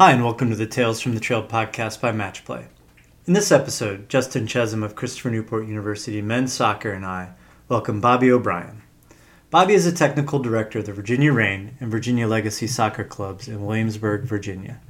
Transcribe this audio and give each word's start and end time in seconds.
Hi, 0.00 0.12
and 0.12 0.24
welcome 0.24 0.48
to 0.48 0.56
the 0.56 0.66
Tales 0.66 0.98
from 0.98 1.12
the 1.12 1.20
Trail 1.20 1.46
podcast 1.46 2.00
by 2.00 2.10
Matchplay. 2.10 2.64
In 3.26 3.34
this 3.34 3.52
episode, 3.52 4.08
Justin 4.08 4.46
Chezem 4.46 4.82
of 4.82 4.94
Christopher 4.94 5.28
Newport 5.28 5.68
University 5.68 6.22
Men's 6.22 6.54
Soccer 6.54 6.92
and 6.92 7.04
I 7.04 7.34
welcome 7.68 8.00
Bobby 8.00 8.32
O'Brien. 8.32 8.80
Bobby 9.50 9.74
is 9.74 9.84
a 9.84 9.92
technical 9.92 10.38
director 10.38 10.78
of 10.78 10.86
the 10.86 10.94
Virginia 10.94 11.34
Reign 11.34 11.76
and 11.80 11.90
Virginia 11.90 12.26
Legacy 12.26 12.66
soccer 12.66 13.04
clubs 13.04 13.46
in 13.46 13.62
Williamsburg, 13.62 14.22
Virginia. 14.22 14.80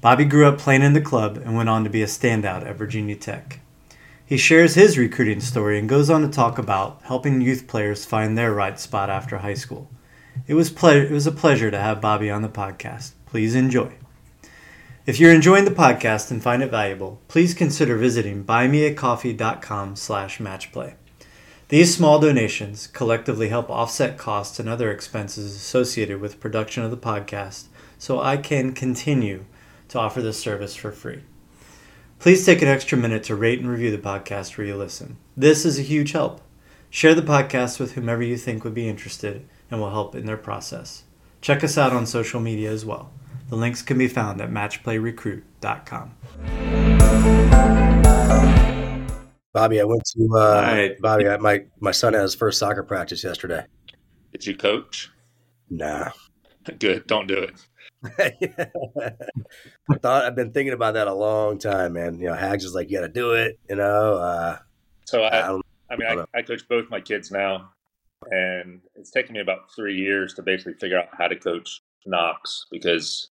Bobby 0.00 0.24
grew 0.24 0.46
up 0.46 0.58
playing 0.58 0.82
in 0.82 0.92
the 0.92 1.00
club 1.00 1.38
and 1.38 1.56
went 1.56 1.68
on 1.68 1.82
to 1.82 1.90
be 1.90 2.02
a 2.02 2.06
standout 2.06 2.64
at 2.64 2.76
Virginia 2.76 3.16
Tech. 3.16 3.58
He 4.24 4.36
shares 4.36 4.76
his 4.76 4.96
recruiting 4.96 5.40
story 5.40 5.76
and 5.76 5.88
goes 5.88 6.08
on 6.08 6.22
to 6.22 6.28
talk 6.28 6.56
about 6.56 7.00
helping 7.02 7.40
youth 7.40 7.66
players 7.66 8.04
find 8.04 8.38
their 8.38 8.54
right 8.54 8.78
spot 8.78 9.10
after 9.10 9.38
high 9.38 9.54
school. 9.54 9.90
It 10.46 10.54
was, 10.54 10.70
ple- 10.70 10.90
it 10.90 11.10
was 11.10 11.26
a 11.26 11.32
pleasure 11.32 11.72
to 11.72 11.80
have 11.80 12.00
Bobby 12.00 12.30
on 12.30 12.42
the 12.42 12.48
podcast. 12.48 13.10
Please 13.26 13.56
enjoy. 13.56 13.92
If 15.06 15.20
you're 15.20 15.32
enjoying 15.32 15.66
the 15.66 15.70
podcast 15.70 16.32
and 16.32 16.42
find 16.42 16.64
it 16.64 16.70
valuable, 16.72 17.20
please 17.28 17.54
consider 17.54 17.96
visiting 17.96 18.42
buymeacoffee.com 18.42 19.94
slash 19.94 20.38
matchplay. 20.38 20.94
These 21.68 21.94
small 21.94 22.18
donations 22.18 22.88
collectively 22.88 23.48
help 23.48 23.70
offset 23.70 24.18
costs 24.18 24.58
and 24.58 24.68
other 24.68 24.90
expenses 24.90 25.54
associated 25.54 26.20
with 26.20 26.40
production 26.40 26.82
of 26.82 26.90
the 26.90 26.96
podcast 26.96 27.66
so 27.98 28.20
I 28.20 28.36
can 28.36 28.72
continue 28.72 29.44
to 29.90 30.00
offer 30.00 30.20
this 30.20 30.40
service 30.40 30.74
for 30.74 30.90
free. 30.90 31.22
Please 32.18 32.44
take 32.44 32.60
an 32.60 32.66
extra 32.66 32.98
minute 32.98 33.22
to 33.24 33.36
rate 33.36 33.60
and 33.60 33.68
review 33.70 33.92
the 33.92 33.98
podcast 33.98 34.58
where 34.58 34.66
you 34.66 34.74
listen. 34.74 35.18
This 35.36 35.64
is 35.64 35.78
a 35.78 35.82
huge 35.82 36.10
help. 36.10 36.40
Share 36.90 37.14
the 37.14 37.22
podcast 37.22 37.78
with 37.78 37.92
whomever 37.92 38.24
you 38.24 38.36
think 38.36 38.64
would 38.64 38.74
be 38.74 38.88
interested 38.88 39.48
and 39.70 39.80
will 39.80 39.90
help 39.90 40.16
in 40.16 40.26
their 40.26 40.36
process. 40.36 41.04
Check 41.40 41.62
us 41.62 41.78
out 41.78 41.92
on 41.92 42.06
social 42.06 42.40
media 42.40 42.72
as 42.72 42.84
well. 42.84 43.12
The 43.48 43.56
links 43.56 43.82
can 43.82 43.98
be 43.98 44.08
found 44.08 44.40
at 44.40 44.50
matchplayrecruit.com. 44.50 46.14
Bobby, 49.52 49.80
I 49.80 49.84
went 49.84 50.04
to 50.04 50.28
uh, 50.36 50.62
right. 50.62 51.00
Bobby. 51.00 51.28
I, 51.28 51.36
my 51.38 51.64
my 51.80 51.92
son 51.92 52.12
had 52.12 52.22
his 52.22 52.34
first 52.34 52.58
soccer 52.58 52.82
practice 52.82 53.24
yesterday. 53.24 53.64
Did 54.32 54.46
you 54.46 54.56
coach? 54.56 55.10
Nah, 55.70 56.10
Good. 56.78 57.06
Don't 57.06 57.26
do 57.26 57.38
it. 57.38 57.54
I 59.90 59.96
thought 59.98 60.24
I've 60.24 60.36
been 60.36 60.52
thinking 60.52 60.74
about 60.74 60.94
that 60.94 61.06
a 61.06 61.14
long 61.14 61.58
time, 61.58 61.94
man. 61.94 62.18
You 62.20 62.28
know, 62.28 62.34
Hags 62.34 62.64
is 62.64 62.74
like, 62.74 62.90
you 62.90 62.98
got 62.98 63.06
to 63.06 63.12
do 63.12 63.32
it. 63.32 63.58
You 63.68 63.76
know, 63.76 64.14
uh, 64.14 64.58
So 65.04 65.22
I 65.22 65.52
I, 65.52 65.60
I 65.90 65.96
mean, 65.96 66.08
I 66.08 66.14
I, 66.14 66.38
I 66.38 66.42
coach 66.42 66.68
both 66.68 66.90
my 66.90 67.00
kids 67.00 67.30
now, 67.30 67.70
and 68.30 68.80
it's 68.94 69.10
taken 69.10 69.34
me 69.34 69.40
about 69.40 69.72
three 69.74 69.96
years 69.96 70.34
to 70.34 70.42
basically 70.42 70.74
figure 70.74 70.98
out 70.98 71.08
how 71.12 71.28
to 71.28 71.36
coach 71.36 71.80
Knox 72.04 72.66
because, 72.70 73.30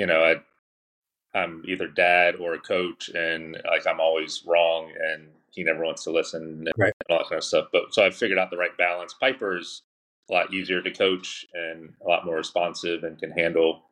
you 0.00 0.06
know, 0.06 0.24
I, 0.24 1.38
I'm 1.38 1.62
either 1.68 1.86
dad 1.86 2.36
or 2.36 2.54
a 2.54 2.58
coach, 2.58 3.10
and 3.10 3.60
like 3.66 3.86
I'm 3.86 4.00
always 4.00 4.42
wrong, 4.46 4.90
and 4.98 5.28
he 5.50 5.62
never 5.62 5.84
wants 5.84 6.04
to 6.04 6.10
listen, 6.10 6.42
and 6.42 6.68
Right. 6.78 6.94
all 7.10 7.18
that 7.18 7.28
kind 7.28 7.38
of 7.38 7.44
stuff. 7.44 7.66
But 7.70 7.92
so 7.92 8.06
I 8.06 8.10
figured 8.10 8.38
out 8.38 8.50
the 8.50 8.56
right 8.56 8.76
balance. 8.78 9.14
Piper's 9.20 9.82
a 10.30 10.32
lot 10.32 10.54
easier 10.54 10.80
to 10.80 10.90
coach 10.90 11.44
and 11.52 11.92
a 12.02 12.08
lot 12.08 12.24
more 12.24 12.36
responsive 12.36 13.04
and 13.04 13.18
can 13.18 13.30
handle, 13.32 13.82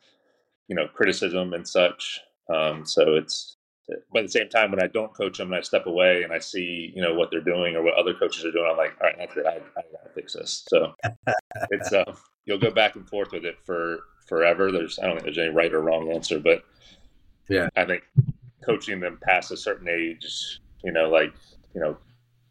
you 0.68 0.76
know, 0.76 0.88
criticism 0.88 1.52
and 1.52 1.68
such. 1.68 2.20
Um, 2.48 2.86
so 2.86 3.16
it's 3.16 3.56
but 4.10 4.20
at 4.20 4.24
the 4.26 4.32
same 4.32 4.48
time, 4.48 4.70
when 4.70 4.82
I 4.82 4.86
don't 4.86 5.14
coach 5.14 5.36
them 5.36 5.48
and 5.48 5.56
I 5.56 5.62
step 5.62 5.84
away 5.84 6.22
and 6.22 6.32
I 6.32 6.38
see, 6.38 6.90
you 6.94 7.02
know, 7.02 7.12
what 7.14 7.30
they're 7.30 7.40
doing 7.42 7.76
or 7.76 7.82
what 7.82 7.94
other 7.94 8.14
coaches 8.14 8.46
are 8.46 8.52
doing, 8.52 8.68
I'm 8.70 8.78
like, 8.78 8.96
all 9.00 9.08
right, 9.08 9.16
that's 9.18 9.36
it. 9.36 9.44
I, 9.46 9.56
I 9.56 9.82
gotta 9.92 10.14
fix 10.14 10.32
this. 10.32 10.64
So 10.68 10.94
it's 11.70 11.92
uh, 11.92 12.14
you'll 12.46 12.58
go 12.58 12.70
back 12.70 12.96
and 12.96 13.06
forth 13.06 13.32
with 13.32 13.44
it 13.44 13.56
for 13.66 14.00
forever. 14.28 14.70
There's 14.70 14.98
I 14.98 15.06
don't 15.06 15.14
think 15.14 15.24
there's 15.24 15.38
any 15.38 15.48
right 15.48 15.72
or 15.72 15.80
wrong 15.80 16.12
answer, 16.12 16.38
but 16.38 16.64
Yeah. 17.48 17.68
I 17.76 17.84
think 17.84 18.04
coaching 18.64 19.00
them 19.00 19.18
past 19.22 19.50
a 19.50 19.56
certain 19.56 19.88
age, 19.88 20.60
you 20.84 20.92
know, 20.92 21.08
like 21.08 21.32
you 21.74 21.80
know, 21.80 21.96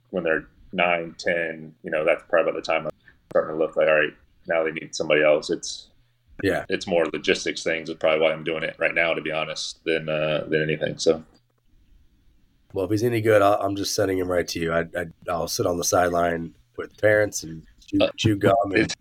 when 0.10 0.24
they're 0.24 0.48
nine, 0.74 1.16
ten, 1.18 1.74
you 1.84 1.92
know, 1.92 2.04
that's 2.04 2.24
probably 2.30 2.52
about 2.52 2.64
the 2.64 2.72
time 2.72 2.86
I'm 2.86 2.92
starting 3.30 3.56
to 3.56 3.60
look 3.60 3.76
like, 3.76 3.88
all 3.88 3.96
right, 3.96 4.14
now 4.48 4.64
they 4.64 4.72
need 4.72 4.96
somebody 4.96 5.24
else. 5.24 5.50
It's 5.50 5.88
yeah. 6.44 6.66
it's 6.70 6.88
more 6.88 7.06
logistics 7.14 7.64
things 7.64 7.90
is 7.90 7.96
probably 7.96 8.22
why 8.22 8.32
I'm 8.32 8.44
doing 8.44 8.64
it 8.64 8.76
right 8.78 8.94
now, 8.94 9.14
to 9.14 9.22
be 9.22 9.32
honest, 9.32 9.84
than 9.86 10.10
uh, 10.10 10.46
than 10.48 10.62
anything. 10.62 10.98
So. 10.98 11.24
Well, 12.74 12.86
if 12.86 12.92
he's 12.92 13.04
any 13.04 13.22
good, 13.22 13.42
I'll, 13.42 13.56
I'm 13.62 13.76
just 13.76 13.96
sending 13.96 14.18
him 14.18 14.30
right 14.30 14.48
to 14.50 14.60
you. 14.60 14.74
I, 14.74 14.82
I, 14.82 15.06
I'll 15.30 15.48
sit 15.48 15.66
on 15.66 15.78
the 15.78 15.86
sideline 15.86 16.54
with 16.78 16.96
parents 16.98 17.44
and 17.44 17.64
chew, 17.88 17.98
Uh, 18.02 18.10
chew 18.18 18.36
gum 18.36 18.56
and 18.76 18.94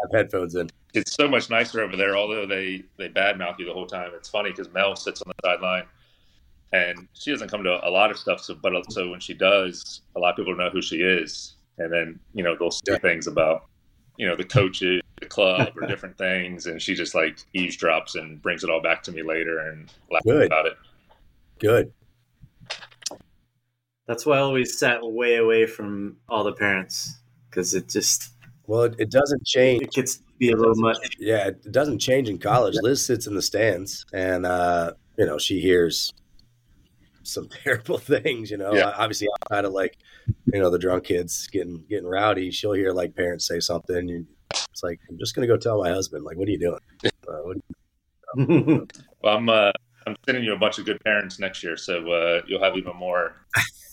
have 0.00 0.12
headphones 0.12 0.54
in. 0.54 0.68
It's 0.94 1.14
so 1.14 1.28
much 1.28 1.50
nicer 1.50 1.82
over 1.82 1.96
there. 1.96 2.16
Although 2.16 2.46
they 2.46 2.84
they 2.96 3.08
badmouth 3.08 3.58
you 3.58 3.66
the 3.66 3.72
whole 3.72 3.86
time. 3.86 4.12
It's 4.14 4.28
funny 4.28 4.50
because 4.50 4.72
Mel 4.72 4.96
sits 4.96 5.20
on 5.22 5.28
the 5.28 5.48
sideline, 5.48 5.84
and 6.72 7.08
she 7.12 7.32
doesn't 7.32 7.50
come 7.50 7.64
to 7.64 7.86
a 7.86 7.90
lot 7.90 8.10
of 8.10 8.18
stuff. 8.18 8.40
So, 8.40 8.54
but 8.54 8.72
so 8.90 9.10
when 9.10 9.20
she 9.20 9.34
does, 9.34 10.02
a 10.16 10.20
lot 10.20 10.30
of 10.30 10.36
people 10.36 10.56
know 10.56 10.70
who 10.70 10.80
she 10.80 10.96
is, 10.96 11.56
and 11.78 11.92
then 11.92 12.20
you 12.32 12.44
know 12.44 12.56
they'll 12.58 12.70
say 12.70 12.98
things 12.98 13.26
about 13.26 13.66
you 14.16 14.26
know 14.26 14.36
the 14.36 14.44
coaches, 14.44 15.02
the 15.20 15.26
club, 15.26 15.72
or 15.76 15.86
different 15.86 16.16
things, 16.16 16.66
and 16.66 16.80
she 16.80 16.94
just 16.94 17.14
like 17.14 17.38
eavesdrops 17.54 18.14
and 18.14 18.40
brings 18.40 18.62
it 18.64 18.70
all 18.70 18.80
back 18.80 19.02
to 19.02 19.12
me 19.12 19.22
later 19.22 19.58
and 19.58 19.92
laughs 20.10 20.24
Good. 20.24 20.46
about 20.46 20.66
it. 20.66 20.74
Good. 21.58 21.92
That's 24.06 24.26
why 24.26 24.36
I 24.36 24.40
always 24.40 24.78
sat 24.78 25.00
way 25.02 25.36
away 25.36 25.66
from 25.66 26.18
all 26.28 26.44
the 26.44 26.52
parents 26.52 27.18
because 27.48 27.74
it 27.74 27.88
just 27.88 28.33
Well, 28.66 28.82
it, 28.84 28.94
it 28.98 29.10
doesn't 29.10 29.44
change. 29.44 29.82
it 29.82 29.92
gets 29.92 30.16
to 30.16 30.22
be 30.38 30.50
a 30.50 30.56
little 30.56 30.74
much. 30.76 30.96
Yeah, 31.18 31.48
it 31.48 31.70
doesn't 31.72 31.98
change 31.98 32.28
in 32.28 32.38
college. 32.38 32.74
Liz 32.82 33.04
sits 33.04 33.26
in 33.26 33.34
the 33.34 33.42
stands, 33.42 34.04
and 34.12 34.46
uh, 34.46 34.92
you 35.18 35.26
know 35.26 35.38
she 35.38 35.60
hears 35.60 36.12
some 37.22 37.48
terrible 37.64 37.98
things. 37.98 38.50
You 38.50 38.56
know, 38.58 38.74
Yeah. 38.74 38.92
obviously 38.96 39.28
outside 39.42 39.64
of 39.64 39.72
like 39.72 39.96
you 40.52 40.60
know 40.60 40.70
the 40.70 40.78
drunk 40.78 41.04
kids 41.04 41.46
getting 41.48 41.84
getting 41.88 42.06
rowdy, 42.06 42.50
she'll 42.50 42.72
hear 42.72 42.92
like 42.92 43.14
parents 43.14 43.46
say 43.46 43.60
something. 43.60 43.96
And 44.10 44.26
it's 44.70 44.82
like 44.82 45.00
I'm 45.10 45.18
just 45.18 45.34
gonna 45.34 45.46
go 45.46 45.56
tell 45.56 45.82
my 45.82 45.90
husband. 45.90 46.24
Like, 46.24 46.36
what 46.36 46.48
are 46.48 46.52
you 46.52 46.58
doing? 46.58 46.80
Uh, 47.26 47.40
what, 47.42 47.56
Well, 49.22 49.36
I'm 49.38 49.48
uh, 49.48 49.72
I'm 50.06 50.16
sending 50.26 50.44
you 50.44 50.52
a 50.52 50.58
bunch 50.58 50.78
of 50.78 50.84
good 50.84 51.02
parents 51.04 51.38
next 51.38 51.62
year, 51.62 51.76
so 51.76 52.10
uh, 52.10 52.42
you'll 52.46 52.62
have 52.62 52.76
even 52.76 52.96
more 52.96 53.34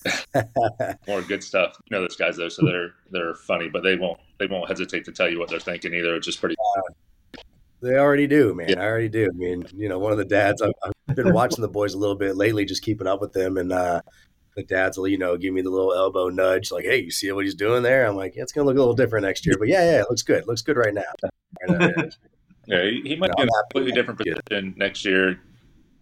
more 1.08 1.22
good 1.22 1.44
stuff. 1.44 1.76
You 1.90 1.98
know 1.98 2.02
those 2.02 2.16
guys 2.16 2.38
though, 2.38 2.50
so 2.50 2.66
they're 2.66 2.94
they're 3.12 3.36
funny, 3.36 3.70
but 3.70 3.84
they 3.84 3.96
won't 3.96 4.20
they 4.40 4.48
won't 4.48 4.68
hesitate 4.68 5.06
to 5.06 5.12
tell 5.12 5.30
you 5.30 5.40
what 5.40 5.50
they're 5.50 5.60
thinking 5.60 5.94
either. 5.94 6.16
It's 6.16 6.26
just 6.26 6.40
pretty. 6.40 6.56
they 7.82 7.96
already 7.98 8.28
do, 8.28 8.54
man. 8.54 8.70
Yeah. 8.70 8.82
I 8.82 8.86
already 8.86 9.10
do. 9.10 9.30
I 9.34 9.38
mean, 9.38 9.66
you 9.76 9.90
know, 9.90 10.00
one 10.00 10.12
of 10.12 10.18
the 10.18 10.26
dads. 10.26 10.62
I've, 10.62 10.72
I've 10.84 11.16
been 11.16 11.34
watching 11.34 11.62
the 11.62 11.70
boys 11.70 11.94
a 11.94 11.98
little 11.98 12.16
bit 12.16 12.36
lately, 12.36 12.66
just 12.66 12.84
keeping 12.84 13.08
up 13.08 13.22
with 13.22 13.34
them, 13.34 13.58
and 13.58 13.72
uh, 13.72 14.02
the 14.56 14.64
dads 14.64 14.98
will, 14.98 15.08
you 15.08 15.18
know, 15.18 15.38
give 15.38 15.54
me 15.54 15.62
the 15.62 15.70
little 15.70 15.94
elbow 15.94 16.30
nudge, 16.30 16.72
like, 16.72 16.86
"Hey, 16.86 17.02
you 17.02 17.12
see 17.12 17.32
what 17.32 17.46
he's 17.46 17.56
doing 17.56 17.84
there?" 17.84 18.06
I'm 18.06 18.16
like, 18.16 18.36
yeah, 18.36 18.44
"It's 18.44 18.52
gonna 18.52 18.66
look 18.66 18.76
a 18.76 18.80
little 18.80 18.94
different 18.96 19.26
next 19.26 19.46
year, 19.46 19.56
but 19.58 19.68
yeah, 19.68 19.84
yeah, 19.84 20.02
it 20.02 20.08
looks 20.10 20.24
good. 20.24 20.46
looks 20.48 20.62
good 20.62 20.78
right 20.78 20.94
now." 20.94 21.04
And, 21.68 21.84
uh, 21.84 22.04
Yeah, 22.66 22.84
he, 22.84 23.02
he 23.04 23.16
might 23.18 23.30
No, 23.32 23.36
be 23.38 23.42
in 23.44 23.50
a 23.50 23.64
completely 23.70 23.92
different 23.92 24.20
position 24.20 24.74
next 24.78 25.04
year, 25.04 25.38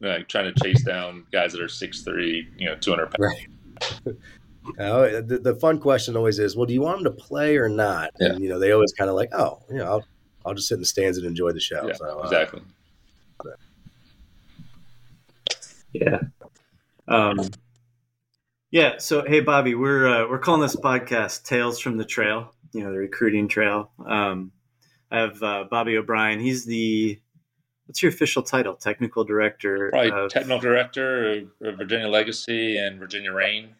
like 0.02 0.28
trying 0.28 0.54
to 0.54 0.64
chase 0.64 0.84
down 0.84 1.26
guys 1.32 1.52
that 1.54 1.62
are 1.62 1.68
six 1.68 2.02
three, 2.02 2.48
you 2.58 2.66
know, 2.66 2.76
two 2.76 2.92
hundred 2.92 3.12
pounds. 3.12 3.36
Right. 4.06 4.16
Uh, 4.78 5.22
the, 5.22 5.40
the 5.42 5.56
fun 5.56 5.80
question 5.80 6.16
always 6.16 6.38
is, 6.38 6.56
well, 6.56 6.66
do 6.68 6.76
you 6.76 6.82
want 6.82 7.02
them 7.02 7.12
to 7.12 7.24
play 7.24 7.58
or 7.58 7.68
not? 7.68 8.12
Yeah. 8.20 8.34
And 8.34 8.44
you 8.44 8.50
know, 8.50 8.59
they 8.59 8.72
always 8.72 8.92
kind 8.94 9.09
of 9.09 9.16
like, 9.16 9.30
oh, 9.34 9.64
you 9.68 9.78
know, 9.78 9.86
I'll, 9.86 10.06
I'll 10.46 10.54
just 10.54 10.68
sit 10.68 10.76
in 10.76 10.82
the 10.82 10.86
stands 10.86 11.18
and 11.18 11.26
enjoy 11.26 11.54
the 11.54 11.59
show. 11.59 11.88
Yeah, 11.88 11.94
so, 11.94 12.20
uh, 12.20 12.24
exactly. 12.24 12.62
Yeah. 15.94 16.20
Um, 17.08 17.40
yeah. 18.72 18.98
So, 19.00 19.24
hey, 19.26 19.40
Bobby, 19.40 19.76
we're 19.76 20.08
uh, 20.08 20.30
we're 20.30 20.40
calling 20.40 20.62
this 20.62 20.76
podcast 20.76 21.44
"Tales 21.44 21.80
from 21.80 21.98
the 21.98 22.06
Trail." 22.06 22.54
You 22.74 22.84
know, 22.84 22.92
the 22.92 23.00
recruiting 23.00 23.48
trail. 23.48 23.92
Um, 24.06 24.52
I 25.09 25.22
have 25.22 25.41
uh, 25.41 25.64
Bobby 25.70 25.97
O'Brien. 25.97 26.40
He's 26.40 26.66
the 26.66 27.20
what's 27.90 28.03
your 28.03 28.12
official 28.12 28.44
title? 28.44 28.76
Technical 28.76 29.24
director. 29.24 29.90
Probably 29.90 30.12
of- 30.12 30.30
technical 30.30 30.59
director 30.59 31.41
of 31.59 31.78
Virginia 31.78 32.08
Legacy 32.08 32.78
and 32.78 33.00
Virginia 33.00 33.34
Reign. 33.34 33.76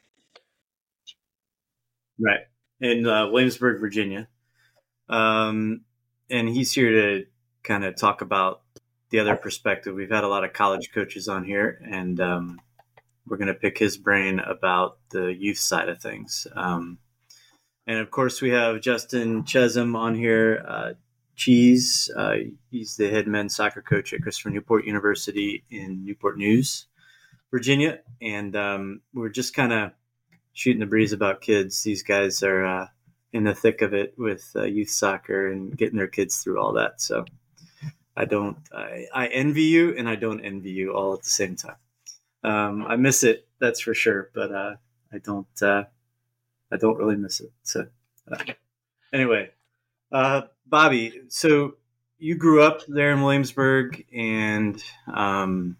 right 2.20 2.40
in 2.82 3.06
uh, 3.06 3.30
Williamsburg, 3.30 3.80
Virginia. 3.80 4.28
Um, 5.10 5.82
and 6.28 6.50
he's 6.50 6.72
here 6.72 6.90
to 6.90 7.26
kind 7.64 7.86
of 7.86 7.96
talk 7.98 8.22
about 8.22 8.62
the 9.12 9.20
other 9.20 9.36
perspective. 9.36 9.94
We've 9.94 10.10
had 10.10 10.24
a 10.24 10.28
lot 10.28 10.44
of 10.44 10.54
college 10.54 10.92
coaches 10.92 11.28
on 11.28 11.44
here, 11.44 11.80
and 11.88 12.20
um, 12.20 12.60
we're 13.28 13.38
going 13.38 13.48
to 13.48 13.54
pick 13.54 13.78
his 13.78 13.96
brain 13.96 14.40
about 14.40 14.98
the 15.12 15.28
youth 15.28 15.60
side 15.60 15.88
of 15.88 16.02
things. 16.02 16.48
Um, 16.56 16.98
and 17.86 18.00
of 18.00 18.10
course, 18.10 18.42
we 18.42 18.50
have 18.50 18.82
Justin 18.82 19.44
Chezem 19.44 19.96
on 19.96 20.16
here. 20.16 20.66
Uh, 20.68 20.94
Cheese, 21.40 22.12
uh, 22.18 22.36
he's 22.70 22.98
the 22.98 23.10
head 23.10 23.26
men's 23.26 23.56
soccer 23.56 23.82
coach 23.82 24.12
at 24.12 24.22
Christopher 24.22 24.50
Newport 24.50 24.84
University 24.84 25.64
in 25.72 26.04
Newport 26.04 26.38
News, 26.38 26.88
Virginia. 27.50 28.00
And 28.22 28.58
um, 28.58 29.02
we're 29.14 29.30
just 29.30 29.54
kind 29.54 29.72
of 29.72 29.92
shooting 30.52 30.82
the 30.82 30.86
breeze 30.86 31.14
about 31.14 31.40
kids. 31.40 31.82
These 31.82 32.04
guys 32.04 32.44
are 32.44 32.66
uh, 32.66 32.88
in 33.32 33.46
the 33.46 33.56
thick 33.56 33.82
of 33.82 33.94
it 33.94 34.16
with 34.18 34.52
uh, 34.54 34.64
youth 34.64 34.90
soccer 34.90 35.50
and 35.50 35.78
getting 35.78 35.98
their 35.98 36.08
kids 36.08 36.40
through 36.40 36.60
all 36.60 36.74
that. 36.74 37.00
So 37.00 37.24
I 38.18 38.26
don't. 38.26 38.58
I, 38.74 39.06
I 39.14 39.28
envy 39.28 39.64
you, 39.64 39.96
and 39.98 40.10
I 40.10 40.16
don't 40.16 40.42
envy 40.42 40.72
you 40.72 40.94
all 40.94 41.14
at 41.14 41.24
the 41.24 41.30
same 41.30 41.56
time. 41.56 41.78
Um, 42.44 42.86
I 42.86 42.98
miss 42.98 43.24
it, 43.24 43.48
that's 43.60 43.80
for 43.80 43.94
sure. 43.94 44.30
But 44.34 44.52
uh, 44.52 44.76
I 45.14 45.20
don't. 45.20 45.62
Uh, 45.62 45.86
I 46.70 46.76
don't 46.76 46.98
really 46.98 47.16
miss 47.16 47.40
it. 47.40 47.54
So 47.64 47.88
uh, 48.30 48.44
anyway, 49.14 49.52
uh, 50.12 50.42
Bobby. 50.70 51.22
So 51.30 51.76
you 52.18 52.36
grew 52.36 52.62
up 52.62 52.82
there 52.88 53.12
in 53.12 53.22
Williamsburg, 53.22 54.06
and 54.14 54.84
um, 55.12 55.78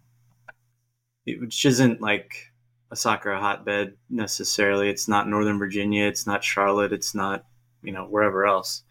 it, 1.26 1.40
which 1.40 1.66
isn't 1.66 2.02
like 2.02 2.52
a 2.92 2.96
soccer 2.96 3.36
hotbed 3.36 3.96
necessarily. 4.10 4.90
It's 4.90 5.08
not 5.08 5.28
Northern 5.28 5.60
Virginia. 5.60 6.06
It's 6.06 6.26
not 6.26 6.44
Charlotte. 6.44 6.94
It's 6.94 7.14
not 7.14 7.46
you 7.84 7.92
know 7.92 8.06
wherever 8.06 8.46
else. 8.46 8.84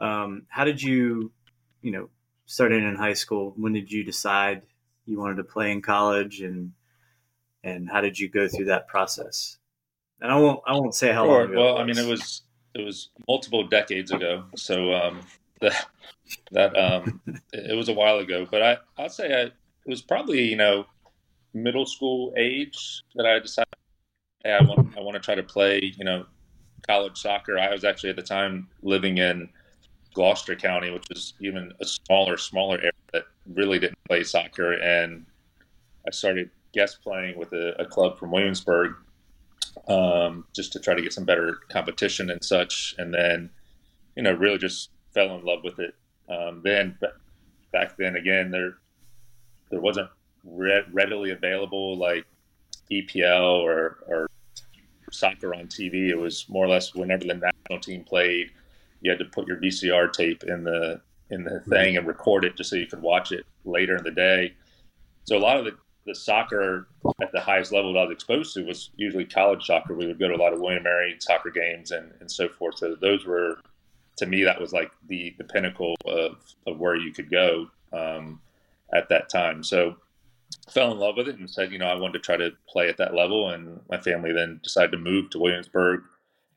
Um, 0.00 0.46
how 0.48 0.64
did 0.64 0.82
you, 0.82 1.30
you 1.82 1.92
know, 1.92 2.08
starting 2.46 2.82
in 2.82 2.96
high 2.96 3.12
school? 3.12 3.52
When 3.56 3.72
did 3.72 3.92
you 3.92 4.02
decide 4.02 4.62
you 5.04 5.18
wanted 5.18 5.36
to 5.36 5.44
play 5.44 5.70
in 5.70 5.82
college, 5.82 6.40
and 6.40 6.72
and 7.62 7.88
how 7.88 8.00
did 8.00 8.18
you 8.18 8.28
go 8.28 8.48
through 8.48 8.66
that 8.66 8.88
process? 8.88 9.58
And 10.20 10.32
I 10.32 10.36
won't 10.36 10.60
I 10.66 10.72
won't 10.72 10.94
say 10.94 11.12
how 11.12 11.24
sure. 11.24 11.46
long. 11.46 11.54
well, 11.54 11.78
I 11.78 11.84
mean, 11.84 11.98
it 11.98 12.06
was 12.06 12.42
it 12.74 12.84
was 12.84 13.10
multiple 13.28 13.66
decades 13.66 14.10
ago, 14.10 14.44
so 14.56 14.92
um, 14.92 15.20
that 15.60 15.86
that 16.52 16.76
um, 16.76 17.20
it 17.52 17.76
was 17.76 17.88
a 17.88 17.94
while 17.94 18.18
ago. 18.18 18.46
But 18.50 18.62
I 18.62 18.76
I'd 18.98 19.12
say 19.12 19.32
I, 19.34 19.44
it 19.46 19.52
was 19.86 20.02
probably 20.02 20.42
you 20.42 20.56
know 20.56 20.86
middle 21.54 21.86
school 21.86 22.32
age 22.36 23.02
that 23.16 23.26
I 23.26 23.38
decided 23.38 23.68
hey, 24.44 24.52
I 24.52 24.62
want 24.62 24.96
I 24.96 25.00
want 25.00 25.14
to 25.14 25.20
try 25.20 25.34
to 25.34 25.42
play 25.42 25.92
you 25.96 26.04
know 26.04 26.26
college 26.86 27.18
soccer. 27.18 27.58
I 27.58 27.70
was 27.72 27.84
actually 27.84 28.10
at 28.10 28.16
the 28.16 28.22
time 28.22 28.68
living 28.82 29.18
in 29.18 29.48
Gloucester 30.14 30.56
County, 30.56 30.90
which 30.90 31.06
was 31.08 31.34
even 31.40 31.72
a 31.80 31.86
smaller, 31.86 32.36
smaller 32.36 32.78
area 32.78 32.92
that 33.12 33.24
really 33.54 33.78
didn't 33.78 33.98
play 34.08 34.24
soccer. 34.24 34.72
And 34.72 35.26
I 36.06 36.10
started 36.10 36.50
guest 36.72 37.02
playing 37.02 37.38
with 37.38 37.52
a, 37.52 37.80
a 37.80 37.84
club 37.84 38.18
from 38.18 38.30
Williamsburg 38.30 38.94
um, 39.88 40.44
just 40.54 40.72
to 40.72 40.80
try 40.80 40.94
to 40.94 41.02
get 41.02 41.12
some 41.12 41.24
better 41.24 41.58
competition 41.68 42.30
and 42.30 42.42
such. 42.44 42.94
And 42.98 43.12
then, 43.12 43.50
you 44.16 44.22
know, 44.22 44.32
really 44.32 44.58
just 44.58 44.90
fell 45.14 45.36
in 45.36 45.44
love 45.44 45.60
with 45.64 45.78
it. 45.78 45.94
Um, 46.28 46.62
then 46.64 46.98
back 47.72 47.96
then, 47.96 48.16
again, 48.16 48.50
there 48.50 48.74
there 49.70 49.80
wasn't 49.80 50.08
re- 50.44 50.84
readily 50.92 51.30
available 51.30 51.96
like 51.96 52.24
EPL 52.90 53.62
or, 53.62 53.98
or 54.06 54.26
soccer 55.12 55.54
on 55.54 55.66
TV. 55.66 56.08
It 56.08 56.18
was 56.18 56.48
more 56.48 56.64
or 56.64 56.68
less 56.68 56.94
whenever 56.94 57.24
the 57.24 57.34
national 57.34 57.80
team 57.80 58.04
played, 58.04 58.50
you 59.00 59.10
had 59.10 59.18
to 59.18 59.24
put 59.26 59.46
your 59.46 59.56
VCR 59.58 60.12
tape 60.12 60.44
in 60.44 60.64
the 60.64 61.00
in 61.30 61.44
the 61.44 61.60
thing 61.60 61.96
and 61.96 62.06
record 62.06 62.44
it 62.44 62.56
just 62.56 62.70
so 62.70 62.76
you 62.76 62.86
could 62.86 63.02
watch 63.02 63.30
it 63.30 63.46
later 63.64 63.96
in 63.96 64.02
the 64.02 64.10
day. 64.10 64.52
So 65.24 65.36
a 65.36 65.38
lot 65.38 65.58
of 65.58 65.64
the, 65.64 65.76
the 66.06 66.14
soccer 66.14 66.88
at 67.22 67.32
the 67.32 67.40
highest 67.40 67.72
level 67.72 67.92
that 67.92 68.00
I 68.00 68.04
was 68.04 68.12
exposed 68.12 68.54
to 68.54 68.64
was 68.64 68.90
usually 68.96 69.24
college 69.24 69.66
soccer. 69.66 69.94
We 69.94 70.06
would 70.06 70.18
go 70.18 70.28
to 70.28 70.34
a 70.34 70.42
lot 70.42 70.52
of 70.52 70.60
William 70.60 70.82
Mary 70.82 71.16
soccer 71.18 71.50
games 71.50 71.90
and, 71.90 72.12
and 72.20 72.30
so 72.30 72.48
forth. 72.48 72.78
So 72.78 72.96
those 73.00 73.26
were, 73.26 73.58
to 74.16 74.26
me, 74.26 74.44
that 74.44 74.60
was 74.60 74.72
like 74.72 74.90
the, 75.08 75.34
the 75.38 75.44
pinnacle 75.44 75.96
of, 76.06 76.36
of 76.66 76.78
where 76.78 76.96
you 76.96 77.12
could 77.12 77.30
go 77.30 77.68
um, 77.92 78.40
at 78.94 79.08
that 79.10 79.28
time. 79.28 79.62
So 79.62 79.96
fell 80.70 80.90
in 80.92 80.98
love 80.98 81.16
with 81.16 81.28
it 81.28 81.38
and 81.38 81.48
said, 81.48 81.70
you 81.70 81.78
know, 81.78 81.86
I 81.86 81.94
wanted 81.94 82.14
to 82.14 82.18
try 82.20 82.36
to 82.36 82.50
play 82.68 82.88
at 82.88 82.96
that 82.96 83.14
level. 83.14 83.50
And 83.50 83.80
my 83.90 83.98
family 83.98 84.32
then 84.32 84.60
decided 84.62 84.92
to 84.92 84.98
move 84.98 85.30
to 85.30 85.38
Williamsburg 85.38 86.02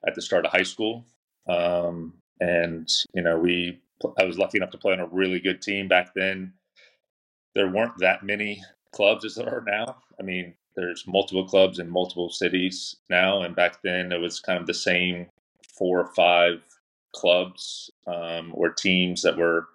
at 0.08 0.16
the 0.16 0.22
start 0.22 0.46
of 0.46 0.52
high 0.52 0.64
school. 0.64 1.06
Um, 1.48 2.14
and 2.44 2.90
you 3.14 3.22
know 3.22 3.38
we 3.38 3.80
I 4.18 4.26
was 4.26 4.38
lucky 4.38 4.58
enough 4.58 4.72
to 4.72 4.78
play 4.78 4.94
on 4.94 5.00
a 5.00 5.08
really 5.08 5.40
good 5.40 5.62
team 5.62 5.88
back 5.88 6.14
then. 6.14 6.54
There 7.56 7.70
weren't 7.70 7.98
that 8.00 8.24
many 8.24 8.62
clubs 8.94 9.26
as 9.26 9.36
there 9.36 9.50
are 9.50 9.64
now. 9.66 9.98
I 10.20 10.24
mean, 10.24 10.54
there's 10.76 11.06
multiple 11.08 11.46
clubs 11.48 11.80
in 11.80 11.90
multiple 11.90 12.30
cities 12.30 12.96
now, 13.10 13.42
and 13.42 13.56
back 13.56 13.82
then 13.84 14.12
it 14.12 14.20
was 14.20 14.40
kind 14.40 14.60
of 14.60 14.68
the 14.68 14.74
same 14.74 15.28
four 15.78 16.00
or 16.00 16.14
five 16.14 16.64
clubs 17.14 17.92
um, 18.08 18.52
or 18.56 18.72
teams 18.72 19.22
that 19.22 19.38
were 19.38 19.68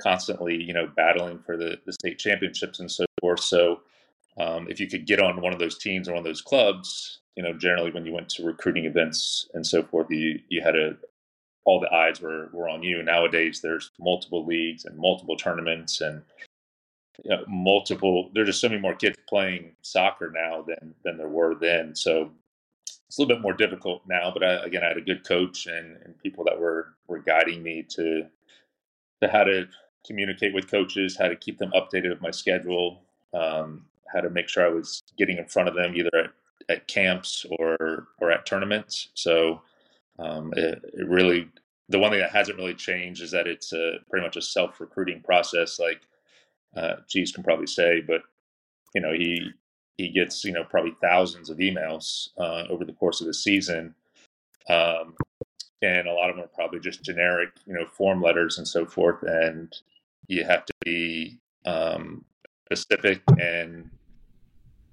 constantly, 0.00 0.56
you 0.62 0.72
know, 0.72 0.88
battling 0.96 1.40
for 1.44 1.56
the, 1.56 1.78
the 1.86 1.92
state 1.92 2.18
championships 2.18 2.80
and 2.80 2.90
so 2.90 3.04
forth. 3.20 3.40
So, 3.40 3.80
um, 4.38 4.68
if 4.68 4.78
you 4.78 4.86
could 4.86 5.06
get 5.06 5.20
on 5.20 5.40
one 5.40 5.54
of 5.54 5.58
those 5.58 5.78
teams 5.78 6.08
or 6.08 6.12
one 6.12 6.18
of 6.18 6.24
those 6.24 6.42
clubs, 6.42 7.20
you 7.36 7.42
know, 7.42 7.54
generally 7.54 7.90
when 7.90 8.04
you 8.04 8.12
went 8.12 8.28
to 8.30 8.44
recruiting 8.44 8.84
events 8.84 9.48
and 9.54 9.66
so 9.66 9.82
forth, 9.82 10.10
you 10.10 10.38
you 10.48 10.62
had 10.62 10.76
a, 10.76 10.96
all 11.64 11.80
the 11.80 11.92
eyes 11.92 12.20
were, 12.20 12.48
were 12.52 12.68
on 12.68 12.82
you. 12.82 13.02
Nowadays, 13.02 13.60
there's 13.62 13.90
multiple 13.98 14.44
leagues 14.46 14.84
and 14.84 14.96
multiple 14.98 15.36
tournaments 15.36 16.00
and 16.00 16.22
you 17.24 17.30
know, 17.30 17.44
multiple. 17.48 18.30
There's 18.34 18.48
just 18.48 18.60
so 18.60 18.68
many 18.68 18.80
more 18.80 18.94
kids 18.94 19.16
playing 19.28 19.72
soccer 19.82 20.32
now 20.34 20.62
than 20.62 20.94
than 21.04 21.16
there 21.16 21.28
were 21.28 21.54
then. 21.54 21.94
So 21.94 22.30
it's 23.08 23.18
a 23.18 23.22
little 23.22 23.36
bit 23.36 23.42
more 23.42 23.52
difficult 23.52 24.02
now. 24.06 24.30
But 24.32 24.42
I, 24.42 24.64
again, 24.64 24.82
I 24.82 24.88
had 24.88 24.96
a 24.96 25.02
good 25.02 25.24
coach 25.24 25.66
and, 25.66 25.96
and 26.04 26.18
people 26.18 26.44
that 26.44 26.58
were 26.58 26.94
were 27.08 27.20
guiding 27.20 27.62
me 27.62 27.84
to 27.90 28.26
to 29.22 29.28
how 29.28 29.44
to 29.44 29.66
communicate 30.06 30.54
with 30.54 30.70
coaches, 30.70 31.16
how 31.16 31.28
to 31.28 31.36
keep 31.36 31.58
them 31.58 31.72
updated 31.72 32.12
of 32.12 32.22
my 32.22 32.30
schedule, 32.30 33.02
um, 33.34 33.84
how 34.12 34.20
to 34.20 34.30
make 34.30 34.48
sure 34.48 34.64
I 34.64 34.70
was 34.70 35.02
getting 35.18 35.38
in 35.38 35.46
front 35.46 35.68
of 35.68 35.74
them 35.74 35.96
either 35.96 36.10
at, 36.14 36.30
at 36.68 36.88
camps 36.88 37.44
or 37.58 38.08
or 38.20 38.30
at 38.30 38.46
tournaments. 38.46 39.08
So 39.14 39.62
um, 40.18 40.52
it, 40.56 40.82
it, 40.94 41.08
really, 41.08 41.48
the 41.88 41.98
one 41.98 42.10
thing 42.10 42.20
that 42.20 42.30
hasn't 42.30 42.58
really 42.58 42.74
changed 42.74 43.22
is 43.22 43.30
that 43.32 43.46
it's 43.46 43.72
a, 43.72 43.98
pretty 44.08 44.24
much 44.24 44.36
a 44.36 44.42
self 44.42 44.80
recruiting 44.80 45.20
process. 45.22 45.78
Like, 45.78 46.02
uh, 46.76 46.96
Cheese 47.08 47.32
can 47.32 47.42
probably 47.42 47.66
say, 47.66 48.00
but 48.00 48.22
you 48.94 49.00
know, 49.00 49.12
he 49.12 49.50
he 49.96 50.08
gets 50.08 50.44
you 50.44 50.52
know 50.52 50.64
probably 50.64 50.94
thousands 51.00 51.50
of 51.50 51.58
emails 51.58 52.28
uh, 52.38 52.64
over 52.68 52.84
the 52.84 52.92
course 52.92 53.20
of 53.20 53.26
the 53.26 53.34
season, 53.34 53.94
um, 54.68 55.14
and 55.82 56.06
a 56.06 56.12
lot 56.12 56.30
of 56.30 56.36
them 56.36 56.44
are 56.44 56.48
probably 56.48 56.80
just 56.80 57.02
generic, 57.02 57.50
you 57.66 57.74
know, 57.74 57.86
form 57.86 58.22
letters 58.22 58.58
and 58.58 58.66
so 58.66 58.84
forth. 58.86 59.22
And 59.22 59.74
you 60.28 60.44
have 60.44 60.64
to 60.66 60.72
be 60.84 61.38
um, 61.64 62.24
specific 62.66 63.22
and 63.38 63.90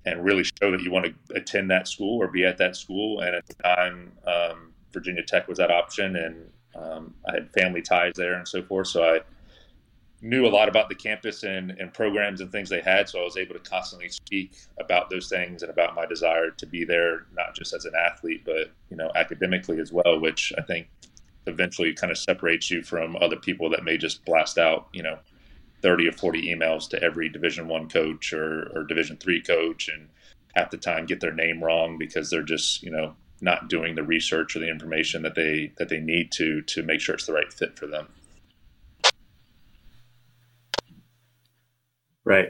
and 0.05 0.23
really 0.23 0.43
show 0.43 0.69
that 0.71 0.81
you 0.81 0.91
want 0.91 1.05
to 1.05 1.35
attend 1.35 1.71
that 1.71 1.87
school 1.87 2.21
or 2.21 2.27
be 2.27 2.45
at 2.45 2.57
that 2.57 2.75
school. 2.75 3.21
And 3.21 3.35
at 3.35 3.45
the 3.47 3.53
time, 3.55 4.11
um, 4.27 4.73
Virginia 4.91 5.23
Tech 5.23 5.47
was 5.47 5.57
that 5.59 5.71
option, 5.71 6.17
and 6.17 6.51
um, 6.75 7.13
I 7.27 7.35
had 7.35 7.51
family 7.53 7.81
ties 7.81 8.13
there 8.15 8.33
and 8.33 8.47
so 8.47 8.61
forth. 8.63 8.87
So 8.87 9.03
I 9.03 9.19
knew 10.23 10.47
a 10.47 10.47
lot 10.47 10.69
about 10.69 10.87
the 10.87 10.95
campus 10.95 11.43
and, 11.43 11.71
and 11.71 11.93
programs 11.93 12.39
and 12.39 12.49
things 12.49 12.69
they 12.69 12.81
had. 12.81 13.09
So 13.09 13.19
I 13.19 13.23
was 13.23 13.35
able 13.35 13.53
to 13.55 13.59
constantly 13.59 14.07
speak 14.07 14.53
about 14.79 15.09
those 15.09 15.27
things 15.27 15.61
and 15.61 15.69
about 15.69 15.95
my 15.95 16.05
desire 16.05 16.49
to 16.49 16.65
be 16.65 16.85
there, 16.85 17.25
not 17.35 17.53
just 17.53 17.73
as 17.73 17.83
an 17.83 17.91
athlete, 17.93 18.43
but 18.45 18.71
you 18.89 18.95
know, 18.95 19.11
academically 19.15 19.79
as 19.79 19.91
well, 19.91 20.19
which 20.19 20.53
I 20.57 20.61
think 20.61 20.87
eventually 21.45 21.93
kind 21.93 22.09
of 22.09 22.17
separates 22.17 22.71
you 22.71 22.83
from 22.83 23.17
other 23.17 23.35
people 23.35 23.69
that 23.71 23.83
may 23.83 23.97
just 23.97 24.23
blast 24.23 24.57
out, 24.57 24.87
you 24.93 25.03
know, 25.03 25.19
30 25.81 26.07
or 26.07 26.13
40 26.13 26.55
emails 26.55 26.89
to 26.89 27.03
every 27.03 27.27
division 27.27 27.67
one 27.67 27.89
coach 27.89 28.31
or, 28.31 28.71
or 28.73 28.85
division 28.85 29.17
three 29.17 29.41
coach 29.41 29.89
and 29.89 30.07
half 30.55 30.71
the 30.71 30.77
time 30.77 31.05
get 31.05 31.19
their 31.19 31.33
name 31.33 31.61
wrong 31.61 31.97
because 31.97 32.29
they're 32.29 32.41
just, 32.43 32.81
you 32.81 32.89
know, 32.89 33.13
not 33.41 33.67
doing 33.67 33.95
the 33.95 34.03
research 34.03 34.55
or 34.55 34.59
the 34.59 34.69
information 34.69 35.21
that 35.23 35.35
they 35.35 35.73
that 35.77 35.89
they 35.89 35.99
need 35.99 36.31
to 36.31 36.61
to 36.61 36.81
make 36.81 37.01
sure 37.01 37.13
it's 37.13 37.25
the 37.25 37.33
right 37.33 37.51
fit 37.51 37.77
for 37.77 37.87
them. 37.87 38.07
Right. 42.25 42.49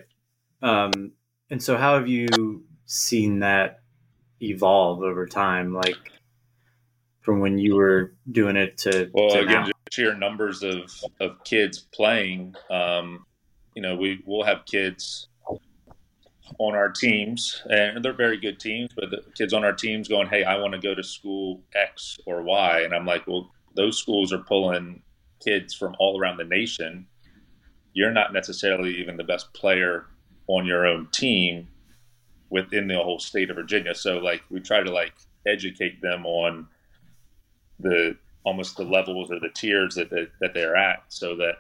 Um, 0.62 1.12
and 1.50 1.62
so, 1.62 1.78
how 1.78 1.96
have 1.96 2.08
you 2.08 2.64
seen 2.86 3.40
that 3.40 3.82
evolve 4.42 5.02
over 5.02 5.26
time? 5.26 5.74
Like 5.74 6.12
from 7.22 7.40
when 7.40 7.58
you 7.58 7.76
were 7.76 8.14
doing 8.32 8.56
it 8.56 8.78
to 8.80 9.10
well, 9.14 9.30
to 9.30 9.40
again, 9.40 9.54
now? 9.54 9.66
just 9.66 9.76
sheer 9.92 10.16
numbers 10.16 10.64
of 10.64 10.92
of 11.20 11.44
kids 11.44 11.80
playing. 11.94 12.56
Um, 12.70 13.26
you 13.76 13.82
know, 13.82 13.96
we 13.96 14.22
will 14.26 14.44
have 14.44 14.66
kids 14.66 15.28
on 16.60 16.76
our 16.76 16.90
teams, 16.90 17.62
and 17.70 18.04
they're 18.04 18.14
very 18.14 18.38
good 18.38 18.60
teams, 18.60 18.92
but 18.96 19.10
the 19.10 19.24
kids 19.36 19.54
on 19.54 19.64
our 19.64 19.74
teams 19.74 20.08
going, 20.08 20.28
Hey, 20.28 20.44
I 20.44 20.58
want 20.58 20.74
to 20.74 20.80
go 20.80 20.94
to 20.94 21.04
school 21.04 21.64
X 21.76 22.18
or 22.26 22.44
Y. 22.44 22.82
And 22.82 22.94
I'm 22.94 23.06
like, 23.06 23.26
Well, 23.28 23.52
those 23.76 23.98
schools 23.98 24.32
are 24.34 24.40
pulling 24.40 25.02
kids 25.44 25.74
from 25.74 25.96
all 26.00 26.20
around 26.20 26.38
the 26.38 26.44
nation. 26.44 27.08
You're 27.94 28.12
not 28.12 28.34
necessarily 28.34 28.96
even 28.98 29.18
the 29.18 29.24
best 29.24 29.54
player 29.54 30.06
on 30.48 30.66
your 30.66 30.86
own 30.86 31.08
team 31.12 31.68
within 32.50 32.88
the 32.88 32.96
whole 32.96 33.20
state 33.20 33.50
of 33.50 33.56
Virginia. 33.56 33.96
So, 33.96 34.18
like, 34.18 34.44
we 34.50 34.60
try 34.60 34.84
to 34.84 34.92
like 34.92 35.14
educate 35.46 36.02
them 36.02 36.26
on 36.26 36.68
the 37.80 38.18
almost 38.44 38.78
the 38.78 38.84
levels 38.84 39.32
or 39.32 39.40
the 39.40 39.50
tiers 39.50 39.96
that, 39.96 40.10
that, 40.10 40.30
that 40.40 40.54
they're 40.54 40.76
at 40.76 41.04
so 41.10 41.36
that 41.38 41.56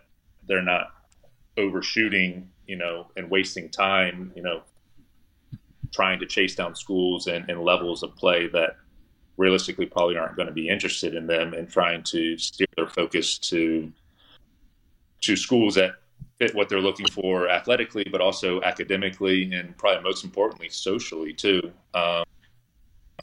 they're 0.48 0.62
not 0.62 0.92
overshooting 1.58 2.50
you 2.68 2.76
know 2.76 3.08
and 3.16 3.30
wasting 3.30 3.70
time 3.70 4.32
you 4.36 4.42
know 4.42 4.62
trying 5.94 6.20
to 6.20 6.26
chase 6.26 6.56
down 6.56 6.76
schools 6.76 7.28
and, 7.28 7.48
and 7.50 7.62
levels 7.62 8.02
of 8.02 8.16
play 8.16 8.48
that 8.48 8.76
realistically 9.38 9.86
probably 9.86 10.18
aren't 10.18 10.36
going 10.36 10.48
to 10.48 10.54
be 10.54 10.68
interested 10.68 11.14
in 11.14 11.28
them 11.28 11.54
and 11.54 11.70
trying 11.70 12.02
to 12.04 12.38
steer 12.38 12.68
their 12.76 12.88
focus 12.88 13.38
to 13.38 13.92
to 15.22 15.36
schools 15.36 15.76
that 15.76 15.92
what 16.54 16.70
they're 16.70 16.82
looking 16.82 17.08
for 17.08 17.50
athletically, 17.50 18.06
but 18.12 18.22
also 18.22 18.62
academically, 18.62 19.52
and 19.54 19.78
probably 19.78 20.04
most 20.04 20.24
importantly, 20.24 20.70
socially 20.70 21.34
too. 21.34 21.72
Um, 21.94 22.24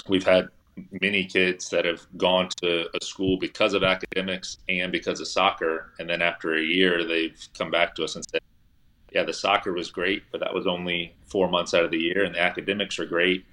we've 0.08 0.24
had 0.24 0.48
many 1.00 1.24
kids 1.24 1.68
that 1.70 1.84
have 1.84 2.06
gone 2.16 2.48
to 2.62 2.86
a 2.96 3.04
school 3.04 3.36
because 3.36 3.74
of 3.74 3.82
academics 3.82 4.58
and 4.68 4.90
because 4.92 5.20
of 5.20 5.28
soccer, 5.28 5.92
and 5.98 6.08
then 6.08 6.22
after 6.22 6.54
a 6.54 6.62
year, 6.62 7.04
they've 7.04 7.38
come 7.56 7.70
back 7.70 7.94
to 7.96 8.04
us 8.04 8.16
and 8.16 8.24
said, 8.30 8.40
"Yeah, 9.12 9.24
the 9.24 9.32
soccer 9.32 9.72
was 9.72 9.90
great, 9.90 10.22
but 10.30 10.40
that 10.40 10.54
was 10.54 10.66
only 10.66 11.14
four 11.26 11.48
months 11.48 11.74
out 11.74 11.84
of 11.84 11.90
the 11.90 11.98
year, 11.98 12.24
and 12.24 12.34
the 12.34 12.40
academics 12.40 12.98
are 12.98 13.06
great, 13.06 13.44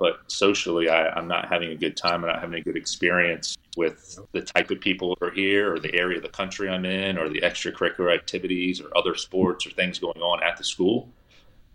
but 0.00 0.20
socially, 0.28 0.88
I, 0.88 1.16
am 1.18 1.28
not 1.28 1.52
having 1.52 1.72
a 1.72 1.76
good 1.76 1.94
time. 1.94 2.24
I'm 2.24 2.30
not 2.30 2.40
having 2.40 2.58
a 2.58 2.62
good 2.62 2.74
experience 2.74 3.58
with 3.76 4.18
the 4.32 4.40
type 4.40 4.70
of 4.70 4.80
people 4.80 5.14
who 5.20 5.26
are 5.26 5.30
here, 5.30 5.74
or 5.74 5.78
the 5.78 5.94
area 5.94 6.16
of 6.16 6.22
the 6.22 6.30
country 6.30 6.70
I'm 6.70 6.86
in, 6.86 7.18
or 7.18 7.28
the 7.28 7.42
extracurricular 7.42 8.12
activities, 8.12 8.80
or 8.80 8.88
other 8.96 9.14
sports, 9.14 9.66
or 9.66 9.70
things 9.70 9.98
going 9.98 10.22
on 10.22 10.42
at 10.42 10.56
the 10.56 10.64
school. 10.64 11.12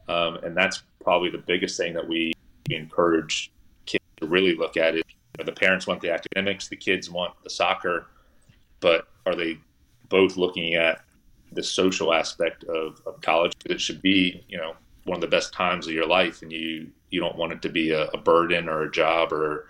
Um, 0.09 0.37
and 0.37 0.57
that's 0.57 0.81
probably 1.03 1.29
the 1.29 1.37
biggest 1.37 1.77
thing 1.77 1.93
that 1.93 2.07
we 2.07 2.33
encourage 2.71 3.51
kids 3.85 4.03
to 4.17 4.25
really 4.25 4.55
look 4.55 4.75
at. 4.75 4.95
Is 4.95 5.03
you 5.07 5.43
know, 5.43 5.45
the 5.45 5.51
parents 5.51 5.85
want 5.85 6.01
the 6.01 6.09
academics, 6.09 6.67
the 6.67 6.77
kids 6.77 7.11
want 7.11 7.35
the 7.43 7.49
soccer, 7.51 8.07
but 8.79 9.07
are 9.27 9.35
they 9.35 9.59
both 10.09 10.35
looking 10.35 10.73
at 10.73 11.01
the 11.51 11.61
social 11.61 12.11
aspect 12.11 12.63
of, 12.63 13.03
of 13.05 13.21
college? 13.21 13.53
It 13.67 13.79
should 13.79 14.01
be, 14.01 14.43
you 14.49 14.57
know, 14.57 14.73
one 15.05 15.17
of 15.17 15.21
the 15.21 15.27
best 15.27 15.53
times 15.53 15.87
of 15.87 15.93
your 15.93 16.07
life, 16.07 16.41
and 16.41 16.51
you 16.51 16.87
you 17.09 17.19
don't 17.19 17.37
want 17.37 17.53
it 17.53 17.61
to 17.61 17.69
be 17.69 17.91
a, 17.91 18.05
a 18.07 18.17
burden 18.17 18.67
or 18.67 18.83
a 18.83 18.91
job, 18.91 19.31
or 19.31 19.69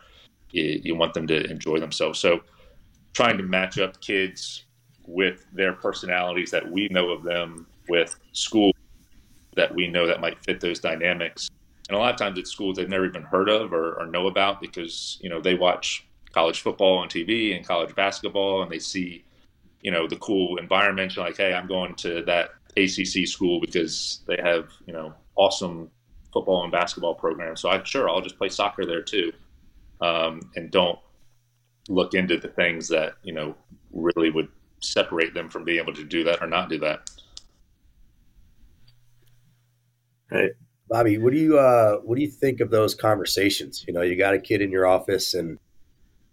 you, 0.51 0.82
you, 0.84 0.96
want 0.96 1.13
them 1.13 1.27
to 1.27 1.50
enjoy 1.50 1.80
themselves. 1.80 2.20
So, 2.20 2.42
trying 3.13 3.38
to 3.38 3.44
match 3.44 3.77
up 3.77 4.01
kids 4.01 4.65
with 5.06 5.46
their 5.54 5.74
personalities 5.74 6.51
that 6.51 6.70
we 6.70 6.88
know 6.89 7.10
of 7.10 7.24
them 7.24 7.68
with 7.88 8.15
school 8.32 8.72
that 9.56 9.74
we 9.74 9.88
know 9.88 10.08
that 10.08 10.20
might 10.20 10.44
fit 10.44 10.60
those 10.60 10.80
dynamics. 10.80 11.50
And 11.88 11.96
a 11.96 12.00
lot 12.00 12.12
of 12.12 12.18
times 12.18 12.38
it's 12.39 12.51
schools 12.51 12.77
they've 12.77 12.89
never 12.89 13.06
even 13.06 13.22
heard 13.22 13.48
of 13.48 13.72
or, 13.72 13.94
or 14.01 14.06
know 14.08 14.27
about 14.27 14.60
because 14.60 15.20
you 15.22 15.30
know 15.30 15.42
they 15.42 15.56
watch 15.56 16.08
college 16.32 16.62
football 16.62 16.98
on 16.98 17.10
TV 17.10 17.56
and 17.56 17.65
college 17.65 17.94
basketball, 17.96 18.63
and 18.63 18.72
they 18.72 18.80
see 18.80 19.24
you 19.82 19.92
know 19.92 20.08
the 20.08 20.18
cool 20.18 20.58
environment. 20.58 21.15
You're 21.15 21.25
like, 21.25 21.38
hey, 21.38 21.54
I'm 21.54 21.68
going 21.68 21.94
to 21.96 22.24
that 22.24 22.51
ACC 22.77 23.27
school 23.27 23.60
because 23.60 24.22
they 24.27 24.38
have 24.42 24.70
you 24.86 24.94
know 24.94 25.13
awesome 25.36 25.89
football 26.34 26.63
and 26.63 26.72
basketball 26.72 27.15
program. 27.15 27.56
So 27.56 27.70
I 27.70 27.82
sure 27.84 28.10
I'll 28.10 28.22
just 28.22 28.38
play 28.38 28.50
soccer 28.50 28.86
there 28.86 29.01
too, 29.01 29.32
um, 30.01 30.42
and 30.56 30.72
don't 30.72 31.00
look 31.88 32.13
into 32.13 32.38
the 32.38 32.48
things 32.50 32.88
that 32.89 33.13
you 33.24 33.34
know 33.34 33.56
really 33.92 34.32
would 34.32 34.50
separate 34.82 35.34
them 35.34 35.50
from 35.50 35.63
being 35.63 35.80
able 35.80 35.94
to 35.94 36.04
do 36.04 36.24
that 36.24 36.42
or 36.42 36.48
not 36.48 36.70
do 36.70 36.80
that. 36.80 37.10
Hey, 40.30 40.50
Bobby, 40.89 41.18
what 41.18 41.34
do 41.34 41.39
you 41.39 41.58
uh, 41.58 41.98
what 41.98 42.15
do 42.15 42.22
you 42.22 42.32
think 42.32 42.60
of 42.60 42.70
those 42.70 42.96
conversations? 42.96 43.86
You 43.88 43.94
know, 43.94 44.01
you 44.01 44.18
got 44.18 44.34
a 44.34 44.39
kid 44.39 44.62
in 44.62 44.72
your 44.72 44.88
office 44.88 45.34
and 45.34 45.58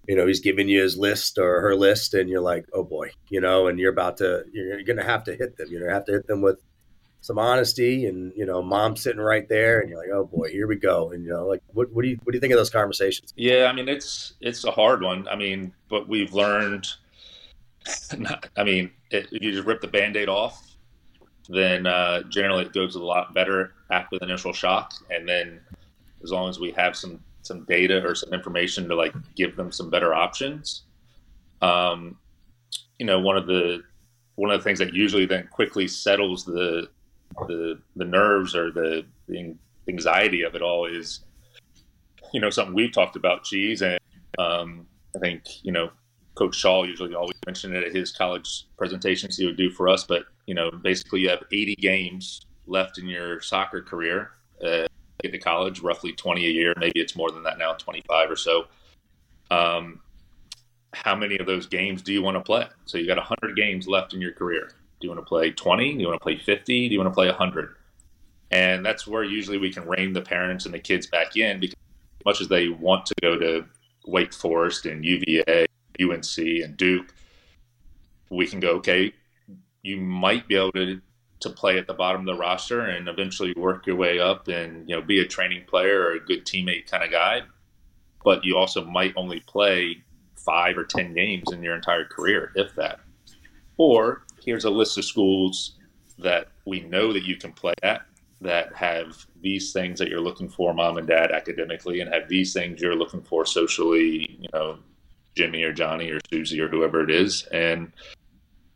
you 0.08 0.16
know 0.16 0.26
he's 0.26 0.40
giving 0.40 0.68
you 0.68 0.82
his 0.82 0.96
list 0.96 1.38
or 1.38 1.60
her 1.60 1.76
list 1.76 2.14
and 2.14 2.28
you're 2.28 2.40
like 2.40 2.66
oh 2.72 2.82
boy 2.82 3.08
you 3.28 3.40
know 3.40 3.68
and 3.68 3.78
you're 3.78 3.92
about 3.92 4.16
to 4.16 4.42
you're 4.52 4.82
gonna 4.82 5.04
have 5.04 5.22
to 5.24 5.34
hit 5.36 5.56
them 5.56 5.68
you're 5.70 5.80
gonna 5.80 5.94
have 5.94 6.04
to 6.04 6.12
hit 6.12 6.26
them 6.26 6.42
with 6.42 6.60
some 7.22 7.38
honesty 7.38 8.06
and 8.06 8.32
you 8.36 8.44
know 8.44 8.60
mom 8.60 8.96
sitting 8.96 9.20
right 9.20 9.48
there 9.48 9.80
and 9.80 9.88
you're 9.88 9.98
like 9.98 10.10
oh 10.12 10.24
boy 10.24 10.50
here 10.50 10.66
we 10.66 10.76
go 10.76 11.12
and 11.12 11.24
you 11.24 11.30
know 11.30 11.46
like 11.46 11.62
what, 11.68 11.90
what 11.92 12.02
do 12.02 12.08
you 12.08 12.18
what 12.24 12.32
do 12.32 12.36
you 12.36 12.40
think 12.40 12.52
of 12.52 12.58
those 12.58 12.70
conversations? 12.70 13.32
Yeah 13.36 13.66
i 13.66 13.72
mean 13.72 13.88
it's 13.88 14.34
it's 14.40 14.64
a 14.64 14.70
hard 14.70 15.02
one. 15.02 15.26
I 15.28 15.36
mean 15.36 15.72
but 15.88 16.08
we've 16.08 16.34
learned 16.34 16.86
not, 18.18 18.48
i 18.56 18.64
mean 18.64 18.90
it, 19.10 19.28
if 19.32 19.42
you 19.42 19.52
just 19.52 19.66
rip 19.66 19.80
the 19.80 19.88
band-aid 19.88 20.28
off 20.28 20.68
then 21.48 21.86
uh, 21.86 22.22
generally 22.24 22.64
it 22.64 22.72
goes 22.72 22.94
a 22.94 23.02
lot 23.02 23.34
better 23.34 23.74
after 23.90 24.16
the 24.16 24.24
initial 24.24 24.52
shock. 24.52 24.94
And 25.10 25.28
then 25.28 25.60
as 26.22 26.30
long 26.30 26.48
as 26.48 26.60
we 26.60 26.70
have 26.72 26.96
some 26.96 27.20
some 27.42 27.64
data 27.64 28.00
or 28.06 28.14
some 28.14 28.32
information 28.32 28.88
to 28.88 28.94
like 28.94 29.12
give 29.34 29.56
them 29.56 29.72
some 29.72 29.90
better 29.90 30.14
options 30.14 30.82
um, 31.60 32.16
you 32.98 33.06
know 33.06 33.18
one 33.18 33.36
of 33.36 33.46
the 33.46 33.82
one 34.36 34.50
of 34.50 34.58
the 34.58 34.64
things 34.64 34.78
that 34.78 34.94
usually 34.94 35.26
then 35.26 35.48
quickly 35.50 35.88
settles 35.88 36.44
the 36.44 36.88
the 37.46 37.78
the 37.96 38.04
nerves 38.04 38.54
or 38.54 38.70
the, 38.70 39.04
the 39.28 39.54
anxiety 39.88 40.42
of 40.42 40.54
it 40.54 40.62
all 40.62 40.86
is 40.86 41.20
you 42.32 42.40
know 42.40 42.50
something 42.50 42.74
we've 42.74 42.92
talked 42.92 43.16
about 43.16 43.44
cheese 43.44 43.82
and 43.82 43.98
um, 44.38 44.86
i 45.16 45.18
think 45.18 45.42
you 45.62 45.72
know 45.72 45.90
coach 46.34 46.54
shaw 46.54 46.84
usually 46.84 47.14
always 47.14 47.36
mentioned 47.46 47.74
it 47.74 47.84
at 47.84 47.94
his 47.94 48.12
college 48.12 48.66
presentations 48.78 49.36
he 49.36 49.44
would 49.44 49.56
do 49.56 49.70
for 49.70 49.88
us 49.88 50.04
but 50.04 50.24
you 50.46 50.54
know 50.54 50.70
basically 50.70 51.20
you 51.20 51.28
have 51.28 51.42
80 51.52 51.76
games 51.76 52.40
left 52.66 52.98
in 52.98 53.06
your 53.06 53.40
soccer 53.40 53.82
career 53.82 54.30
uh, 54.64 54.86
get 55.22 55.32
to 55.32 55.38
college 55.38 55.80
roughly 55.80 56.12
20 56.12 56.44
a 56.46 56.48
year 56.48 56.72
maybe 56.76 57.00
it's 57.00 57.16
more 57.16 57.30
than 57.30 57.42
that 57.42 57.58
now 57.58 57.72
25 57.72 58.30
or 58.30 58.36
so. 58.36 58.66
Um, 59.50 60.00
how 60.92 61.14
many 61.14 61.38
of 61.38 61.46
those 61.46 61.66
games 61.66 62.02
do 62.02 62.12
you 62.12 62.22
want 62.22 62.36
to 62.36 62.42
play? 62.42 62.66
So 62.84 62.98
you 62.98 63.06
got 63.06 63.16
100 63.16 63.56
games 63.56 63.86
left 63.86 64.14
in 64.14 64.20
your 64.20 64.32
career 64.32 64.70
do 65.02 65.08
you 65.08 65.10
want 65.10 65.20
to 65.20 65.28
play 65.28 65.50
20? 65.50 65.94
Do 65.94 66.00
you 66.00 66.06
want 66.06 66.20
to 66.20 66.22
play 66.22 66.38
50? 66.38 66.88
Do 66.88 66.94
you 66.94 67.00
want 67.00 67.10
to 67.10 67.14
play 67.14 67.26
100? 67.26 67.74
And 68.52 68.86
that's 68.86 69.04
where 69.04 69.24
usually 69.24 69.58
we 69.58 69.72
can 69.72 69.86
rein 69.86 70.12
the 70.12 70.22
parents 70.22 70.64
and 70.64 70.72
the 70.72 70.78
kids 70.78 71.08
back 71.08 71.36
in 71.36 71.58
because 71.58 71.74
as 72.20 72.24
much 72.24 72.40
as 72.40 72.48
they 72.48 72.68
want 72.68 73.06
to 73.06 73.14
go 73.20 73.36
to 73.36 73.64
Wake 74.06 74.32
Forest 74.32 74.86
and 74.86 75.04
UVA, 75.04 75.66
UNC 76.00 76.38
and 76.38 76.76
Duke, 76.76 77.12
we 78.30 78.46
can 78.46 78.60
go, 78.60 78.76
okay, 78.76 79.12
you 79.82 79.96
might 79.96 80.46
be 80.48 80.54
able 80.54 80.72
to 80.72 81.00
to 81.40 81.50
play 81.50 81.76
at 81.76 81.88
the 81.88 81.94
bottom 81.94 82.20
of 82.20 82.26
the 82.26 82.40
roster 82.40 82.82
and 82.82 83.08
eventually 83.08 83.52
work 83.56 83.84
your 83.84 83.96
way 83.96 84.20
up 84.20 84.46
and 84.46 84.88
you 84.88 84.94
know 84.94 85.02
be 85.02 85.18
a 85.18 85.26
training 85.26 85.64
player 85.66 86.00
or 86.00 86.12
a 86.12 86.20
good 86.20 86.46
teammate 86.46 86.88
kind 86.88 87.02
of 87.02 87.10
guy. 87.10 87.40
But 88.24 88.44
you 88.44 88.56
also 88.56 88.84
might 88.84 89.12
only 89.16 89.40
play 89.40 90.04
five 90.36 90.78
or 90.78 90.84
ten 90.84 91.12
games 91.14 91.50
in 91.52 91.60
your 91.60 91.74
entire 91.74 92.04
career, 92.04 92.52
if 92.54 92.76
that. 92.76 93.00
Or 93.76 94.22
here's 94.44 94.64
a 94.64 94.70
list 94.70 94.98
of 94.98 95.04
schools 95.04 95.76
that 96.18 96.48
we 96.66 96.80
know 96.80 97.12
that 97.12 97.24
you 97.24 97.36
can 97.36 97.52
play 97.52 97.74
at 97.82 98.02
that 98.40 98.74
have 98.74 99.24
these 99.40 99.72
things 99.72 99.98
that 99.98 100.08
you're 100.08 100.20
looking 100.20 100.48
for, 100.48 100.74
mom 100.74 100.98
and 100.98 101.06
dad, 101.06 101.30
academically, 101.30 102.00
and 102.00 102.12
have 102.12 102.28
these 102.28 102.52
things 102.52 102.80
you're 102.80 102.96
looking 102.96 103.22
for 103.22 103.46
socially, 103.46 104.36
you 104.40 104.48
know, 104.52 104.78
Jimmy 105.36 105.62
or 105.62 105.72
Johnny 105.72 106.10
or 106.10 106.18
Susie 106.30 106.60
or 106.60 106.68
whoever 106.68 107.02
it 107.02 107.10
is. 107.10 107.46
And 107.52 107.92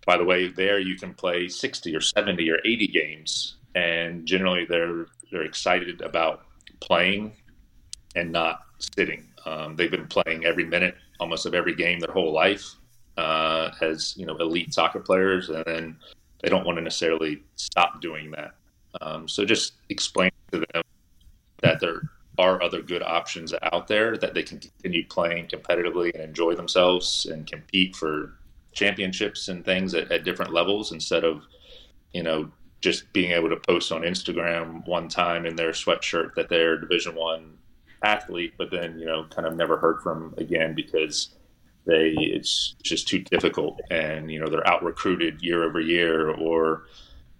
by 0.06 0.16
the 0.16 0.24
way, 0.24 0.48
there 0.48 0.78
you 0.78 0.96
can 0.96 1.14
play 1.14 1.48
60 1.48 1.94
or 1.94 2.00
70 2.00 2.48
or 2.50 2.58
80 2.64 2.86
games. 2.88 3.56
And 3.74 4.24
generally 4.24 4.64
they're, 4.64 5.06
they're 5.30 5.42
excited 5.42 6.00
about 6.00 6.46
playing 6.80 7.32
and 8.14 8.30
not 8.30 8.60
sitting. 8.96 9.28
Um, 9.44 9.76
they've 9.76 9.90
been 9.90 10.06
playing 10.06 10.44
every 10.44 10.64
minute 10.64 10.94
almost 11.18 11.44
of 11.44 11.54
every 11.54 11.74
game 11.74 11.98
their 11.98 12.12
whole 12.12 12.32
life 12.32 12.76
uh, 13.16 13.70
as 13.80 14.16
you 14.16 14.26
know 14.26 14.36
elite 14.36 14.74
soccer 14.74 15.00
players, 15.00 15.48
and 15.48 15.64
then 15.64 15.96
they 16.42 16.48
don't 16.48 16.64
want 16.64 16.78
to 16.78 16.82
necessarily 16.82 17.42
stop 17.56 18.00
doing 18.00 18.30
that. 18.32 18.54
Um, 19.00 19.28
so 19.28 19.44
just 19.44 19.74
explain 19.88 20.30
to 20.52 20.64
them 20.72 20.82
that 21.62 21.80
there 21.80 22.02
are 22.38 22.62
other 22.62 22.82
good 22.82 23.02
options 23.02 23.54
out 23.72 23.88
there 23.88 24.16
that 24.18 24.34
they 24.34 24.42
can 24.42 24.58
continue 24.58 25.06
playing 25.06 25.46
competitively 25.46 26.12
and 26.14 26.22
enjoy 26.22 26.54
themselves 26.54 27.26
and 27.26 27.46
compete 27.46 27.96
for 27.96 28.34
championships 28.72 29.48
and 29.48 29.64
things 29.64 29.94
at, 29.94 30.12
at 30.12 30.24
different 30.24 30.52
levels 30.52 30.92
instead 30.92 31.24
of 31.24 31.42
you 32.12 32.22
know 32.22 32.50
just 32.82 33.10
being 33.14 33.32
able 33.32 33.48
to 33.48 33.56
post 33.56 33.90
on 33.90 34.02
Instagram 34.02 34.86
one 34.86 35.08
time 35.08 35.46
in 35.46 35.56
their 35.56 35.70
sweatshirt 35.70 36.34
that 36.34 36.48
they're 36.48 36.78
Division 36.78 37.14
One 37.14 37.56
athlete, 38.02 38.54
but 38.58 38.70
then 38.70 38.98
you 38.98 39.06
know 39.06 39.24
kind 39.30 39.46
of 39.48 39.56
never 39.56 39.78
heard 39.78 40.02
from 40.02 40.34
again 40.36 40.74
because 40.74 41.35
they 41.86 42.14
it's 42.18 42.74
just 42.82 43.08
too 43.08 43.20
difficult. 43.20 43.80
And 43.90 44.30
you 44.30 44.40
know 44.40 44.48
they're 44.48 44.66
out 44.66 44.82
recruited 44.82 45.42
year 45.42 45.64
over 45.64 45.80
year 45.80 46.30
or 46.30 46.86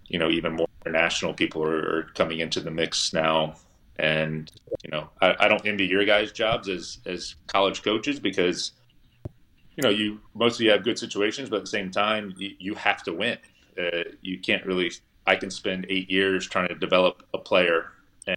you 0.06 0.18
know 0.18 0.30
even 0.30 0.54
more 0.54 0.68
international 0.84 1.34
people 1.34 1.62
are, 1.64 1.98
are 1.98 2.02
coming 2.14 2.40
into 2.40 2.60
the 2.60 2.70
mix 2.70 3.12
now. 3.12 3.56
And 3.98 4.50
you 4.84 4.90
know 4.90 5.10
I, 5.20 5.34
I, 5.40 5.48
don't 5.48 5.66
envy 5.66 5.86
your 5.86 6.04
guys 6.04 6.32
jobs 6.32 6.68
as 6.68 6.98
as 7.06 7.34
college 7.46 7.82
coaches 7.82 8.20
because 8.20 8.72
you 9.76 9.82
know 9.82 9.88
you 9.88 10.20
mostly 10.34 10.66
have 10.68 10.84
good 10.84 10.98
situations 10.98 11.48
but 11.48 11.56
at 11.56 11.62
the 11.62 11.70
same 11.70 11.90
time 11.90 12.34
you, 12.36 12.50
you 12.58 12.74
have 12.74 13.02
to 13.04 13.12
win. 13.12 13.38
Uh, 13.78 14.04
you 14.22 14.38
can't 14.38 14.64
really 14.64 14.90
i 15.26 15.36
can 15.36 15.50
spend 15.50 15.84
eight 15.90 16.10
years 16.10 16.46
trying 16.46 16.66
to 16.66 16.74
develop 16.74 17.22
a 17.34 17.38
player 17.38 17.92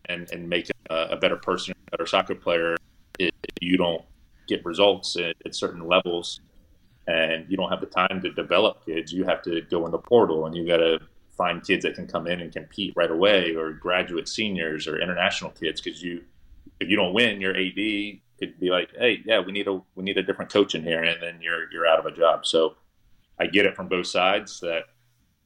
and 0.08 0.30
and 0.34 0.50
make 0.50 0.70
a, 0.90 0.96
a 1.12 1.16
better 1.16 1.38
person 1.38 1.74
a 1.88 1.92
better 1.92 2.06
soccer 2.06 2.36
player 2.36 2.76
if 3.18 3.32
you 3.62 3.78
don't 3.78 4.04
get 4.50 4.66
results 4.66 5.16
at, 5.16 5.36
at 5.46 5.56
certain 5.56 5.88
levels 5.88 6.42
and 7.08 7.46
you 7.50 7.56
don't 7.56 7.70
have 7.70 7.82
the 7.82 7.88
time 7.88 8.20
to 8.22 8.32
develop 8.32 8.86
kids 8.86 9.14
you 9.14 9.24
have 9.24 9.42
to 9.42 9.62
go 9.70 9.86
in 9.86 9.92
the 9.92 9.98
portal 9.98 10.46
and 10.46 10.56
you 10.56 10.68
got 10.68 10.78
to 10.78 11.00
find 11.38 11.66
kids 11.66 11.84
that 11.84 11.96
can 11.96 12.08
come 12.08 12.28
in 12.28 12.42
and 12.42 12.52
compete 12.52 12.94
right 12.98 13.12
away 13.12 13.56
or 13.56 13.72
graduate 13.72 14.28
seniors 14.28 14.88
or 14.88 15.00
international 15.00 15.52
kids 15.52 15.80
because 15.80 16.04
you 16.04 16.22
if 16.82 16.90
you 16.90 16.98
don't 16.98 17.14
win 17.14 17.40
your 17.40 17.56
ad 17.56 18.20
could 18.40 18.60
be 18.60 18.70
like 18.70 18.90
hey 18.98 19.22
yeah 19.26 19.40
we 19.40 19.52
need 19.52 19.68
a 19.68 19.82
we 19.96 20.04
need 20.04 20.18
a 20.18 20.24
different 20.24 20.52
coach 20.52 20.76
in 20.76 20.84
here 20.84 21.04
and 21.04 21.22
then 21.22 21.40
you're 21.42 21.72
you're 21.72 21.88
out 21.88 22.00
of 22.00 22.06
a 22.06 22.12
job. 22.12 22.46
So 22.46 22.76
i 23.40 23.48
get 23.48 23.66
it 23.66 23.76
from 23.76 23.88
both 23.88 24.08
sides 24.08 24.60
that 24.60 24.84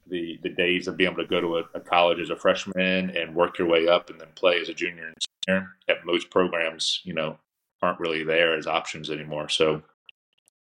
the 0.06 0.38
the 0.42 0.48
days 0.48 0.88
of 0.88 0.96
being 0.96 1.12
able 1.12 1.22
to 1.22 1.28
go 1.28 1.40
to 1.40 1.58
a, 1.58 1.62
a, 1.74 1.80
college 1.80 2.20
as 2.20 2.30
a 2.30 2.36
freshman 2.36 3.10
and 3.16 3.34
work 3.34 3.58
your 3.58 3.68
way 3.68 3.88
up 3.88 4.10
and 4.10 4.20
then 4.20 4.28
play 4.34 4.60
as 4.60 4.68
a 4.68 4.74
junior 4.74 5.06
and 5.06 5.16
senior 5.46 5.68
at 5.88 6.04
most 6.04 6.30
programs, 6.30 7.00
you 7.04 7.14
know, 7.14 7.38
aren't 7.82 8.00
really 8.00 8.24
there 8.24 8.56
as 8.56 8.66
options 8.66 9.10
anymore. 9.10 9.48
So, 9.48 9.82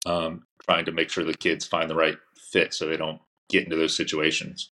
um, 0.06 0.44
trying 0.64 0.86
to 0.86 0.92
make 0.92 1.10
sure 1.10 1.24
the 1.24 1.34
kids 1.34 1.66
find 1.66 1.90
the 1.90 1.96
right 1.96 2.18
fit 2.52 2.74
so 2.74 2.88
they 2.88 2.98
don't 2.98 3.20
get 3.50 3.64
into 3.64 3.76
those 3.76 3.96
situations. 3.96 4.72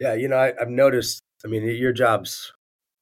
Yeah, 0.00 0.14
you 0.14 0.28
know, 0.28 0.38
I, 0.38 0.52
have 0.58 0.68
noticed. 0.68 1.20
I 1.44 1.48
mean, 1.48 1.62
your 1.64 1.92
job's, 1.92 2.52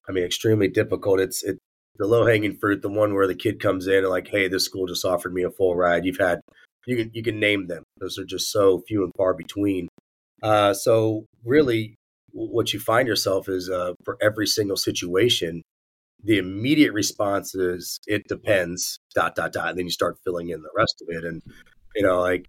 I 0.08 0.12
mean, 0.12 0.24
extremely 0.24 0.68
difficult. 0.68 1.20
It's 1.20 1.42
it 1.42 1.58
the 1.96 2.06
low 2.06 2.26
hanging 2.26 2.56
fruit, 2.56 2.82
the 2.82 2.88
one 2.88 3.14
where 3.14 3.26
the 3.26 3.34
kid 3.34 3.60
comes 3.60 3.86
in 3.86 3.98
and 3.98 4.08
like, 4.08 4.28
hey, 4.28 4.48
this 4.48 4.64
school 4.64 4.86
just 4.86 5.04
offered 5.04 5.34
me 5.34 5.42
a 5.42 5.50
full 5.50 5.76
ride. 5.76 6.04
You've 6.04 6.18
had, 6.18 6.40
you 6.86 6.96
can 6.96 7.10
you 7.12 7.22
can 7.22 7.38
name 7.38 7.66
them. 7.66 7.84
Those 7.98 8.18
are 8.18 8.24
just 8.24 8.50
so 8.50 8.82
few 8.86 9.04
and 9.04 9.12
far 9.16 9.34
between. 9.34 9.88
Uh, 10.42 10.74
so 10.74 11.26
really, 11.44 11.94
what 12.32 12.72
you 12.72 12.80
find 12.80 13.06
yourself 13.06 13.48
is 13.48 13.70
uh, 13.70 13.92
for 14.04 14.16
every 14.20 14.46
single 14.46 14.76
situation, 14.76 15.62
the 16.25 16.38
immediate 16.38 16.93
response 16.93 17.55
is 17.55 18.00
it 18.07 18.26
depends. 18.29 19.00
Dot 19.14 19.35
dot 19.35 19.52
dot. 19.52 19.71
And 19.71 19.79
then 19.79 19.87
you 19.87 19.91
start 19.91 20.19
filling 20.25 20.50
in 20.50 20.62
the 20.62 20.71
rest 20.76 21.02
of 21.02 21.14
it, 21.14 21.25
and 21.25 21.43
you 21.95 22.02
know, 22.02 22.21
like 22.21 22.49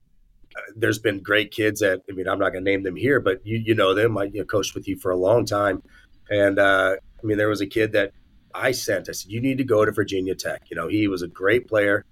uh, 0.55 0.61
there's 0.75 0.99
been 0.99 1.21
great 1.21 1.51
kids 1.51 1.79
that 1.79 2.01
I 2.09 2.13
mean, 2.13 2.27
I'm 2.27 2.39
not 2.39 2.51
going 2.51 2.63
to 2.63 2.71
name 2.71 2.83
them 2.83 2.95
here, 2.95 3.19
but 3.19 3.45
you 3.45 3.57
you 3.57 3.75
know 3.75 3.93
them. 3.93 4.17
I 4.17 4.25
you 4.25 4.39
know, 4.39 4.45
coached 4.45 4.75
with 4.75 4.87
you 4.87 4.97
for 4.97 5.11
a 5.11 5.17
long 5.17 5.45
time, 5.45 5.81
and 6.29 6.59
uh, 6.59 6.95
I 7.23 7.25
mean, 7.25 7.37
there 7.37 7.49
was 7.49 7.61
a 7.61 7.67
kid 7.67 7.93
that 7.93 8.11
I 8.53 8.71
sent. 8.71 9.09
I 9.09 9.13
said, 9.13 9.31
you 9.31 9.41
need 9.41 9.57
to 9.57 9.63
go 9.63 9.85
to 9.85 9.91
Virginia 9.91 10.35
Tech. 10.35 10.63
You 10.69 10.75
know, 10.75 10.87
he 10.87 11.07
was 11.07 11.21
a 11.21 11.27
great 11.27 11.67
player. 11.67 12.05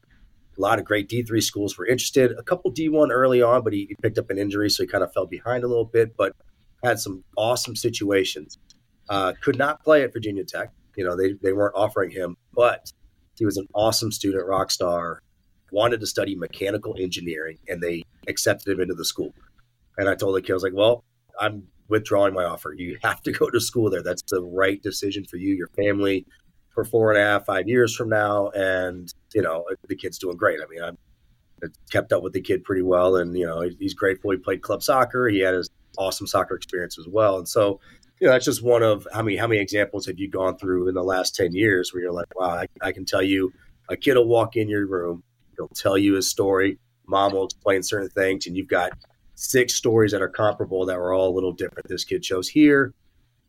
A 0.57 0.61
lot 0.61 0.79
of 0.79 0.85
great 0.85 1.07
D3 1.07 1.41
schools 1.41 1.77
were 1.77 1.85
interested. 1.85 2.31
A 2.37 2.43
couple 2.43 2.71
D1 2.71 3.09
early 3.09 3.41
on, 3.41 3.63
but 3.63 3.73
he, 3.73 3.85
he 3.87 3.95
picked 4.01 4.17
up 4.17 4.29
an 4.29 4.37
injury, 4.37 4.69
so 4.69 4.83
he 4.83 4.87
kind 4.87 5.03
of 5.03 5.13
fell 5.13 5.25
behind 5.25 5.63
a 5.63 5.67
little 5.67 5.85
bit, 5.85 6.15
but 6.17 6.33
had 6.83 6.99
some 6.99 7.23
awesome 7.37 7.75
situations. 7.75 8.57
Uh, 9.09 9.33
could 9.41 9.57
not 9.57 9.83
play 9.83 10.03
at 10.03 10.13
Virginia 10.13 10.43
Tech. 10.43 10.71
You 10.95 11.05
know, 11.05 11.15
they, 11.15 11.33
they 11.41 11.53
weren't 11.53 11.75
offering 11.75 12.11
him, 12.11 12.37
but 12.53 12.91
he 13.37 13.45
was 13.45 13.57
an 13.57 13.67
awesome 13.73 14.11
student, 14.11 14.45
rock 14.45 14.71
star, 14.71 15.21
wanted 15.71 15.99
to 15.99 16.07
study 16.07 16.35
mechanical 16.35 16.95
engineering, 16.99 17.57
and 17.67 17.81
they 17.81 18.03
accepted 18.27 18.73
him 18.73 18.81
into 18.81 18.93
the 18.93 19.05
school. 19.05 19.33
And 19.97 20.09
I 20.09 20.15
told 20.15 20.35
the 20.35 20.41
kid, 20.41 20.51
I 20.51 20.55
was 20.55 20.63
like, 20.63 20.73
well, 20.75 21.03
I'm 21.39 21.67
withdrawing 21.87 22.33
my 22.33 22.43
offer. 22.43 22.73
You 22.73 22.97
have 23.03 23.21
to 23.23 23.31
go 23.31 23.49
to 23.49 23.59
school 23.59 23.89
there. 23.89 24.03
That's 24.03 24.23
the 24.29 24.41
right 24.41 24.81
decision 24.81 25.25
for 25.25 25.37
you, 25.37 25.55
your 25.55 25.69
family, 25.69 26.25
for 26.73 26.83
four 26.83 27.11
and 27.11 27.21
a 27.21 27.23
half, 27.23 27.45
five 27.45 27.67
years 27.67 27.95
from 27.95 28.09
now. 28.09 28.49
And, 28.49 29.13
you 29.33 29.41
know, 29.41 29.65
the 29.87 29.95
kid's 29.95 30.17
doing 30.17 30.37
great. 30.37 30.59
I 30.61 30.67
mean, 30.69 30.81
I've 30.81 30.97
kept 31.91 32.13
up 32.13 32.23
with 32.23 32.33
the 32.33 32.41
kid 32.41 32.63
pretty 32.63 32.81
well. 32.81 33.17
And, 33.17 33.37
you 33.37 33.45
know, 33.45 33.61
he's 33.79 33.93
grateful 33.93 34.31
he 34.31 34.37
played 34.37 34.61
club 34.61 34.81
soccer. 34.81 35.27
He 35.27 35.39
had 35.39 35.53
his 35.53 35.69
awesome 35.97 36.27
soccer 36.27 36.55
experience 36.55 36.97
as 36.97 37.07
well. 37.07 37.37
And 37.37 37.47
so, 37.47 37.79
you 38.21 38.27
know, 38.27 38.33
that's 38.33 38.45
just 38.45 38.61
one 38.61 38.83
of 38.83 39.07
how 39.11 39.23
many, 39.23 39.35
how 39.35 39.47
many 39.47 39.59
examples 39.59 40.05
have 40.05 40.19
you 40.19 40.29
gone 40.29 40.55
through 40.55 40.87
in 40.87 40.93
the 40.93 41.03
last 41.03 41.35
10 41.35 41.53
years 41.53 41.91
where 41.91 42.03
you're 42.03 42.13
like, 42.13 42.27
wow, 42.35 42.49
I, 42.49 42.67
I 42.79 42.91
can 42.91 43.03
tell 43.03 43.23
you 43.23 43.51
a 43.89 43.97
kid 43.97 44.15
will 44.15 44.27
walk 44.27 44.55
in 44.55 44.69
your 44.69 44.85
room, 44.85 45.23
he'll 45.57 45.67
tell 45.69 45.97
you 45.97 46.13
his 46.13 46.29
story. 46.29 46.77
Mom 47.07 47.33
will 47.33 47.45
explain 47.45 47.81
certain 47.81 48.09
things, 48.09 48.45
and 48.45 48.55
you've 48.55 48.67
got 48.67 48.91
six 49.33 49.73
stories 49.73 50.11
that 50.11 50.21
are 50.21 50.29
comparable 50.29 50.85
that 50.85 50.99
were 50.99 51.13
all 51.13 51.29
a 51.29 51.35
little 51.35 51.51
different. 51.51 51.89
This 51.89 52.05
kid 52.05 52.21
chose 52.21 52.47
here, 52.47 52.93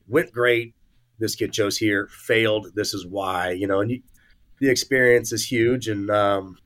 went 0.08 0.32
great. 0.32 0.74
This 1.18 1.36
kid 1.36 1.52
chose 1.52 1.76
here, 1.76 2.08
failed. 2.10 2.68
This 2.74 2.94
is 2.94 3.06
why, 3.06 3.50
you 3.50 3.66
know, 3.66 3.80
and 3.80 3.90
you, 3.90 4.02
the 4.58 4.70
experience 4.70 5.32
is 5.32 5.44
huge. 5.44 5.86
And, 5.86 6.10
um, 6.10 6.56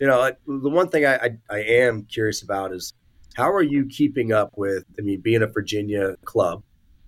you 0.00 0.06
know, 0.06 0.32
the 0.46 0.70
one 0.70 0.88
thing 0.88 1.04
I, 1.04 1.16
I, 1.16 1.30
I 1.50 1.58
am 1.58 2.04
curious 2.04 2.42
about 2.42 2.72
is 2.72 2.94
how 3.34 3.52
are 3.52 3.62
you 3.62 3.86
keeping 3.86 4.32
up 4.32 4.52
with, 4.56 4.84
I 4.98 5.02
mean, 5.02 5.20
being 5.20 5.42
a 5.42 5.46
Virginia 5.46 6.16
club, 6.24 6.62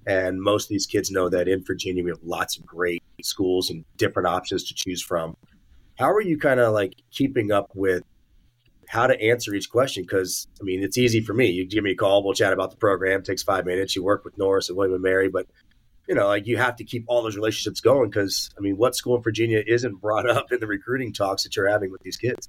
and 0.07 0.41
most 0.41 0.65
of 0.65 0.69
these 0.69 0.87
kids 0.87 1.11
know 1.11 1.29
that 1.29 1.49
in 1.49 1.65
Virginia 1.65 2.05
we 2.05 2.11
have 2.11 2.23
lots 2.23 2.57
of 2.57 2.65
great 2.65 3.03
schools 3.23 3.71
and 3.71 3.85
different 3.97 4.29
options 4.29 4.65
to 4.65 4.75
choose 4.75 5.03
from. 5.03 5.37
How 5.99 6.11
are 6.11 6.21
you 6.21 6.39
kind 6.39 6.61
of 6.61 6.73
like 6.73 6.95
keeping 7.11 7.51
up 7.51 7.71
with 7.75 8.05
how 8.89 9.07
to 9.09 9.21
answer 9.21 9.53
each 9.55 9.69
question 9.69 10.05
because 10.05 10.47
I 10.61 10.65
mean 10.65 10.83
it's 10.83 10.97
easy 10.97 11.21
for 11.21 11.35
me. 11.35 11.51
You 11.51 11.67
give 11.67 11.83
me 11.83 11.93
a 11.93 11.97
call, 11.97 12.23
we'll 12.23 12.35
chat 12.35 12.53
about 12.53 12.71
the 12.71 12.77
program. 12.77 13.21
It 13.21 13.27
takes 13.27 13.43
five 13.43 13.67
minutes. 13.67 13.97
You 13.97 14.05
work 14.05 14.25
with 14.25 14.39
Norris 14.39 14.69
and 14.69 14.79
William 14.79 14.95
and 14.95 15.03
Mary, 15.03 15.29
but 15.29 15.47
you 16.09 16.15
know, 16.15 16.29
like 16.29 16.47
you 16.47 16.57
have 16.57 16.77
to 16.77 16.85
keep 16.85 17.05
all 17.09 17.23
those 17.23 17.35
relationships 17.35 17.81
going 17.81 18.11
because 18.11 18.51
I 18.57 18.61
mean, 18.61 18.77
what 18.77 18.95
school 18.95 19.17
in 19.17 19.23
Virginia 19.23 19.63
isn't 19.67 20.01
brought 20.01 20.29
up 20.37 20.53
in 20.53 20.61
the 20.61 20.67
recruiting 20.67 21.13
talks 21.13 21.43
that 21.43 21.57
you're 21.57 21.69
having 21.69 21.91
with 21.91 22.03
these 22.03 22.17
kids? 22.17 22.49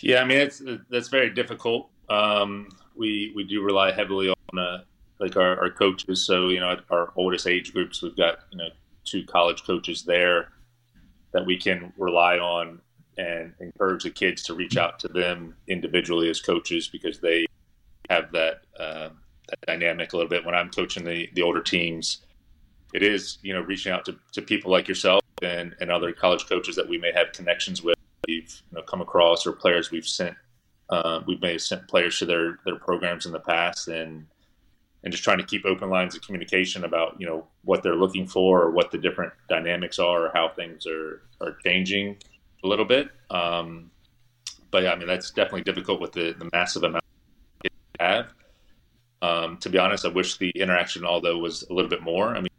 Yeah, 0.00 0.20
I 0.22 0.24
mean 0.24 0.38
it's 0.38 0.62
that's 0.90 1.08
very 1.08 1.30
difficult. 1.30 1.90
Um, 2.10 2.68
we 2.94 3.32
we 3.34 3.44
do 3.44 3.62
rely 3.62 3.92
heavily 3.92 4.28
on 4.28 4.58
uh, 4.58 4.78
like 5.20 5.36
our, 5.36 5.60
our 5.60 5.70
coaches. 5.70 6.24
So 6.24 6.48
you 6.48 6.60
know, 6.60 6.76
our 6.90 7.12
oldest 7.16 7.46
age 7.46 7.72
groups, 7.72 8.02
we've 8.02 8.16
got 8.16 8.40
you 8.50 8.58
know 8.58 8.68
two 9.04 9.24
college 9.24 9.64
coaches 9.64 10.04
there 10.04 10.48
that 11.32 11.46
we 11.46 11.58
can 11.58 11.92
rely 11.96 12.38
on 12.38 12.80
and 13.16 13.52
encourage 13.60 14.04
the 14.04 14.10
kids 14.10 14.42
to 14.44 14.54
reach 14.54 14.76
out 14.76 14.98
to 15.00 15.08
them 15.08 15.54
individually 15.66 16.30
as 16.30 16.40
coaches 16.40 16.88
because 16.88 17.18
they 17.18 17.46
have 18.08 18.30
that, 18.32 18.62
uh, 18.78 19.08
that 19.48 19.60
dynamic 19.66 20.12
a 20.12 20.16
little 20.16 20.30
bit. 20.30 20.44
When 20.44 20.54
I'm 20.54 20.70
coaching 20.70 21.04
the, 21.04 21.28
the 21.34 21.42
older 21.42 21.60
teams, 21.60 22.18
it 22.94 23.02
is 23.02 23.38
you 23.42 23.52
know 23.52 23.60
reaching 23.60 23.92
out 23.92 24.04
to, 24.06 24.16
to 24.32 24.42
people 24.42 24.70
like 24.70 24.88
yourself 24.88 25.20
and, 25.42 25.74
and 25.80 25.90
other 25.90 26.12
college 26.12 26.46
coaches 26.46 26.76
that 26.76 26.88
we 26.88 26.98
may 26.98 27.12
have 27.12 27.32
connections 27.32 27.82
with. 27.82 27.96
We've 28.26 28.62
you 28.70 28.76
know, 28.76 28.82
come 28.82 29.00
across 29.00 29.46
or 29.46 29.52
players 29.52 29.90
we've 29.90 30.06
sent. 30.06 30.36
Uh, 30.90 31.20
we 31.26 31.36
may 31.42 31.52
have 31.52 31.62
sent 31.62 31.86
players 31.88 32.18
to 32.18 32.26
their 32.26 32.58
their 32.64 32.76
programs 32.76 33.26
in 33.26 33.32
the 33.32 33.40
past 33.40 33.88
and 33.88 34.26
and 35.08 35.12
just 35.14 35.24
trying 35.24 35.38
to 35.38 35.44
keep 35.44 35.64
open 35.64 35.88
lines 35.88 36.14
of 36.14 36.20
communication 36.20 36.84
about 36.84 37.18
you 37.18 37.26
know 37.26 37.46
what 37.64 37.82
they're 37.82 37.96
looking 37.96 38.26
for 38.26 38.60
or 38.60 38.70
what 38.70 38.90
the 38.90 38.98
different 38.98 39.32
dynamics 39.48 39.98
are 39.98 40.26
or 40.26 40.30
how 40.34 40.50
things 40.50 40.86
are 40.86 41.22
are 41.40 41.56
changing 41.64 42.14
a 42.62 42.66
little 42.66 42.84
bit. 42.84 43.08
Um, 43.30 43.90
but 44.70 44.82
yeah, 44.82 44.92
I 44.92 44.96
mean 44.96 45.08
that's 45.08 45.30
definitely 45.30 45.62
difficult 45.62 45.98
with 45.98 46.12
the, 46.12 46.34
the 46.38 46.50
massive 46.52 46.82
amount 46.82 47.02
we 47.64 47.70
have. 47.98 48.26
Um, 49.22 49.56
to 49.60 49.70
be 49.70 49.78
honest, 49.78 50.04
I 50.04 50.08
wish 50.08 50.36
the 50.36 50.50
interaction, 50.50 51.06
although 51.06 51.38
was 51.38 51.62
a 51.70 51.72
little 51.72 51.88
bit 51.88 52.02
more. 52.02 52.36
I 52.36 52.40
mean, 52.40 52.50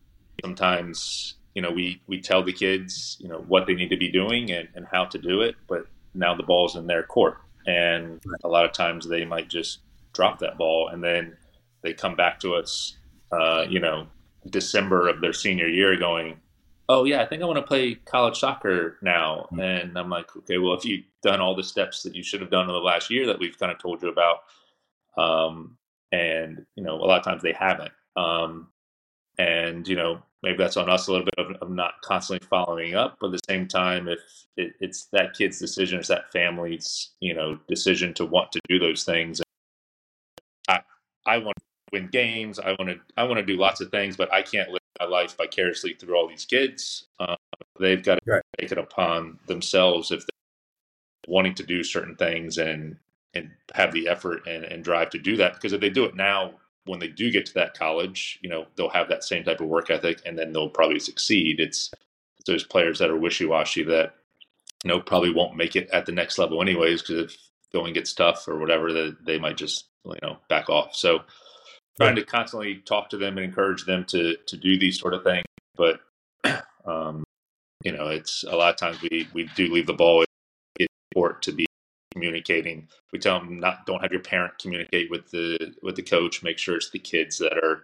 sometimes 0.44 1.36
you 1.54 1.62
know 1.62 1.70
we 1.70 2.02
we 2.08 2.20
tell 2.20 2.42
the 2.42 2.52
kids 2.52 3.16
you 3.20 3.30
know 3.30 3.46
what 3.48 3.68
they 3.68 3.76
need 3.76 3.90
to 3.90 3.98
be 3.98 4.10
doing 4.10 4.52
and, 4.52 4.68
and 4.74 4.88
how 4.92 5.06
to 5.06 5.20
do 5.20 5.42
it, 5.42 5.54
but 5.68 5.86
now 6.16 6.34
the 6.34 6.42
ball's 6.42 6.76
in 6.76 6.88
their 6.88 7.04
court, 7.04 7.38
and 7.68 8.20
a 8.44 8.48
lot 8.48 8.66
of 8.66 8.72
times 8.72 9.08
they 9.08 9.24
might 9.24 9.50
just 9.50 9.82
drop 10.14 10.40
that 10.40 10.58
ball, 10.58 10.88
and 10.88 11.04
then 11.04 11.38
they 11.82 11.94
come 11.94 12.16
back 12.16 12.40
to 12.42 12.56
us, 12.56 12.98
uh, 13.32 13.66
you 13.70 13.80
know, 13.80 14.08
December 14.50 15.08
of 15.08 15.22
their 15.22 15.34
senior 15.34 15.68
year, 15.68 15.98
going, 15.98 16.40
oh 16.90 17.04
yeah, 17.06 17.22
I 17.22 17.26
think 17.26 17.42
I 17.42 17.46
want 17.46 17.58
to 17.58 17.64
play 17.64 17.96
college 17.96 18.40
soccer 18.40 18.98
now. 19.02 19.48
Mm-hmm. 19.52 19.60
And 19.60 19.98
I'm 19.98 20.10
like, 20.10 20.36
okay, 20.36 20.58
well, 20.58 20.74
if 20.74 20.84
you've 20.84 21.06
done 21.22 21.40
all 21.40 21.56
the 21.56 21.64
steps 21.64 22.04
that 22.04 22.16
you 22.16 22.24
should 22.24 22.42
have 22.42 22.50
done 22.50 22.68
in 22.68 22.74
the 22.74 22.80
last 22.80 23.10
year 23.10 23.28
that 23.28 23.40
we've 23.40 23.58
kind 23.58 23.72
of 23.72 23.80
told 23.80 24.02
you 24.02 24.10
about, 24.10 24.40
um, 25.18 25.78
and 26.12 26.66
you 26.76 26.84
know, 26.84 26.96
a 26.96 27.06
lot 27.06 27.20
of 27.20 27.24
times 27.24 27.42
they 27.42 27.54
haven't. 27.54 27.92
Um, 28.16 28.70
and 29.38 29.88
you 29.88 29.96
know, 29.96 30.22
maybe 30.42 30.58
that's 30.58 30.78
on 30.78 30.90
us 30.90 31.08
a 31.08 31.12
little 31.12 31.26
bit 31.26 31.36
of, 31.38 31.56
of 31.62 31.70
not 31.70 32.02
constantly 32.02 32.46
following 32.48 32.96
up. 32.96 33.18
But 33.22 33.28
at 33.28 33.34
the 33.34 33.54
same 33.54 33.68
time, 33.68 34.08
if 34.08 34.20
it, 34.58 34.74
it's 34.80 35.06
that 35.14 35.34
kid's 35.34 35.60
decision, 35.60 36.00
it's 36.00 36.10
that 36.10 36.32
family's 36.32 37.12
you 37.20 37.34
know 37.34 37.60
decision 37.68 38.14
to 38.16 38.26
want 38.26 38.52
to 38.54 38.60
do 38.68 38.80
those 38.80 39.04
things. 39.04 39.42
I 40.68 40.80
I 41.26 41.38
want 41.38 41.58
win 41.92 42.08
games. 42.08 42.60
I 42.60 42.70
want 42.80 42.90
to 42.90 43.00
I 43.18 43.24
want 43.24 43.38
to 43.40 43.46
do 43.46 43.58
lots 43.58 43.82
of 43.82 43.90
things, 43.92 44.18
but 44.18 44.32
I 44.34 44.42
can't 44.42 44.70
live 44.70 44.82
my 45.00 45.06
life 45.06 45.38
vicariously 45.38 45.94
through 45.94 46.16
all 46.16 46.28
these 46.28 46.46
kids. 46.46 47.08
Uh, 47.20 47.36
they've 47.80 48.04
got 48.04 48.16
to 48.16 48.32
right. 48.32 48.44
take 48.60 48.72
it 48.72 48.78
upon 48.78 49.40
themselves 49.48 50.12
if 50.12 50.20
they're 50.20 51.34
wanting 51.34 51.56
to 51.56 51.64
do 51.64 51.84
certain 51.84 52.16
things 52.16 52.58
and 52.58 52.98
and 53.34 53.52
have 53.76 53.94
the 53.94 54.08
effort 54.08 54.48
and, 54.48 54.64
and 54.66 54.84
drive 54.84 55.10
to 55.12 55.20
do 55.20 55.38
that. 55.38 55.54
Because 55.54 55.74
if 55.74 55.82
they 55.82 55.90
do 55.90 56.06
it 56.06 56.16
now, 56.16 56.54
when 56.86 57.00
they 57.00 57.08
do 57.08 57.30
get 57.30 57.46
to 57.46 57.54
that 57.54 57.78
college, 57.78 58.40
you 58.42 58.50
know, 58.50 58.66
they'll 58.76 58.90
have 58.90 59.08
that 59.10 59.24
same 59.24 59.44
type 59.44 59.62
of 59.62 59.68
work 59.68 59.92
ethic 59.92 60.22
and 60.26 60.38
then 60.38 60.52
they'll 60.52 60.70
probably 60.70 61.00
succeed. 61.00 61.60
It's, 61.60 61.92
it's 62.40 62.48
those 62.48 62.64
players 62.64 62.98
that 62.98 63.12
are 63.12 63.18
wishy 63.18 63.46
washy 63.46 63.84
that, 63.84 64.16
you 64.84 64.88
know, 64.88 65.00
probably 65.00 65.32
won't 65.32 65.56
make 65.56 65.76
it 65.76 65.90
at 65.92 66.08
the 66.08 66.12
next 66.12 66.40
level 66.40 66.62
anyways, 66.62 67.04
because 67.04 67.26
if 67.26 67.38
going 67.72 67.94
gets 67.94 68.14
tough 68.14 68.48
or 68.48 68.58
whatever, 68.58 68.92
that 68.92 69.18
they 69.24 69.38
might 69.38 69.58
just, 69.58 69.86
you 70.06 70.16
know, 70.24 70.38
back 70.48 70.70
off. 70.70 70.96
So 70.96 71.20
trying 72.00 72.16
to 72.16 72.24
constantly 72.24 72.78
talk 72.86 73.10
to 73.10 73.18
them 73.18 73.38
and 73.38 73.46
encourage 73.46 73.86
them 73.86 74.06
to 74.06 74.36
to 74.48 74.58
do 74.58 74.80
these 74.80 75.00
sort 75.00 75.14
of 75.14 75.24
things. 75.24 75.46
But 75.76 76.00
um, 76.86 77.24
you 77.84 77.92
know, 77.92 78.08
it's 78.08 78.44
a 78.44 78.56
lot 78.56 78.72
of 78.72 78.78
times 78.78 79.02
we 79.02 79.28
we 79.34 79.50
do 79.56 79.72
leave 79.72 79.88
the 79.88 79.94
ball 79.94 80.24
in 80.80 80.88
court 81.14 81.42
to 81.44 81.52
be 81.52 81.66
communicating. 82.12 82.88
We 83.12 83.20
tell 83.20 83.40
them 83.40 83.60
not 83.60 83.86
don't 83.86 84.02
have 84.02 84.12
your 84.12 84.22
parent 84.22 84.60
communicate 84.60 85.10
with 85.12 85.30
the 85.32 85.76
with 85.82 85.96
the 85.96 86.04
coach. 86.04 86.44
Make 86.44 86.58
sure 86.58 86.76
it's 86.76 86.90
the 86.90 87.00
kids 87.00 87.38
that 87.40 87.58
are 87.58 87.84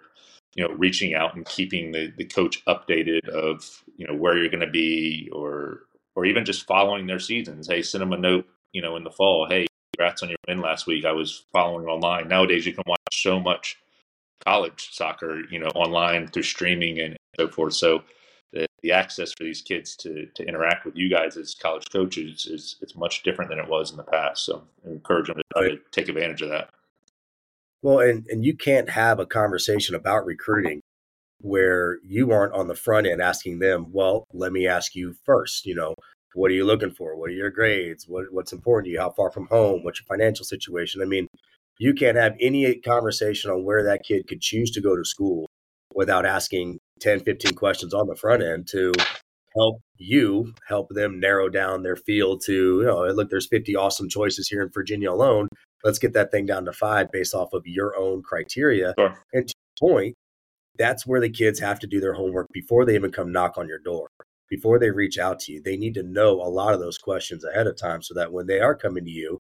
you 0.56 0.66
know 0.66 0.74
reaching 0.74 1.14
out 1.14 1.36
and 1.36 1.46
keeping 1.46 1.92
the 1.92 2.12
the 2.18 2.26
coach 2.26 2.64
updated 2.66 3.28
of 3.30 3.84
you 3.98 4.08
know 4.08 4.16
where 4.16 4.38
you're 4.38 4.50
going 4.50 4.60
to 4.62 4.68
be 4.68 5.30
or 5.34 5.82
or 6.16 6.26
even 6.26 6.46
just 6.46 6.66
following 6.66 7.08
their 7.08 7.20
seasons. 7.20 7.68
Hey, 7.68 7.82
send 7.82 8.02
them 8.02 8.14
a 8.14 8.18
note. 8.18 8.48
You 8.72 8.82
know, 8.82 8.96
in 8.98 9.04
the 9.06 9.12
fall. 9.12 9.48
Hey, 9.48 9.68
congrats 9.94 10.22
on 10.22 10.30
your 10.30 10.38
win 10.48 10.60
last 10.60 10.86
week. 10.86 11.06
I 11.06 11.14
was 11.14 11.46
following 11.54 11.86
online. 11.86 12.28
Nowadays, 12.28 12.66
you 12.66 12.74
can 12.74 12.84
watch 12.86 13.00
so 13.14 13.40
much 13.40 13.78
college 14.44 14.90
soccer, 14.92 15.42
you 15.50 15.60
know, 15.60 15.70
online 15.70 16.28
through 16.28 16.44
streaming 16.44 17.00
and 17.00 17.16
so 17.40 17.48
forth. 17.48 17.74
So 17.74 18.04
the, 18.54 18.66
the 18.82 18.92
access 18.92 19.34
for 19.38 19.44
these 19.44 19.62
kids 19.62 19.96
to, 19.98 20.28
to 20.36 20.48
interact 20.48 20.86
with 20.86 20.96
you 20.96 21.10
guys 21.10 21.38
as 21.38 21.56
college 21.56 21.86
coaches 21.92 22.46
is 22.46 22.78
it's 22.82 22.96
much 22.96 23.24
different 23.24 23.50
than 23.50 23.60
it 23.60 23.68
was 23.68 23.92
in 23.92 23.98
the 23.98 24.04
past. 24.04 24.46
So 24.46 24.64
I 24.86 24.92
encourage 24.92 25.28
them 25.28 25.38
to, 25.38 25.70
to 25.70 25.78
take 25.92 26.10
advantage 26.10 26.42
of 26.42 26.50
that. 26.50 26.70
Well, 27.82 28.00
and, 28.00 28.26
and 28.30 28.44
you 28.44 28.56
can't 28.56 28.90
have 28.90 29.20
a 29.20 29.26
conversation 29.26 29.96
about 29.96 30.26
recruiting 30.26 30.82
where 31.42 32.00
you 32.04 32.32
aren't 32.32 32.54
on 32.54 32.68
the 32.68 32.76
front 32.76 33.06
end 33.06 33.22
asking 33.22 33.60
them, 33.60 33.88
well, 33.92 34.26
let 34.34 34.52
me 34.52 34.68
ask 34.68 34.96
you 34.96 35.14
first, 35.26 35.66
you 35.66 35.76
know, 35.76 35.94
what 36.34 36.50
are 36.50 36.56
you 36.56 36.66
looking 36.66 36.92
for? 36.92 37.16
What 37.16 37.30
are 37.30 37.34
your 37.34 37.52
grades? 37.52 38.08
What, 38.08 38.26
what's 38.32 38.54
important 38.54 38.86
to 38.86 38.92
you? 38.92 39.00
How 39.00 39.12
far 39.12 39.32
from 39.32 39.48
home? 39.48 39.84
What's 39.84 40.00
your 40.00 40.08
financial 40.08 40.46
situation? 40.46 41.02
I 41.02 41.06
mean, 41.06 41.28
you 41.78 41.94
can't 41.94 42.18
have 42.18 42.36
any 42.40 42.76
conversation 42.76 43.52
on 43.52 43.64
where 43.64 43.84
that 43.84 44.04
kid 44.04 44.28
could 44.28 44.42
choose 44.42 44.72
to 44.72 44.82
go 44.82 44.96
to 44.96 45.06
school 45.06 45.48
without 45.94 46.26
asking 46.26 46.80
10, 47.02 47.22
15 47.22 47.56
questions 47.56 47.94
on 47.94 48.08
the 48.08 48.16
front 48.16 48.44
end 48.44 48.68
to 48.68 48.94
help 49.56 49.82
you 49.98 50.54
help 50.68 50.90
them 50.90 51.20
narrow 51.20 51.50
down 51.50 51.84
their 51.84 51.96
field 51.96 52.42
to, 52.46 52.54
you 52.54 52.86
know, 52.86 53.06
look, 53.08 53.30
there's 53.30 53.48
50 53.48 53.76
awesome 53.76 54.10
choices 54.10 54.48
here 54.48 54.62
in 54.62 54.70
Virginia 54.74 55.12
alone. 55.12 55.48
Let's 55.84 56.00
get 56.00 56.14
that 56.14 56.32
thing 56.32 56.46
down 56.46 56.66
to 56.66 56.74
five 56.74 57.12
based 57.12 57.34
off 57.34 57.54
of 57.54 57.64
your 57.66 57.98
own 57.98 58.22
criteria. 58.22 58.94
Sure. 58.98 59.18
And 59.34 59.48
to 59.48 59.56
point, 59.80 60.16
that's 60.78 61.06
where 61.06 61.22
the 61.22 61.30
kids 61.30 61.60
have 61.60 61.80
to 61.80 61.88
do 61.88 62.02
their 62.02 62.14
homework 62.14 62.48
before 62.52 62.86
they 62.86 62.96
even 62.96 63.12
come 63.12 63.32
knock 63.32 63.58
on 63.58 63.68
your 63.68 63.80
door. 63.80 64.10
Before 64.50 64.78
they 64.78 64.92
reach 64.92 65.18
out 65.18 65.40
to 65.42 65.54
you, 65.54 65.62
they 65.62 65.78
need 65.78 65.96
to 65.96 66.04
know 66.04 66.34
a 66.34 66.50
lot 66.50 66.74
of 66.74 66.80
those 66.80 66.98
questions 66.98 67.44
ahead 67.44 67.68
of 67.68 67.78
time 67.78 68.02
so 68.02 68.14
that 68.14 68.32
when 68.32 68.46
they 68.46 68.60
are 68.60 68.76
coming 68.76 69.06
to 69.06 69.10
you, 69.10 69.40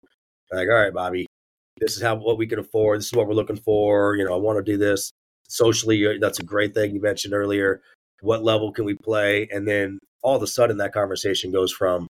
like, 0.52 0.68
all 0.68 0.76
right, 0.76 0.94
Bobby, 0.94 1.28
this 1.78 1.96
is 1.96 2.02
how 2.02 2.16
what 2.16 2.38
we 2.38 2.48
can 2.48 2.60
afford. 2.60 3.00
This 3.00 3.08
is 3.08 3.14
what 3.14 3.28
we're 3.28 3.34
looking 3.34 3.58
for. 3.58 4.16
You 4.16 4.26
know, 4.26 4.34
I 4.34 4.38
want 4.38 4.64
to 4.64 4.72
do 4.72 4.78
this 4.78 5.12
socially. 5.48 6.06
Uh, 6.06 6.14
that's 6.20 6.40
a 6.40 6.44
great 6.44 6.74
thing 6.74 6.94
you 6.94 7.02
mentioned 7.02 7.34
earlier. 7.34 7.82
What 8.22 8.44
level 8.44 8.72
can 8.72 8.86
we 8.86 8.96
play? 8.96 9.48
And 9.52 9.68
then 9.68 10.00
all 10.22 10.36
of 10.36 10.44
a 10.44 10.48
sudden, 10.48 10.78
that 10.78 10.94
conversation 10.94 11.52
goes 11.52 11.72
from 11.72 12.08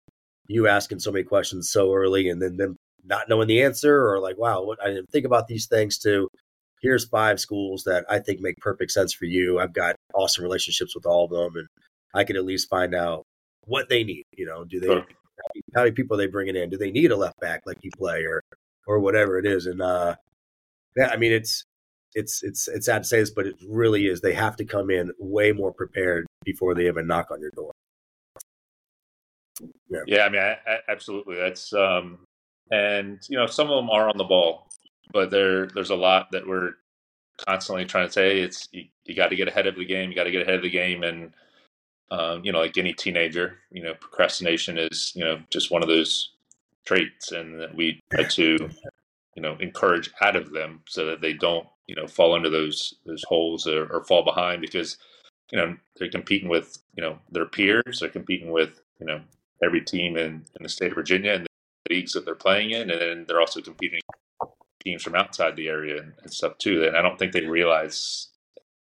you 0.48 0.68
asking 0.68 1.00
so 1.00 1.12
many 1.12 1.24
questions 1.24 1.70
so 1.70 1.94
early, 1.94 2.30
and 2.30 2.42
then 2.42 2.58
them 2.58 2.76
not 3.06 3.30
knowing 3.30 3.48
the 3.48 3.64
answer, 3.64 4.08
or 4.08 4.20
like, 4.20 4.38
wow, 4.38 4.64
what, 4.64 4.78
I 4.84 4.88
didn't 4.88 5.10
think 5.12 5.26
about 5.26 5.48
these 5.48 5.68
things. 5.68 5.98
To 6.00 6.28
here's 6.82 7.08
five 7.08 7.40
schools 7.40 7.84
that 7.84 8.06
I 8.10 8.20
think 8.20 8.42
make 8.42 8.58
perfect 8.58 8.92
sense 8.92 9.14
for 9.14 9.26
you. 9.26 9.60
I've 9.60 9.74
got 9.74 9.96
awesome 10.14 10.44
relationships 10.44 10.96
with 10.96 11.06
all 11.06 11.26
of 11.26 11.32
them, 11.32 11.56
and 11.56 11.68
I 12.14 12.24
can 12.24 12.36
at 12.36 12.46
least 12.46 12.70
find 12.70 12.94
out 12.94 13.24
what 13.66 13.90
they 13.90 14.04
need. 14.04 14.24
You 14.36 14.46
know, 14.48 14.66
do 14.66 14.80
they? 14.80 14.88
Sure. 14.88 15.06
How 15.74 15.82
many 15.82 15.92
people 15.92 16.16
are 16.16 16.22
they 16.22 16.28
bringing 16.28 16.56
in? 16.56 16.70
Do 16.70 16.78
they 16.78 16.92
need 16.92 17.12
a 17.12 17.16
left 17.16 17.40
back 17.40 17.62
like 17.66 17.78
you 17.82 17.92
play, 17.98 18.24
or 18.24 18.42
or 18.88 19.00
whatever 19.00 19.38
it 19.38 19.46
is. 19.46 19.66
And 19.66 19.82
uh, 19.82 20.16
yeah, 20.96 21.10
I 21.12 21.18
mean, 21.18 21.32
it's 21.32 21.66
it's 22.14 22.44
it's 22.44 22.68
it's 22.68 22.86
sad 22.86 23.04
to 23.04 23.08
say 23.08 23.20
this, 23.20 23.32
but 23.32 23.48
it 23.48 23.56
really 23.68 24.08
is. 24.08 24.22
They 24.22 24.34
have 24.34 24.56
to 24.58 24.66
come 24.66 24.90
in 24.90 25.12
way 25.20 25.52
more 25.52 25.74
prepared 25.74 26.26
before 26.44 26.76
they 26.76 26.88
even 26.88 27.08
knock 27.08 27.32
on 27.32 27.42
your 27.42 27.52
door. 27.52 27.72
Yeah, 29.90 30.00
yeah 30.08 30.26
I 30.26 30.30
mean, 30.30 30.42
I, 30.42 30.58
I, 30.68 30.78
absolutely. 30.90 31.36
That's 31.36 31.74
um, 31.74 32.20
and 32.72 33.20
you 33.30 33.38
know, 33.38 33.48
some 33.48 33.70
of 33.70 33.76
them 33.76 33.90
are 33.90 34.10
on 34.10 34.18
the 34.18 34.24
ball, 34.24 34.68
but 35.14 35.30
there 35.30 35.68
there's 35.68 35.90
a 35.90 35.96
lot 35.96 36.32
that 36.32 36.48
we're 36.48 36.74
constantly 37.48 37.86
trying 37.86 38.08
to 38.08 38.14
say. 38.14 38.40
It's 38.40 38.68
you, 38.72 38.86
you 39.06 39.16
got 39.16 39.28
to 39.28 39.36
get 39.36 39.48
ahead 39.48 39.68
of 39.68 39.76
the 39.76 39.86
game. 39.86 40.10
You 40.10 40.16
got 40.16 40.26
to 40.26 40.32
get 40.32 40.42
ahead 40.42 40.56
of 40.56 40.64
the 40.64 40.70
game, 40.70 41.04
and 41.04 41.34
um, 42.10 42.44
you 42.44 42.52
know, 42.52 42.60
like 42.60 42.78
any 42.78 42.94
teenager, 42.94 43.60
you 43.72 43.84
know, 43.84 43.94
procrastination 43.94 44.78
is 44.78 45.14
you 45.16 45.24
know 45.24 45.42
just 45.50 45.72
one 45.72 45.82
of 45.82 45.88
those 45.88 46.34
traits 46.86 47.32
and 47.32 47.60
that 47.60 47.76
we 47.76 48.00
try 48.12 48.24
to 48.24 48.70
you 49.36 49.42
know 49.42 49.56
encourage 49.60 50.12
out 50.22 50.36
of 50.36 50.52
them 50.52 50.82
so 50.88 51.06
that 51.06 51.22
they 51.22 51.34
don't 51.34 51.68
you 51.88 51.96
know 51.96 52.08
fall 52.08 52.36
into 52.36 52.50
those 52.50 52.96
those 53.06 53.24
holes 53.28 53.68
or, 53.68 53.86
or, 53.92 54.04
fall 54.04 54.24
behind 54.24 54.62
because 54.62 54.98
you 55.52 55.58
know 55.58 55.76
they're 55.98 56.10
competing 56.10 56.50
with 56.50 56.78
you 56.96 57.04
know 57.04 57.18
their 57.32 57.46
peers 57.46 58.00
they're 58.00 58.10
competing 58.10 58.52
with 58.52 58.82
you 59.00 59.06
know 59.06 59.22
every 59.64 59.82
team 59.82 60.18
in, 60.18 60.44
in 60.56 60.64
the 60.64 60.70
state 60.70 60.92
of 60.92 60.96
virginia 60.96 61.34
and 61.34 61.46
the 61.46 61.96
leagues 61.96 62.14
that 62.14 62.26
they're 62.26 62.36
playing 62.36 62.72
in 62.72 62.90
and 62.90 63.02
then 63.02 63.26
they're 63.28 63.42
also 63.42 63.62
competing 63.62 64.02
teams 64.84 65.04
from 65.04 65.16
outside 65.16 65.56
the 65.56 65.68
area 65.68 66.02
and, 66.02 66.14
and 66.24 66.34
stuff 66.34 66.58
too 66.58 66.84
and 66.84 66.98
i 66.98 67.02
don't 67.02 67.20
think 67.20 67.32
they 67.32 67.46
realize 67.46 68.30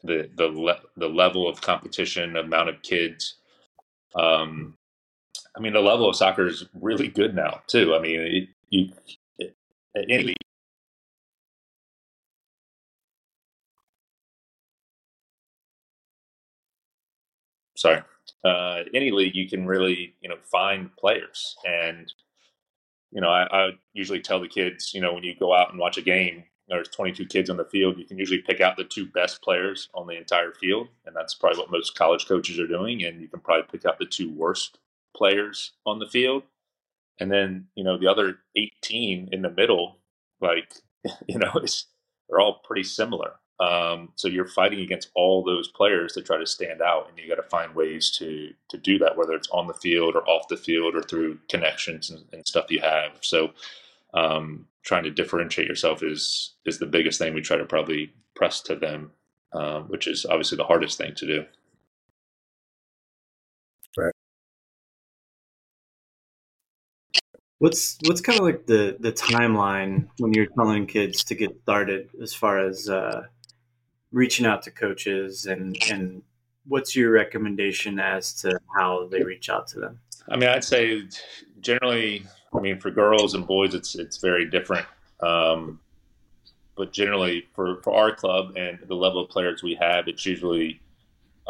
the 0.03 0.29
the 0.37 0.47
le- 0.47 0.81
the 0.95 1.09
level 1.09 1.47
of 1.47 1.61
competition 1.61 2.37
amount 2.37 2.69
of 2.69 2.81
kids 2.81 3.35
um, 4.15 4.75
I 5.55 5.59
mean, 5.61 5.73
the 5.73 5.79
level 5.81 6.09
of 6.09 6.15
soccer 6.15 6.47
is 6.47 6.65
really 6.73 7.07
good 7.07 7.35
now 7.35 7.61
too. 7.67 7.95
I 7.95 7.99
mean, 7.99 8.19
it, 8.21 8.49
you 8.69 8.89
it, 9.39 9.55
any 9.95 10.23
league. 10.23 10.35
Sorry, 17.75 18.01
uh, 18.43 18.83
any 18.93 19.11
league 19.11 19.35
you 19.35 19.49
can 19.49 19.65
really 19.65 20.15
you 20.21 20.29
know 20.29 20.37
find 20.51 20.95
players, 20.97 21.55
and 21.65 22.11
you 23.11 23.21
know 23.21 23.29
I, 23.29 23.47
I 23.51 23.71
usually 23.93 24.21
tell 24.21 24.39
the 24.39 24.47
kids, 24.47 24.93
you 24.93 25.01
know, 25.01 25.13
when 25.13 25.23
you 25.23 25.35
go 25.39 25.53
out 25.55 25.71
and 25.71 25.79
watch 25.79 25.97
a 25.97 26.01
game, 26.01 26.43
there's 26.67 26.89
22 26.89 27.25
kids 27.25 27.49
on 27.49 27.57
the 27.57 27.65
field. 27.65 27.97
You 27.97 28.05
can 28.05 28.17
usually 28.17 28.41
pick 28.41 28.61
out 28.61 28.77
the 28.77 28.83
two 28.83 29.07
best 29.07 29.41
players 29.41 29.89
on 29.93 30.07
the 30.07 30.17
entire 30.17 30.53
field, 30.53 30.89
and 31.05 31.15
that's 31.15 31.33
probably 31.33 31.59
what 31.59 31.71
most 31.71 31.95
college 31.95 32.27
coaches 32.27 32.59
are 32.59 32.67
doing. 32.67 33.03
And 33.03 33.21
you 33.21 33.27
can 33.27 33.39
probably 33.39 33.65
pick 33.71 33.85
out 33.85 33.97
the 33.97 34.05
two 34.05 34.31
worst 34.31 34.77
players 35.15 35.73
on 35.85 35.99
the 35.99 36.07
field. 36.07 36.43
And 37.19 37.31
then, 37.31 37.67
you 37.75 37.83
know, 37.83 37.97
the 37.97 38.07
other 38.07 38.39
18 38.55 39.29
in 39.31 39.41
the 39.41 39.49
middle, 39.49 39.97
like, 40.41 40.73
you 41.27 41.37
know, 41.37 41.51
it's, 41.55 41.85
they're 42.29 42.39
all 42.39 42.61
pretty 42.63 42.83
similar. 42.83 43.33
Um, 43.59 44.13
so 44.15 44.27
you're 44.29 44.47
fighting 44.47 44.79
against 44.79 45.09
all 45.15 45.43
those 45.43 45.67
players 45.67 46.13
to 46.13 46.21
try 46.21 46.37
to 46.37 46.45
stand 46.45 46.81
out, 46.81 47.09
and 47.09 47.17
you 47.17 47.27
got 47.27 47.41
to 47.41 47.49
find 47.49 47.75
ways 47.75 48.09
to 48.11 48.53
to 48.69 48.77
do 48.77 48.97
that, 48.99 49.17
whether 49.17 49.33
it's 49.33 49.49
on 49.49 49.67
the 49.67 49.73
field 49.73 50.15
or 50.15 50.23
off 50.29 50.47
the 50.47 50.55
field 50.55 50.95
or 50.95 51.01
through 51.01 51.39
connections 51.49 52.09
and, 52.09 52.23
and 52.31 52.47
stuff 52.47 52.71
you 52.71 52.79
have. 52.79 53.17
So, 53.19 53.51
um, 54.13 54.65
trying 54.83 55.03
to 55.03 55.11
differentiate 55.11 55.67
yourself 55.67 56.01
is 56.03 56.53
is 56.65 56.79
the 56.79 56.85
biggest 56.85 57.19
thing 57.19 57.33
we 57.33 57.41
try 57.41 57.57
to 57.57 57.65
probably 57.65 58.13
press 58.33 58.61
to 58.61 58.75
them, 58.75 59.11
um, 59.51 59.83
which 59.89 60.07
is 60.07 60.25
obviously 60.25 60.55
the 60.55 60.63
hardest 60.63 60.97
thing 60.97 61.13
to 61.15 61.27
do. 61.27 61.45
What's 67.59 67.97
what's 68.05 68.21
kind 68.21 68.39
of 68.39 68.45
like 68.45 68.65
the 68.65 68.97
the 68.99 69.11
timeline 69.11 70.07
when 70.17 70.33
you're 70.33 70.47
telling 70.47 70.87
kids 70.87 71.23
to 71.25 71.35
get 71.35 71.57
started 71.63 72.09
as 72.21 72.33
far 72.33 72.59
as 72.59 72.89
uh, 72.89 73.25
reaching 74.11 74.45
out 74.45 74.63
to 74.63 74.71
coaches 74.71 75.45
and 75.45 75.77
and 75.91 76.21
what's 76.67 76.95
your 76.95 77.11
recommendation 77.11 77.99
as 77.99 78.33
to 78.41 78.59
how 78.77 79.07
they 79.07 79.23
reach 79.23 79.49
out 79.49 79.67
to 79.67 79.79
them? 79.79 79.99
I 80.29 80.37
mean, 80.37 80.49
I'd 80.49 80.63
say 80.63 81.03
generally, 81.59 82.25
I 82.55 82.59
mean, 82.59 82.79
for 82.79 82.91
girls 82.91 83.33
and 83.33 83.45
boys, 83.45 83.73
it's 83.73 83.95
it's 83.95 84.17
very 84.17 84.45
different. 84.45 84.85
Um, 85.21 85.79
but 86.77 86.93
generally, 86.93 87.45
for 87.53 87.81
for 87.81 87.93
our 87.93 88.15
club 88.15 88.53
and 88.55 88.79
the 88.87 88.95
level 88.95 89.21
of 89.21 89.29
players 89.29 89.61
we 89.63 89.75
have, 89.75 90.07
it's 90.07 90.25
usually 90.25 90.79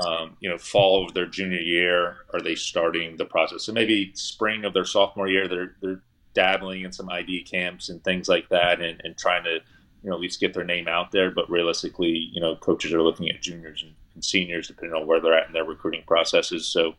um, 0.06 0.38
you 0.40 0.50
know, 0.50 0.58
fall 0.58 1.06
of 1.06 1.14
their 1.14 1.26
junior 1.26 1.60
year, 1.60 2.18
are 2.34 2.42
they 2.42 2.56
starting 2.56 3.18
the 3.18 3.26
process? 3.26 3.64
So 3.64 3.74
maybe 3.74 4.12
spring 4.16 4.66
of 4.66 4.74
their 4.74 4.86
sophomore 4.86 5.28
year, 5.28 5.48
they're 5.48 5.76
they're 5.82 6.02
dabbling 6.34 6.84
in 6.84 6.92
some 6.92 7.10
ID 7.10 7.44
camps 7.44 7.90
and 7.90 8.04
things 8.04 8.30
like 8.30 8.50
that, 8.50 8.82
and, 8.82 9.02
and 9.04 9.18
trying 9.18 9.44
to 9.44 9.60
you 10.04 10.10
know 10.10 10.16
at 10.16 10.22
least 10.22 10.40
get 10.40 10.54
their 10.54 10.64
name 10.64 10.88
out 10.88 11.12
there. 11.12 11.32
But 11.32 11.50
realistically, 11.50 12.30
you 12.32 12.40
know, 12.40 12.56
coaches 12.56 12.94
are 12.94 13.02
looking 13.02 13.30
at 13.30 13.42
juniors 13.42 13.84
and, 13.84 13.94
and 14.14 14.24
seniors 14.24 14.68
depending 14.68 14.96
on 14.96 15.08
where 15.08 15.20
they're 15.20 15.38
at 15.38 15.48
in 15.48 15.54
their 15.54 15.66
recruiting 15.66 16.04
processes. 16.08 16.68
So 16.68 16.94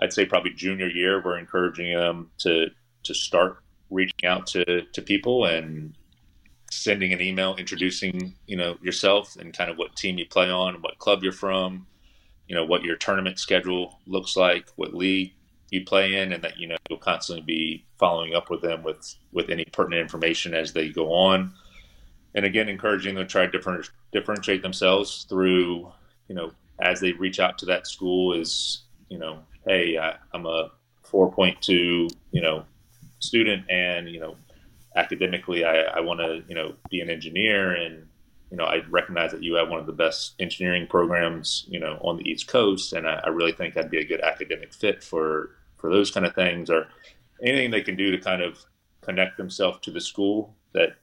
I'd 0.00 0.12
say 0.12 0.24
probably 0.24 0.52
junior 0.52 0.88
year, 0.88 1.22
we're 1.22 1.38
encouraging 1.38 1.94
them 1.94 2.30
to 2.38 2.66
to 3.04 3.14
start 3.14 3.58
reaching 3.90 4.26
out 4.28 4.46
to 4.48 4.82
to 4.82 5.02
people 5.02 5.46
and 5.46 5.94
sending 6.70 7.12
an 7.12 7.20
email 7.20 7.56
introducing 7.56 8.34
you 8.46 8.56
know 8.56 8.76
yourself 8.82 9.36
and 9.36 9.56
kind 9.56 9.70
of 9.70 9.78
what 9.78 9.96
team 9.96 10.18
you 10.18 10.26
play 10.26 10.50
on 10.50 10.74
what 10.82 10.98
club 10.98 11.22
you're 11.22 11.32
from 11.32 11.86
you 12.48 12.54
know 12.54 12.64
what 12.64 12.82
your 12.82 12.96
tournament 12.96 13.38
schedule 13.38 13.98
looks 14.06 14.36
like, 14.36 14.68
what 14.76 14.94
league 14.94 15.32
you 15.70 15.84
play 15.84 16.14
in, 16.14 16.32
and 16.32 16.42
that 16.42 16.58
you 16.58 16.66
know 16.66 16.76
you'll 16.88 16.98
constantly 16.98 17.42
be 17.42 17.84
following 17.98 18.34
up 18.34 18.50
with 18.50 18.62
them 18.62 18.82
with 18.82 19.14
with 19.32 19.50
any 19.50 19.64
pertinent 19.66 20.00
information 20.02 20.54
as 20.54 20.72
they 20.72 20.88
go 20.88 21.12
on. 21.12 21.52
And 22.34 22.44
again, 22.44 22.68
encouraging 22.68 23.14
them 23.14 23.24
to 23.24 23.30
try 23.30 23.46
to 23.46 23.50
different, 23.50 23.90
differentiate 24.12 24.62
themselves 24.62 25.26
through 25.28 25.92
you 26.28 26.34
know 26.34 26.50
as 26.80 27.00
they 27.00 27.12
reach 27.12 27.38
out 27.40 27.58
to 27.58 27.66
that 27.66 27.86
school 27.86 28.32
is 28.32 28.82
you 29.08 29.18
know 29.18 29.40
hey 29.66 29.98
I, 29.98 30.16
I'm 30.32 30.46
a 30.46 30.70
4.2 31.10 31.68
you 31.68 32.40
know 32.40 32.64
student 33.18 33.68
and 33.70 34.08
you 34.08 34.20
know 34.20 34.36
academically 34.96 35.64
I, 35.64 35.80
I 35.82 36.00
want 36.00 36.20
to 36.20 36.42
you 36.48 36.54
know 36.54 36.74
be 36.90 37.00
an 37.00 37.10
engineer 37.10 37.74
and 37.74 38.07
you 38.50 38.56
know, 38.56 38.64
I 38.64 38.82
recognize 38.88 39.30
that 39.32 39.42
you 39.42 39.54
have 39.54 39.68
one 39.68 39.80
of 39.80 39.86
the 39.86 39.92
best 39.92 40.34
engineering 40.38 40.86
programs, 40.86 41.66
you 41.68 41.78
know, 41.78 41.98
on 42.02 42.16
the 42.16 42.28
East 42.28 42.48
Coast, 42.48 42.92
and 42.92 43.06
I, 43.06 43.20
I, 43.24 43.28
really 43.28 43.52
think 43.52 43.76
I'd 43.76 43.90
be 43.90 43.98
a 43.98 44.04
good 44.04 44.22
academic 44.22 44.72
fit 44.72 45.04
for 45.04 45.50
for 45.76 45.90
those 45.90 46.10
kind 46.10 46.24
of 46.24 46.34
things, 46.34 46.70
or 46.70 46.88
anything 47.42 47.70
they 47.70 47.82
can 47.82 47.96
do 47.96 48.10
to 48.10 48.18
kind 48.18 48.42
of 48.42 48.64
connect 49.02 49.36
themselves 49.36 49.78
to 49.82 49.90
the 49.90 50.00
school 50.00 50.54
that 50.72 50.96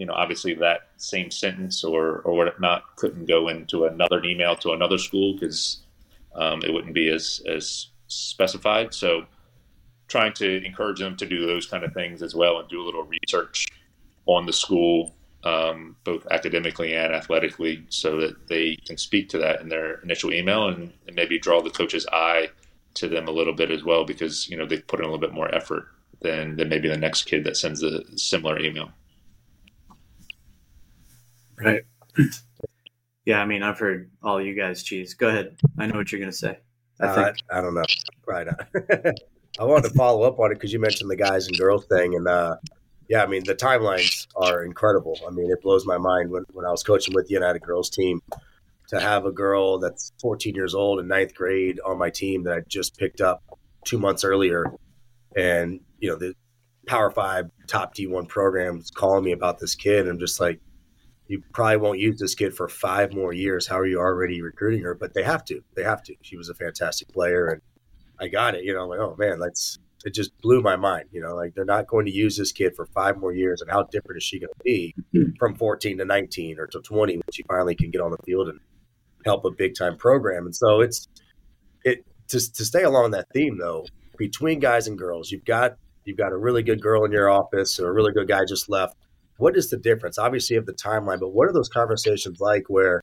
you 0.00 0.06
know, 0.06 0.14
obviously 0.14 0.54
that 0.54 0.88
same 0.96 1.30
sentence 1.30 1.84
or 1.84 2.20
or 2.20 2.34
whatnot 2.34 2.96
couldn't 2.96 3.26
go 3.26 3.48
into 3.48 3.84
another 3.84 4.24
email 4.24 4.56
to 4.56 4.72
another 4.72 4.96
school 4.96 5.34
because 5.34 5.80
um, 6.34 6.62
it 6.62 6.72
wouldn't 6.72 6.94
be 6.94 7.10
as 7.10 7.42
as 7.46 7.88
specified. 8.06 8.94
So 8.94 9.26
trying 10.08 10.32
to 10.32 10.64
encourage 10.64 11.00
them 11.00 11.16
to 11.18 11.26
do 11.26 11.44
those 11.46 11.66
kind 11.66 11.84
of 11.84 11.92
things 11.92 12.22
as 12.22 12.34
well 12.34 12.58
and 12.58 12.68
do 12.70 12.80
a 12.80 12.84
little 12.84 13.04
research 13.04 13.66
on 14.24 14.46
the 14.46 14.54
school, 14.54 15.14
um, 15.44 15.96
both 16.04 16.26
academically 16.30 16.94
and 16.94 17.14
athletically, 17.14 17.84
so 17.88 18.20
that 18.20 18.48
they 18.48 18.76
can 18.86 18.96
speak 18.96 19.28
to 19.30 19.38
that 19.38 19.60
in 19.60 19.68
their 19.68 20.00
initial 20.00 20.32
email 20.32 20.68
and, 20.68 20.92
and 21.06 21.16
maybe 21.16 21.38
draw 21.38 21.60
the 21.62 21.70
coach's 21.70 22.06
eye 22.12 22.48
to 22.94 23.08
them 23.08 23.28
a 23.28 23.32
little 23.32 23.54
bit 23.54 23.70
as 23.70 23.84
well 23.84 24.04
because 24.04 24.48
you 24.48 24.56
know 24.56 24.66
they've 24.66 24.86
put 24.86 24.98
in 24.98 25.04
a 25.04 25.08
little 25.08 25.20
bit 25.20 25.32
more 25.32 25.54
effort 25.54 25.84
than 26.20 26.56
than 26.56 26.68
maybe 26.68 26.88
the 26.88 26.96
next 26.96 27.24
kid 27.24 27.44
that 27.44 27.56
sends 27.56 27.82
a 27.82 28.02
similar 28.18 28.58
email. 28.58 28.90
Right. 31.56 31.82
Yeah, 33.26 33.40
I 33.40 33.44
mean, 33.44 33.62
I've 33.62 33.78
heard 33.78 34.10
all 34.22 34.40
you 34.40 34.54
guys 34.54 34.82
cheese. 34.82 35.14
Go 35.14 35.28
ahead. 35.28 35.56
I 35.78 35.86
know 35.86 35.98
what 35.98 36.10
you're 36.10 36.20
going 36.20 36.32
to 36.32 36.36
say. 36.36 36.58
I 37.00 37.06
uh, 37.06 37.14
think. 37.14 37.36
I, 37.50 37.58
I 37.58 37.60
don't 37.60 37.74
know. 37.74 37.84
Right. 38.26 38.48
I 39.60 39.64
wanted 39.64 39.88
to 39.88 39.94
follow 39.94 40.22
up 40.22 40.38
on 40.38 40.50
it 40.50 40.54
because 40.54 40.72
you 40.72 40.80
mentioned 40.80 41.10
the 41.10 41.16
guys 41.16 41.46
and 41.46 41.56
girls 41.58 41.86
thing, 41.86 42.14
and 42.14 42.26
uh, 42.26 42.56
yeah, 43.10 43.24
I 43.24 43.26
mean 43.26 43.42
the 43.44 43.56
timelines 43.56 44.28
are 44.36 44.64
incredible. 44.64 45.18
I 45.26 45.30
mean, 45.32 45.50
it 45.50 45.60
blows 45.62 45.84
my 45.84 45.98
mind 45.98 46.30
when, 46.30 46.44
when 46.52 46.64
I 46.64 46.70
was 46.70 46.84
coaching 46.84 47.12
with 47.12 47.26
the 47.26 47.34
a 47.34 47.58
girls 47.58 47.90
team 47.90 48.20
to 48.86 49.00
have 49.00 49.26
a 49.26 49.32
girl 49.32 49.80
that's 49.80 50.12
14 50.20 50.54
years 50.54 50.76
old 50.76 51.00
in 51.00 51.08
ninth 51.08 51.34
grade 51.34 51.80
on 51.84 51.98
my 51.98 52.08
team 52.08 52.44
that 52.44 52.56
I 52.56 52.60
just 52.68 52.96
picked 52.96 53.20
up 53.20 53.42
two 53.84 53.98
months 53.98 54.22
earlier, 54.22 54.64
and 55.36 55.80
you 55.98 56.08
know 56.08 56.14
the 56.14 56.34
Power 56.86 57.10
Five 57.10 57.50
top 57.66 57.96
D1 57.96 58.28
programs 58.28 58.92
calling 58.92 59.24
me 59.24 59.32
about 59.32 59.58
this 59.58 59.74
kid. 59.74 60.06
I'm 60.06 60.20
just 60.20 60.38
like, 60.38 60.60
you 61.26 61.42
probably 61.52 61.78
won't 61.78 61.98
use 61.98 62.20
this 62.20 62.36
kid 62.36 62.54
for 62.54 62.68
five 62.68 63.12
more 63.12 63.32
years. 63.32 63.66
How 63.66 63.80
are 63.80 63.86
you 63.86 63.98
already 63.98 64.40
recruiting 64.40 64.82
her? 64.82 64.94
But 64.94 65.14
they 65.14 65.24
have 65.24 65.44
to. 65.46 65.60
They 65.74 65.82
have 65.82 66.04
to. 66.04 66.14
She 66.22 66.36
was 66.36 66.48
a 66.48 66.54
fantastic 66.54 67.08
player, 67.08 67.48
and 67.48 67.62
I 68.20 68.28
got 68.28 68.54
it. 68.54 68.62
You 68.62 68.74
know, 68.74 68.84
I'm 68.84 68.88
like, 68.88 69.00
oh 69.00 69.16
man, 69.18 69.40
that's 69.40 69.80
it. 70.04 70.14
Just 70.14 70.36
blew 70.40 70.60
my 70.60 70.76
mind. 70.76 71.06
You 71.12 71.20
know, 71.20 71.34
like 71.34 71.54
they're 71.54 71.64
not 71.64 71.86
going 71.86 72.06
to 72.06 72.12
use 72.12 72.36
this 72.36 72.52
kid 72.52 72.74
for 72.76 72.86
five 72.86 73.18
more 73.18 73.32
years, 73.32 73.60
and 73.60 73.70
how 73.70 73.84
different 73.84 74.18
is 74.18 74.24
she 74.24 74.40
going 74.40 74.52
to 74.56 74.64
be 74.64 74.94
mm-hmm. 75.14 75.32
from 75.38 75.54
14 75.54 75.98
to 75.98 76.04
19 76.04 76.58
or 76.58 76.66
to 76.68 76.80
20 76.80 77.14
when 77.14 77.22
she 77.32 77.42
finally 77.44 77.74
can 77.74 77.90
get 77.90 78.00
on 78.00 78.10
the 78.10 78.18
field 78.24 78.48
and 78.48 78.60
help 79.24 79.44
a 79.44 79.50
big 79.50 79.74
time 79.74 79.96
program? 79.96 80.46
And 80.46 80.54
so 80.54 80.80
it's 80.80 81.06
it 81.84 82.04
to 82.28 82.38
to 82.38 82.64
stay 82.64 82.82
along 82.82 83.12
that 83.12 83.26
theme 83.32 83.58
though. 83.58 83.86
Between 84.18 84.60
guys 84.60 84.86
and 84.86 84.98
girls, 84.98 85.30
you've 85.30 85.44
got 85.44 85.76
you've 86.04 86.18
got 86.18 86.32
a 86.32 86.36
really 86.36 86.62
good 86.62 86.82
girl 86.82 87.04
in 87.04 87.12
your 87.12 87.30
office, 87.30 87.80
or 87.80 87.88
a 87.88 87.92
really 87.92 88.12
good 88.12 88.28
guy 88.28 88.44
just 88.46 88.68
left 88.68 88.96
what 89.40 89.56
is 89.56 89.70
the 89.70 89.78
difference? 89.78 90.18
Obviously, 90.18 90.56
of 90.56 90.66
the 90.66 90.74
timeline, 90.74 91.18
but 91.18 91.30
what 91.30 91.48
are 91.48 91.52
those 91.54 91.70
conversations 91.70 92.40
like 92.40 92.64
where 92.68 93.02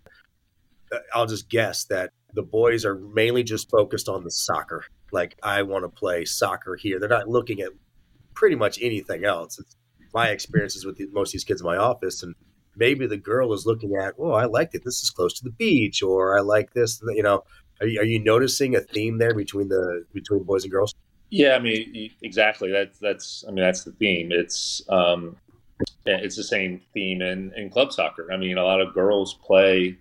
uh, 0.91 0.99
I'll 1.13 1.25
just 1.25 1.49
guess 1.49 1.85
that 1.85 2.11
the 2.33 2.43
boys 2.43 2.85
are 2.85 2.95
mainly 2.95 3.43
just 3.43 3.69
focused 3.69 4.07
on 4.07 4.23
the 4.23 4.31
soccer. 4.31 4.85
Like, 5.11 5.37
I 5.43 5.61
want 5.61 5.83
to 5.85 5.89
play 5.89 6.25
soccer 6.25 6.75
here. 6.75 6.99
They're 6.99 7.09
not 7.09 7.29
looking 7.29 7.61
at 7.61 7.69
pretty 8.33 8.55
much 8.55 8.79
anything 8.81 9.25
else. 9.25 9.59
It's 9.59 9.75
my 10.13 10.29
experiences 10.29 10.85
with 10.85 10.97
the, 10.97 11.07
most 11.11 11.29
of 11.29 11.33
these 11.33 11.43
kids 11.43 11.61
in 11.61 11.65
my 11.65 11.77
office. 11.77 12.23
And 12.23 12.35
maybe 12.75 13.07
the 13.07 13.17
girl 13.17 13.53
is 13.53 13.65
looking 13.65 13.95
at, 13.95 14.13
oh, 14.19 14.31
I 14.31 14.45
like 14.45 14.69
it. 14.73 14.83
This 14.83 15.01
is 15.03 15.09
close 15.09 15.33
to 15.39 15.43
the 15.43 15.51
beach, 15.51 16.03
or 16.03 16.37
I 16.37 16.41
like 16.41 16.73
this. 16.73 17.01
You 17.15 17.23
know, 17.23 17.43
are 17.81 17.87
you, 17.87 17.99
are 17.99 18.05
you 18.05 18.19
noticing 18.19 18.75
a 18.75 18.81
theme 18.81 19.17
there 19.17 19.33
between 19.33 19.69
the 19.69 20.05
between 20.13 20.43
boys 20.43 20.63
and 20.63 20.71
girls? 20.71 20.93
Yeah, 21.29 21.55
I 21.55 21.59
mean, 21.59 22.11
exactly. 22.21 22.71
That's 22.71 22.99
that's. 22.99 23.43
I 23.47 23.51
mean, 23.51 23.63
that's 23.63 23.83
the 23.83 23.91
theme. 23.91 24.31
It's 24.31 24.81
um, 24.89 25.35
it's 26.05 26.35
the 26.35 26.43
same 26.43 26.81
theme 26.93 27.21
in, 27.21 27.53
in 27.55 27.69
club 27.69 27.91
soccer. 27.91 28.31
I 28.31 28.37
mean, 28.37 28.57
a 28.57 28.63
lot 28.63 28.81
of 28.81 28.93
girls 28.93 29.33
play 29.33 29.97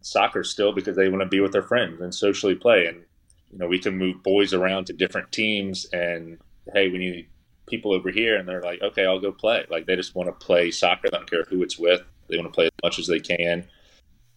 soccer 0.00 0.42
still 0.42 0.72
because 0.72 0.96
they 0.96 1.08
want 1.08 1.22
to 1.22 1.28
be 1.28 1.40
with 1.40 1.52
their 1.52 1.62
friends 1.62 2.00
and 2.00 2.14
socially 2.14 2.54
play. 2.54 2.86
And, 2.86 3.04
you 3.50 3.58
know, 3.58 3.66
we 3.66 3.78
can 3.78 3.96
move 3.96 4.22
boys 4.22 4.52
around 4.52 4.86
to 4.86 4.92
different 4.92 5.32
teams 5.32 5.86
and, 5.92 6.38
hey, 6.72 6.88
we 6.88 6.98
need 6.98 7.28
people 7.66 7.92
over 7.92 8.10
here. 8.10 8.36
And 8.36 8.48
they're 8.48 8.62
like, 8.62 8.82
okay, 8.82 9.06
I'll 9.06 9.20
go 9.20 9.32
play. 9.32 9.64
Like, 9.70 9.86
they 9.86 9.96
just 9.96 10.14
want 10.14 10.28
to 10.28 10.46
play 10.46 10.70
soccer. 10.70 11.08
They 11.10 11.16
don't 11.16 11.30
care 11.30 11.44
who 11.44 11.62
it's 11.62 11.78
with. 11.78 12.02
They 12.28 12.36
want 12.36 12.48
to 12.48 12.54
play 12.54 12.66
as 12.66 12.72
much 12.82 12.98
as 12.98 13.06
they 13.06 13.20
can. 13.20 13.66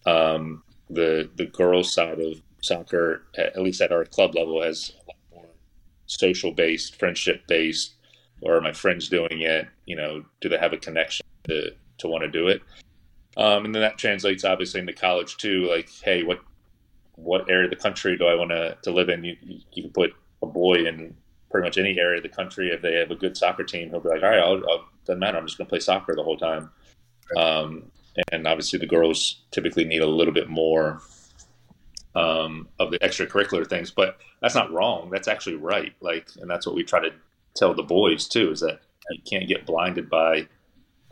Um, 0.06 0.62
the, 0.88 1.30
the 1.36 1.46
girls' 1.46 1.92
side 1.92 2.20
of 2.20 2.40
soccer, 2.60 3.22
at 3.36 3.60
least 3.60 3.80
at 3.80 3.92
our 3.92 4.04
club 4.04 4.34
level, 4.34 4.62
has 4.62 4.92
more 5.32 5.44
social 6.06 6.52
based, 6.52 6.98
friendship 6.98 7.46
based 7.46 7.94
or 8.42 8.56
are 8.56 8.60
my 8.60 8.72
friends 8.72 9.08
doing 9.08 9.40
it? 9.40 9.68
You 9.86 9.96
know, 9.96 10.24
do 10.40 10.48
they 10.48 10.58
have 10.58 10.72
a 10.72 10.78
connection 10.78 11.24
to, 11.44 11.70
to 11.98 12.08
want 12.08 12.24
to 12.24 12.30
do 12.30 12.48
it? 12.48 12.60
Um, 13.36 13.64
and 13.64 13.74
then 13.74 13.80
that 13.80 13.96
translates 13.96 14.44
obviously 14.44 14.80
into 14.80 14.92
college 14.92 15.36
too. 15.38 15.66
Like, 15.70 15.88
hey, 16.02 16.22
what 16.22 16.40
what 17.16 17.50
area 17.50 17.64
of 17.64 17.70
the 17.70 17.76
country 17.76 18.16
do 18.16 18.26
I 18.26 18.34
want 18.34 18.50
to, 18.50 18.76
to 18.82 18.90
live 18.90 19.08
in? 19.08 19.24
You, 19.24 19.36
you 19.42 19.82
can 19.82 19.92
put 19.92 20.14
a 20.42 20.46
boy 20.46 20.86
in 20.86 21.14
pretty 21.50 21.66
much 21.66 21.78
any 21.78 21.98
area 21.98 22.18
of 22.18 22.22
the 22.22 22.28
country. 22.28 22.70
If 22.70 22.82
they 22.82 22.94
have 22.94 23.10
a 23.10 23.16
good 23.16 23.36
soccer 23.36 23.64
team, 23.64 23.90
he'll 23.90 24.00
be 24.00 24.08
like, 24.08 24.22
all 24.22 24.30
right, 24.30 24.38
I'll, 24.38 24.62
I'll, 24.68 24.84
doesn't 25.04 25.20
matter. 25.20 25.38
I'm 25.38 25.46
just 25.46 25.58
going 25.58 25.66
to 25.66 25.70
play 25.70 25.80
soccer 25.80 26.14
the 26.14 26.22
whole 26.22 26.36
time. 26.36 26.70
Um, 27.36 27.90
and 28.30 28.46
obviously, 28.46 28.78
the 28.78 28.86
girls 28.86 29.42
typically 29.50 29.84
need 29.84 30.02
a 30.02 30.06
little 30.06 30.34
bit 30.34 30.48
more 30.48 31.00
um, 32.14 32.68
of 32.78 32.90
the 32.90 32.98
extracurricular 32.98 33.66
things, 33.66 33.90
but 33.90 34.18
that's 34.40 34.54
not 34.54 34.72
wrong. 34.72 35.10
That's 35.10 35.28
actually 35.28 35.56
right. 35.56 35.92
Like, 36.00 36.28
and 36.40 36.50
that's 36.50 36.66
what 36.66 36.74
we 36.74 36.84
try 36.84 37.00
to 37.00 37.10
tell 37.54 37.74
the 37.74 37.82
boys 37.82 38.28
too 38.28 38.50
is 38.50 38.60
that 38.60 38.80
you 39.10 39.20
can't 39.28 39.48
get 39.48 39.66
blinded 39.66 40.08
by 40.08 40.46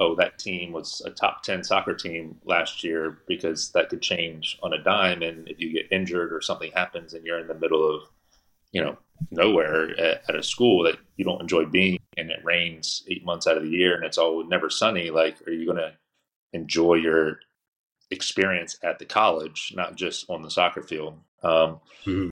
oh 0.00 0.14
that 0.16 0.38
team 0.38 0.72
was 0.72 1.02
a 1.04 1.10
top 1.10 1.42
10 1.42 1.62
soccer 1.62 1.94
team 1.94 2.36
last 2.44 2.82
year 2.82 3.18
because 3.28 3.70
that 3.72 3.90
could 3.90 4.02
change 4.02 4.58
on 4.62 4.72
a 4.72 4.82
dime. 4.82 5.22
And 5.22 5.46
if 5.48 5.60
you 5.60 5.72
get 5.72 5.92
injured 5.92 6.32
or 6.32 6.40
something 6.40 6.72
happens 6.72 7.14
and 7.14 7.24
you're 7.24 7.38
in 7.38 7.46
the 7.46 7.54
middle 7.54 7.88
of 7.88 8.02
you 8.72 8.82
know 8.82 8.96
nowhere 9.30 9.90
at, 10.00 10.22
at 10.28 10.36
a 10.36 10.42
school 10.42 10.82
that 10.84 10.96
you 11.16 11.24
don't 11.24 11.42
enjoy 11.42 11.64
being 11.66 11.98
and 12.16 12.30
it 12.30 12.44
rains 12.44 13.04
eight 13.08 13.24
months 13.24 13.46
out 13.46 13.56
of 13.56 13.62
the 13.64 13.68
year 13.68 13.94
and 13.94 14.04
it's 14.04 14.16
all 14.16 14.46
never 14.48 14.70
sunny 14.70 15.10
like 15.10 15.36
are 15.46 15.52
you 15.52 15.66
going 15.66 15.76
to 15.76 15.92
enjoy 16.52 16.94
your 16.94 17.38
experience 18.10 18.78
at 18.82 18.98
the 18.98 19.04
college 19.04 19.72
not 19.76 19.96
just 19.96 20.28
on 20.30 20.42
the 20.42 20.50
soccer 20.50 20.82
field? 20.82 21.18
Um, 21.42 21.80
mm-hmm 22.04 22.28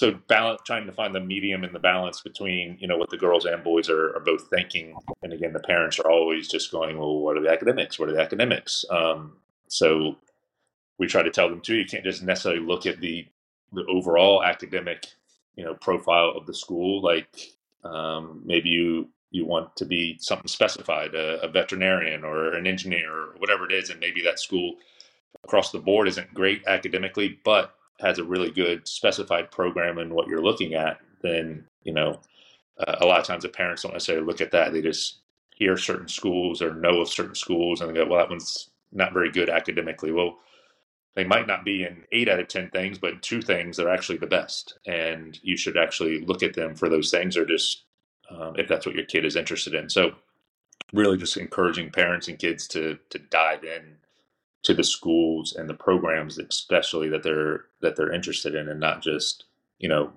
so 0.00 0.12
balance 0.28 0.62
trying 0.64 0.86
to 0.86 0.92
find 0.92 1.14
the 1.14 1.20
medium 1.20 1.62
and 1.62 1.74
the 1.74 1.78
balance 1.78 2.22
between 2.22 2.78
you 2.80 2.88
know 2.88 2.96
what 2.96 3.10
the 3.10 3.18
girls 3.18 3.44
and 3.44 3.62
boys 3.62 3.90
are, 3.90 4.16
are 4.16 4.20
both 4.24 4.48
thinking. 4.48 4.96
And 5.22 5.34
again 5.34 5.52
the 5.52 5.60
parents 5.60 5.98
are 5.98 6.10
always 6.10 6.48
just 6.48 6.72
going 6.72 6.96
well 6.96 7.18
what 7.18 7.36
are 7.36 7.42
the 7.42 7.50
academics? 7.50 7.98
What 7.98 8.08
are 8.08 8.14
the 8.14 8.22
academics? 8.22 8.86
Um, 8.88 9.36
so 9.68 10.16
we 10.96 11.06
try 11.06 11.22
to 11.22 11.30
tell 11.30 11.50
them 11.50 11.60
too 11.60 11.74
you 11.74 11.84
can't 11.84 12.02
just 12.02 12.22
necessarily 12.22 12.62
look 12.62 12.86
at 12.86 13.02
the 13.02 13.26
the 13.74 13.84
overall 13.90 14.42
academic 14.42 15.06
you 15.54 15.64
know 15.64 15.74
profile 15.74 16.32
of 16.34 16.46
the 16.46 16.54
school. 16.54 17.02
Like 17.02 17.52
um, 17.84 18.40
maybe 18.42 18.70
you 18.70 19.10
you 19.30 19.44
want 19.44 19.76
to 19.76 19.84
be 19.84 20.16
something 20.18 20.48
specified 20.48 21.14
a, 21.14 21.42
a 21.42 21.48
veterinarian 21.48 22.24
or 22.24 22.54
an 22.54 22.66
engineer 22.66 23.12
or 23.12 23.34
whatever 23.36 23.66
it 23.66 23.72
is. 23.74 23.90
And 23.90 24.00
maybe 24.00 24.22
that 24.22 24.40
school 24.40 24.76
across 25.44 25.72
the 25.72 25.78
board 25.78 26.08
isn't 26.08 26.32
great 26.32 26.66
academically 26.66 27.38
but 27.44 27.74
has 28.00 28.18
a 28.18 28.24
really 28.24 28.50
good 28.50 28.86
specified 28.86 29.50
program 29.50 29.98
in 29.98 30.14
what 30.14 30.28
you're 30.28 30.42
looking 30.42 30.74
at, 30.74 30.98
then 31.22 31.64
you 31.82 31.92
know 31.92 32.20
uh, 32.78 32.96
a 33.00 33.06
lot 33.06 33.20
of 33.20 33.26
times 33.26 33.42
the 33.42 33.48
parents 33.48 33.82
don't 33.82 33.92
necessarily 33.92 34.26
look 34.26 34.40
at 34.40 34.50
that. 34.52 34.72
They 34.72 34.82
just 34.82 35.20
hear 35.54 35.76
certain 35.76 36.08
schools 36.08 36.62
or 36.62 36.74
know 36.74 37.00
of 37.00 37.08
certain 37.08 37.34
schools 37.34 37.80
and 37.80 37.90
they 37.90 37.94
go, 37.94 38.06
"Well, 38.06 38.18
that 38.18 38.30
one's 38.30 38.70
not 38.92 39.12
very 39.12 39.30
good 39.30 39.50
academically." 39.50 40.12
Well, 40.12 40.38
they 41.14 41.24
might 41.24 41.46
not 41.46 41.64
be 41.64 41.82
in 41.82 42.04
eight 42.12 42.28
out 42.28 42.40
of 42.40 42.48
ten 42.48 42.70
things, 42.70 42.98
but 42.98 43.22
two 43.22 43.42
things 43.42 43.78
are 43.78 43.90
actually 43.90 44.18
the 44.18 44.26
best, 44.26 44.78
and 44.86 45.38
you 45.42 45.56
should 45.56 45.76
actually 45.76 46.20
look 46.24 46.42
at 46.42 46.54
them 46.54 46.74
for 46.74 46.88
those 46.88 47.10
things, 47.10 47.36
or 47.36 47.44
just 47.44 47.84
um, 48.30 48.54
if 48.56 48.68
that's 48.68 48.86
what 48.86 48.94
your 48.94 49.04
kid 49.04 49.24
is 49.24 49.36
interested 49.36 49.74
in. 49.74 49.90
So, 49.90 50.12
really, 50.92 51.18
just 51.18 51.36
encouraging 51.36 51.90
parents 51.90 52.28
and 52.28 52.38
kids 52.38 52.66
to 52.68 52.98
to 53.10 53.18
dive 53.18 53.64
in 53.64 53.96
to 54.62 54.74
the 54.74 54.84
schools 54.84 55.54
and 55.56 55.68
the 55.68 55.74
programs 55.74 56.38
especially 56.38 57.08
that 57.08 57.22
they're 57.22 57.64
that 57.80 57.96
they're 57.96 58.12
interested 58.12 58.54
in 58.54 58.68
and 58.68 58.80
not 58.80 59.02
just 59.02 59.44
you 59.78 59.88
know 59.88 60.12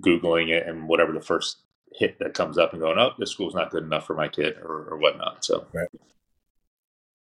googling 0.00 0.50
it 0.50 0.66
and 0.66 0.88
whatever 0.88 1.12
the 1.12 1.20
first 1.20 1.58
hit 1.92 2.18
that 2.18 2.34
comes 2.34 2.58
up 2.58 2.72
and 2.72 2.82
going 2.82 2.98
oh 2.98 3.12
this 3.18 3.30
school's 3.30 3.54
not 3.54 3.70
good 3.70 3.84
enough 3.84 4.06
for 4.06 4.14
my 4.14 4.28
kid 4.28 4.56
or, 4.62 4.88
or 4.90 4.98
whatnot 4.98 5.44
so 5.44 5.66
right. 5.72 5.88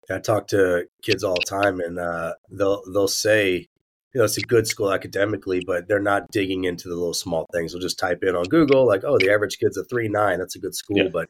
i 0.09 0.17
talk 0.19 0.47
to 0.47 0.87
kids 1.03 1.23
all 1.23 1.35
the 1.35 1.45
time 1.47 1.79
and 1.79 1.99
uh, 1.99 2.33
they'll 2.49 2.81
they'll 2.91 3.07
say 3.07 3.67
you 4.13 4.19
know 4.19 4.23
it's 4.23 4.37
a 4.37 4.41
good 4.41 4.65
school 4.65 4.91
academically 4.91 5.61
but 5.65 5.87
they're 5.87 5.99
not 5.99 6.29
digging 6.31 6.63
into 6.63 6.87
the 6.87 6.95
little 6.95 7.13
small 7.13 7.45
things 7.53 7.71
they'll 7.71 7.81
just 7.81 7.99
type 7.99 8.23
in 8.23 8.35
on 8.35 8.45
google 8.45 8.87
like 8.87 9.03
oh 9.05 9.17
the 9.19 9.31
average 9.31 9.59
kid's 9.59 9.77
a 9.77 9.83
3-9 9.83 10.39
that's 10.39 10.55
a 10.55 10.59
good 10.59 10.73
school 10.73 10.97
yeah. 10.97 11.09
but 11.11 11.29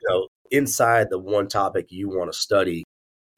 you 0.00 0.08
know 0.08 0.28
inside 0.50 1.08
the 1.08 1.18
one 1.18 1.46
topic 1.46 1.86
you 1.90 2.08
want 2.08 2.32
to 2.32 2.38
study 2.38 2.84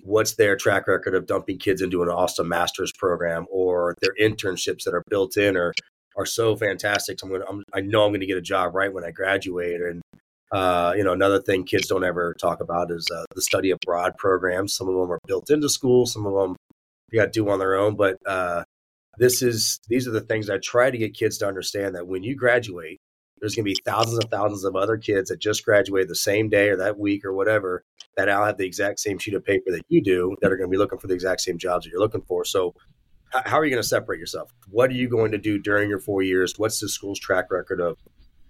what's 0.05 0.35
their 0.35 0.55
track 0.55 0.87
record 0.87 1.15
of 1.15 1.27
dumping 1.27 1.59
kids 1.59 1.81
into 1.81 2.03
an 2.03 2.09
awesome 2.09 2.49
master's 2.49 2.93
program 2.93 3.47
or 3.51 3.97
their 4.03 4.15
internships 4.21 4.85
that 4.85 4.95
are 4.95 5.03
built 5.09 5.37
in 5.37 5.57
or 5.57 5.73
are 6.17 6.27
so 6.27 6.55
fantastic. 6.55 7.19
So 7.19 7.27
I'm 7.27 7.33
gonna, 7.33 7.45
I'm, 7.49 7.65
i 7.73 7.81
know 7.81 8.05
I'm 8.05 8.11
going 8.11 8.21
to 8.21 8.27
get 8.27 8.37
a 8.37 8.43
job 8.43 8.75
right 8.75 8.93
when 8.93 9.05
I 9.05 9.11
graduate. 9.11 9.81
And 9.81 10.03
Uh, 10.53 10.93
you 10.97 11.03
know, 11.03 11.13
another 11.13 11.41
thing 11.41 11.65
kids 11.65 11.89
don't 11.89 12.05
ever 12.05 12.35
talk 12.39 12.61
about 12.61 12.93
is 12.93 13.09
uh, 13.13 13.25
the 13.35 13.43
study 13.43 13.71
abroad 13.71 14.13
programs. 14.19 14.75
Some 14.77 14.89
of 14.89 14.95
them 14.95 15.11
are 15.11 15.19
built 15.27 15.51
into 15.51 15.69
school, 15.69 16.07
some 16.07 16.27
of 16.27 16.35
them 16.35 16.55
you 17.11 17.19
got 17.19 17.33
to 17.33 17.41
do 17.41 17.49
on 17.49 17.59
their 17.59 17.75
own. 17.75 17.97
But 17.97 18.19
uh, 18.27 18.63
this 19.19 19.43
is 19.43 19.81
these 19.89 20.07
are 20.07 20.13
the 20.13 20.21
things 20.21 20.51
I 20.51 20.59
try 20.59 20.91
to 20.91 20.99
get 20.99 21.15
kids 21.15 21.39
to 21.39 21.49
understand 21.49 21.95
that 21.95 22.07
when 22.07 22.23
you 22.23 22.37
graduate, 22.37 22.99
there's 23.41 23.55
going 23.57 23.65
to 23.65 23.73
be 23.75 23.81
thousands 23.85 24.19
and 24.19 24.31
thousands 24.31 24.65
of 24.65 24.77
other 24.77 24.97
kids 24.97 25.31
that 25.31 25.41
just 25.41 25.65
graduated 25.65 26.09
the 26.09 26.15
same 26.15 26.49
day 26.51 26.69
or 26.69 26.77
that 26.77 26.99
week 26.99 27.25
or 27.25 27.33
whatever 27.33 27.83
that 28.17 28.29
all 28.29 28.45
have 28.45 28.59
the 28.59 28.67
exact 28.67 29.01
same 29.01 29.19
sheet 29.19 29.35
of 29.35 29.45
paper 29.45 29.71
that 29.71 29.83
you 29.89 30.03
do 30.03 30.37
that 30.41 30.53
are 30.53 30.57
going 30.57 30.69
to 30.69 30.71
be 30.71 30.79
looking 30.79 30.99
for 30.99 31.07
the 31.07 31.15
exact 31.15 31.41
same 31.41 31.59
jobs 31.59 31.85
that 31.85 31.91
you're 31.91 32.01
looking 32.01 32.23
for. 32.23 32.45
So, 32.45 32.75
how 33.33 33.59
are 33.59 33.65
you 33.65 33.71
going 33.71 33.83
to 33.83 33.89
separate 33.89 34.21
yourself? 34.21 34.53
What 34.71 34.91
are 34.91 34.95
you 34.95 35.09
going 35.09 35.33
to 35.33 35.39
do 35.39 35.59
during 35.59 35.89
your 35.89 35.99
four 35.99 36.23
years? 36.23 36.55
What's 36.57 36.79
the 36.79 36.89
school's 36.89 37.19
track 37.19 37.51
record 37.51 37.81
of 37.81 37.99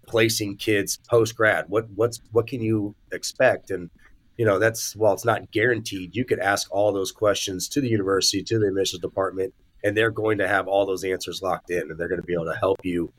placing 0.06 0.56
kids 0.56 0.98
post 1.08 1.36
grad? 1.36 1.66
What 1.68 1.86
what's 1.94 2.20
what 2.32 2.46
can 2.46 2.60
you 2.60 2.94
expect? 3.12 3.70
And 3.70 3.90
you 4.36 4.44
know 4.44 4.58
that's 4.58 4.94
while 4.94 5.14
it's 5.14 5.24
not 5.24 5.50
guaranteed, 5.50 6.14
you 6.14 6.24
could 6.24 6.40
ask 6.40 6.68
all 6.70 6.92
those 6.92 7.12
questions 7.12 7.68
to 7.70 7.80
the 7.80 7.88
university, 7.88 8.42
to 8.42 8.58
the 8.58 8.66
admissions 8.66 9.00
department, 9.00 9.54
and 9.82 9.96
they're 9.96 10.10
going 10.10 10.38
to 10.38 10.48
have 10.48 10.68
all 10.68 10.86
those 10.86 11.04
answers 11.04 11.40
locked 11.42 11.70
in, 11.70 11.90
and 11.90 11.98
they're 11.98 12.08
going 12.08 12.20
to 12.20 12.26
be 12.26 12.34
able 12.34 12.52
to 12.52 12.58
help 12.58 12.78
you. 12.82 13.12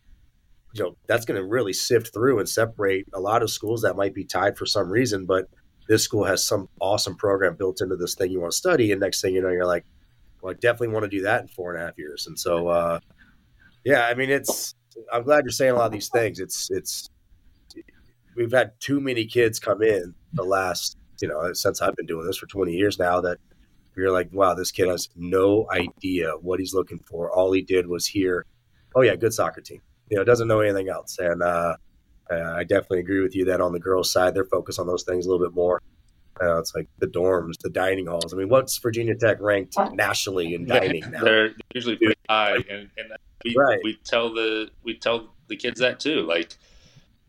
You 0.73 0.84
know 0.84 0.97
that's 1.08 1.25
going 1.25 1.39
to 1.39 1.47
really 1.47 1.73
sift 1.73 2.13
through 2.13 2.39
and 2.39 2.49
separate 2.49 3.08
a 3.13 3.19
lot 3.19 3.41
of 3.41 3.49
schools 3.49 3.81
that 3.81 3.95
might 3.95 4.13
be 4.13 4.25
tied 4.25 4.58
for 4.58 4.65
some 4.65 4.89
reason, 4.89 5.25
but 5.25 5.47
this 5.88 6.04
school 6.04 6.24
has 6.24 6.45
some 6.45 6.69
awesome 6.80 7.15
program 7.15 7.56
built 7.56 7.82
into 7.82 7.95
this 7.95 8.15
thing 8.15 8.32
you 8.32 8.41
want 8.41 8.52
to 8.52 8.58
study, 8.58 8.91
and 8.91 9.02
next 9.02 9.21
thing 9.21 9.36
you 9.36 9.41
know, 9.41 9.50
you're 9.50 9.65
like, 9.65 9.86
well, 10.41 10.52
I 10.52 10.56
definitely 10.56 10.89
want 10.89 11.04
to 11.04 11.10
do 11.10 11.24
that 11.24 11.41
in 11.41 11.48
four 11.48 11.74
and 11.74 11.82
a 11.82 11.86
half 11.86 11.98
years, 11.98 12.28
and 12.28 12.38
so. 12.39 12.67
uh 12.67 13.00
yeah, 13.86 14.08
I 14.08 14.15
mean, 14.15 14.30
it's 14.32 14.76
I'm 15.13 15.24
glad 15.24 15.45
you're 15.45 15.52
saying 15.52 15.71
a 15.71 15.76
lot 15.76 15.86
of 15.86 15.91
these 15.91 16.10
things. 16.10 16.39
It's 16.39 16.69
it's 16.71 17.10
we've 18.36 18.52
had 18.52 18.71
too 18.80 19.00
many 19.00 19.26
kids 19.26 19.60
come 19.60 19.82
in 19.82 20.13
the 20.34 20.43
last 20.43 20.98
you 21.21 21.28
know 21.28 21.54
since 21.54 21.82
I've 21.82 21.95
been 21.95 22.08
doing 22.08 22.26
this 22.26 22.38
for 22.38 22.48
20 22.48 22.74
years 22.74 23.00
now 23.00 23.21
that 23.21 23.38
you're 23.95 24.12
like, 24.12 24.30
wow, 24.34 24.54
this 24.54 24.71
kid 24.71 24.89
has 24.89 25.08
no 25.15 25.67
idea 25.71 26.32
what 26.41 26.60
he's 26.60 26.74
looking 26.74 27.00
for. 27.00 27.32
All 27.32 27.54
he 27.54 27.62
did 27.62 27.88
was 27.88 28.08
hear, 28.08 28.45
oh 28.95 29.02
yeah, 29.02 29.15
good 29.15 29.34
soccer 29.34 29.62
team. 29.62 29.82
You 30.10 30.17
know, 30.17 30.24
doesn't 30.26 30.48
know 30.50 30.60
anything 30.60 30.89
else. 30.89 31.17
And 31.19 31.41
uh, 31.41 31.78
uh, 32.31 32.53
I 32.55 32.63
definitely 32.63 32.99
agree 32.99 33.21
with 33.21 33.35
you 33.35 33.45
that 33.45 33.61
on 33.61 33.71
the 33.71 33.79
girls' 33.79 34.11
side, 34.11 34.33
they're 34.33 34.45
focused 34.45 34.79
on 34.79 34.88
those 34.88 35.03
things 35.03 35.25
a 35.25 35.29
little 35.29 35.45
bit 35.45 35.55
more. 35.55 35.81
Uh, 36.41 36.59
it's 36.59 36.75
like 36.75 36.88
the 36.99 37.07
dorms, 37.07 37.57
the 37.59 37.69
dining 37.69 38.07
halls. 38.07 38.33
I 38.33 38.38
mean, 38.38 38.49
what's 38.49 38.77
Virginia 38.79 39.15
Tech 39.15 39.39
ranked 39.39 39.75
nationally 39.93 40.53
in 40.53 40.65
dining 40.67 41.09
now? 41.09 41.23
They're 41.23 41.51
usually 41.73 41.95
pretty 41.95 42.19
high, 42.29 42.55
and, 42.55 42.89
and 42.97 43.13
we, 43.43 43.55
right. 43.57 43.79
we 43.83 43.97
tell 44.03 44.33
the 44.33 44.69
we 44.83 44.97
tell 44.97 45.33
the 45.47 45.55
kids 45.55 45.79
that 45.79 45.99
too. 45.99 46.21
Like, 46.23 46.57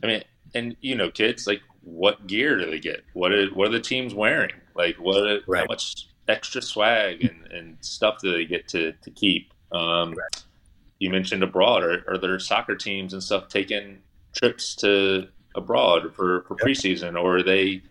I 0.03 0.07
mean, 0.07 0.23
and 0.55 0.77
you 0.81 0.97
know, 0.97 1.11
kids 1.11 1.47
like 1.47 1.61
what 1.83 2.27
gear 2.27 2.59
do 2.59 2.69
they 2.69 2.81
get? 2.81 3.05
What 3.13 3.33
are 3.33 3.47
what 3.49 3.69
are 3.69 3.73
the 3.73 3.81
teams 3.81 4.13
wearing? 4.13 4.53
Like, 4.75 4.97
what 4.97 5.43
right. 5.47 5.61
how 5.61 5.67
much 5.67 6.09
extra 6.29 6.61
swag 6.61 7.23
and, 7.23 7.53
and 7.53 7.77
stuff 7.81 8.19
do 8.21 8.33
they 8.33 8.45
get 8.45 8.67
to 8.69 8.93
to 8.93 9.11
keep? 9.11 9.53
Um, 9.71 10.15
right. 10.15 10.45
You 10.99 11.11
mentioned 11.11 11.43
abroad, 11.43 11.85
are, 11.85 12.05
are 12.09 12.19
there 12.19 12.39
soccer 12.39 12.75
teams 12.75 13.13
and 13.13 13.23
stuff 13.23 13.49
taking 13.49 13.99
trips 14.37 14.75
to 14.77 15.29
abroad 15.55 16.15
for, 16.15 16.43
for 16.43 16.55
preseason, 16.55 17.21
or 17.21 17.39
are 17.39 17.43
they 17.43 17.83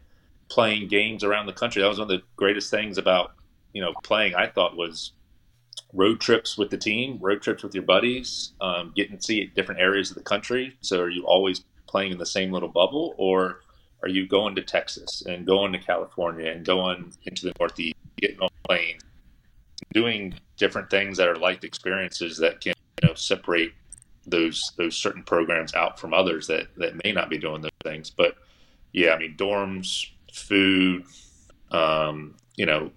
playing 0.47 0.87
games 0.87 1.23
around 1.23 1.47
the 1.47 1.53
country? 1.53 1.81
That 1.81 1.89
was 1.89 1.99
one 1.99 2.09
of 2.11 2.17
the 2.17 2.23
greatest 2.35 2.69
things 2.69 2.97
about 2.97 3.33
you 3.73 3.81
know 3.81 3.93
playing. 4.03 4.35
I 4.35 4.47
thought 4.47 4.77
was 4.77 5.11
road 5.93 6.21
trips 6.21 6.57
with 6.57 6.69
the 6.69 6.77
team, 6.77 7.17
road 7.19 7.41
trips 7.41 7.63
with 7.63 7.73
your 7.73 7.83
buddies, 7.83 8.53
um, 8.61 8.93
getting 8.95 9.17
to 9.17 9.23
see 9.23 9.45
different 9.55 9.81
areas 9.81 10.09
of 10.11 10.15
the 10.15 10.23
country. 10.23 10.77
So 10.81 11.01
are 11.01 11.09
you 11.09 11.25
always 11.25 11.63
playing 11.87 12.11
in 12.11 12.17
the 12.17 12.25
same 12.25 12.51
little 12.51 12.69
bubble, 12.69 13.15
or 13.17 13.61
are 14.03 14.09
you 14.09 14.27
going 14.27 14.55
to 14.55 14.61
Texas 14.61 15.23
and 15.25 15.45
going 15.45 15.71
to 15.73 15.79
California 15.79 16.51
and 16.51 16.65
going 16.65 17.13
into 17.25 17.45
the 17.45 17.53
Northeast, 17.59 17.95
getting 18.17 18.39
on 18.39 18.49
a 18.63 18.67
plane, 18.67 18.99
doing 19.93 20.33
different 20.57 20.89
things 20.89 21.17
that 21.17 21.27
are 21.27 21.35
life 21.35 21.63
experiences 21.63 22.37
that 22.37 22.61
can 22.61 22.73
you 23.01 23.07
know 23.07 23.13
separate 23.15 23.73
those 24.27 24.71
those 24.77 24.95
certain 24.95 25.23
programs 25.23 25.73
out 25.73 25.99
from 25.99 26.13
others 26.13 26.47
that 26.47 26.67
that 26.77 27.03
may 27.03 27.11
not 27.11 27.29
be 27.29 27.37
doing 27.37 27.61
those 27.61 27.71
things. 27.83 28.09
But 28.09 28.35
yeah, 28.91 29.11
I 29.13 29.19
mean 29.19 29.35
dorms, 29.37 30.07
food, 30.33 31.05
um, 31.71 32.35
you 32.55 32.65
know, 32.65 32.91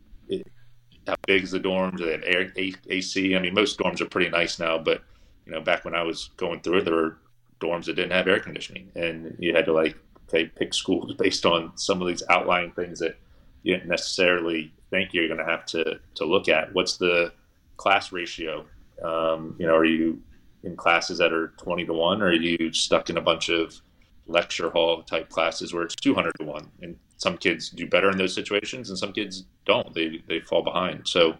how 1.06 1.16
big 1.26 1.42
is 1.42 1.50
the 1.50 1.60
dorms? 1.60 1.96
Do 1.96 2.04
they 2.04 2.12
have 2.12 2.22
air, 2.24 2.52
AC? 2.56 3.34
I 3.34 3.38
mean, 3.38 3.54
most 3.54 3.78
dorms 3.78 4.00
are 4.00 4.08
pretty 4.08 4.30
nice 4.30 4.58
now, 4.58 4.78
but 4.78 5.02
you 5.46 5.52
know, 5.52 5.60
back 5.60 5.84
when 5.84 5.94
I 5.94 6.02
was 6.02 6.30
going 6.36 6.60
through 6.60 6.78
it, 6.78 6.84
there 6.84 6.94
were 6.94 7.18
dorms 7.60 7.86
that 7.86 7.94
didn't 7.94 8.12
have 8.12 8.28
air 8.28 8.40
conditioning, 8.40 8.90
and 8.94 9.36
you 9.38 9.54
had 9.54 9.64
to 9.64 9.72
like 9.72 9.96
okay, 10.28 10.44
pick 10.46 10.74
schools 10.74 11.14
based 11.18 11.46
on 11.46 11.72
some 11.76 12.00
of 12.02 12.08
these 12.08 12.22
outlying 12.28 12.72
things 12.72 12.98
that 13.00 13.16
you 13.62 13.74
didn't 13.74 13.88
necessarily 13.88 14.72
think 14.90 15.12
you're 15.12 15.28
going 15.28 15.38
to 15.38 15.44
have 15.44 15.64
to 15.66 15.98
to 16.14 16.24
look 16.24 16.48
at. 16.48 16.72
What's 16.74 16.98
the 16.98 17.32
class 17.76 18.12
ratio? 18.12 18.66
Um, 19.02 19.56
you 19.58 19.66
know, 19.66 19.76
are 19.76 19.84
you 19.84 20.20
in 20.62 20.76
classes 20.76 21.18
that 21.18 21.32
are 21.32 21.48
20 21.58 21.84
to 21.86 21.92
1 21.92 22.22
or 22.22 22.26
are 22.26 22.32
you 22.32 22.72
stuck 22.72 23.10
in 23.10 23.16
a 23.16 23.22
bunch 23.22 23.48
of 23.48 23.80
lecture 24.26 24.70
hall 24.70 25.02
type 25.02 25.28
classes 25.30 25.72
where 25.72 25.82
it's 25.82 25.94
200 25.96 26.32
to 26.38 26.44
1 26.44 26.70
and 26.82 26.96
some 27.18 27.36
kids 27.36 27.68
do 27.70 27.86
better 27.86 28.10
in 28.10 28.16
those 28.16 28.34
situations 28.34 28.88
and 28.88 28.98
some 28.98 29.12
kids 29.12 29.44
don't. 29.66 29.92
They 29.92 30.22
they 30.26 30.40
fall 30.40 30.62
behind. 30.62 31.06
So 31.06 31.36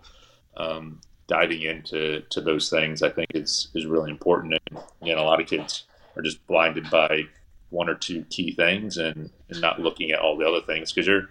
um, 0.57 1.01
diving 1.29 1.63
into 1.63 2.23
to 2.31 2.41
those 2.41 2.71
things 2.71 3.03
i 3.03 3.09
think 3.11 3.29
is 3.35 3.69
is 3.75 3.87
really 3.87 4.11
important. 4.11 4.55
And 4.71 4.83
you 5.03 5.15
a 5.15 5.21
lot 5.21 5.41
of 5.41 5.47
kids 5.47 5.85
are 6.17 6.23
just 6.23 6.45
blinded 6.47 6.91
by 6.91 7.23
one 7.71 7.89
or 7.89 7.95
two 7.95 8.25
key 8.31 8.53
things 8.53 8.97
and, 8.97 9.31
and 9.51 9.61
not 9.61 9.79
looking 9.79 10.11
at 10.11 10.19
all 10.19 10.37
the 10.37 10.49
other 10.49 10.63
things. 10.67 10.93
Because 10.93 11.07
you're 11.07 11.29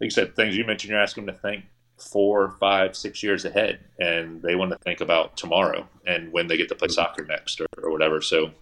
like 0.00 0.06
you 0.06 0.10
said 0.10 0.36
things 0.36 0.56
you 0.56 0.64
mentioned 0.64 0.90
you're 0.90 1.00
asking 1.00 1.26
them 1.26 1.34
to 1.34 1.40
think 1.40 1.64
four 2.00 2.56
five 2.60 2.96
six 2.96 3.22
years 3.22 3.44
ahead 3.44 3.80
and 3.98 4.42
they 4.42 4.54
want 4.54 4.70
to 4.70 4.78
think 4.78 5.00
about 5.00 5.36
tomorrow 5.36 5.86
and 6.06 6.32
when 6.32 6.46
they 6.46 6.56
get 6.56 6.68
to 6.68 6.74
play 6.74 6.88
mm-hmm. 6.88 6.94
soccer 6.94 7.24
next 7.24 7.60
or, 7.60 7.66
or 7.82 7.90
whatever. 7.90 8.20
So 8.20 8.52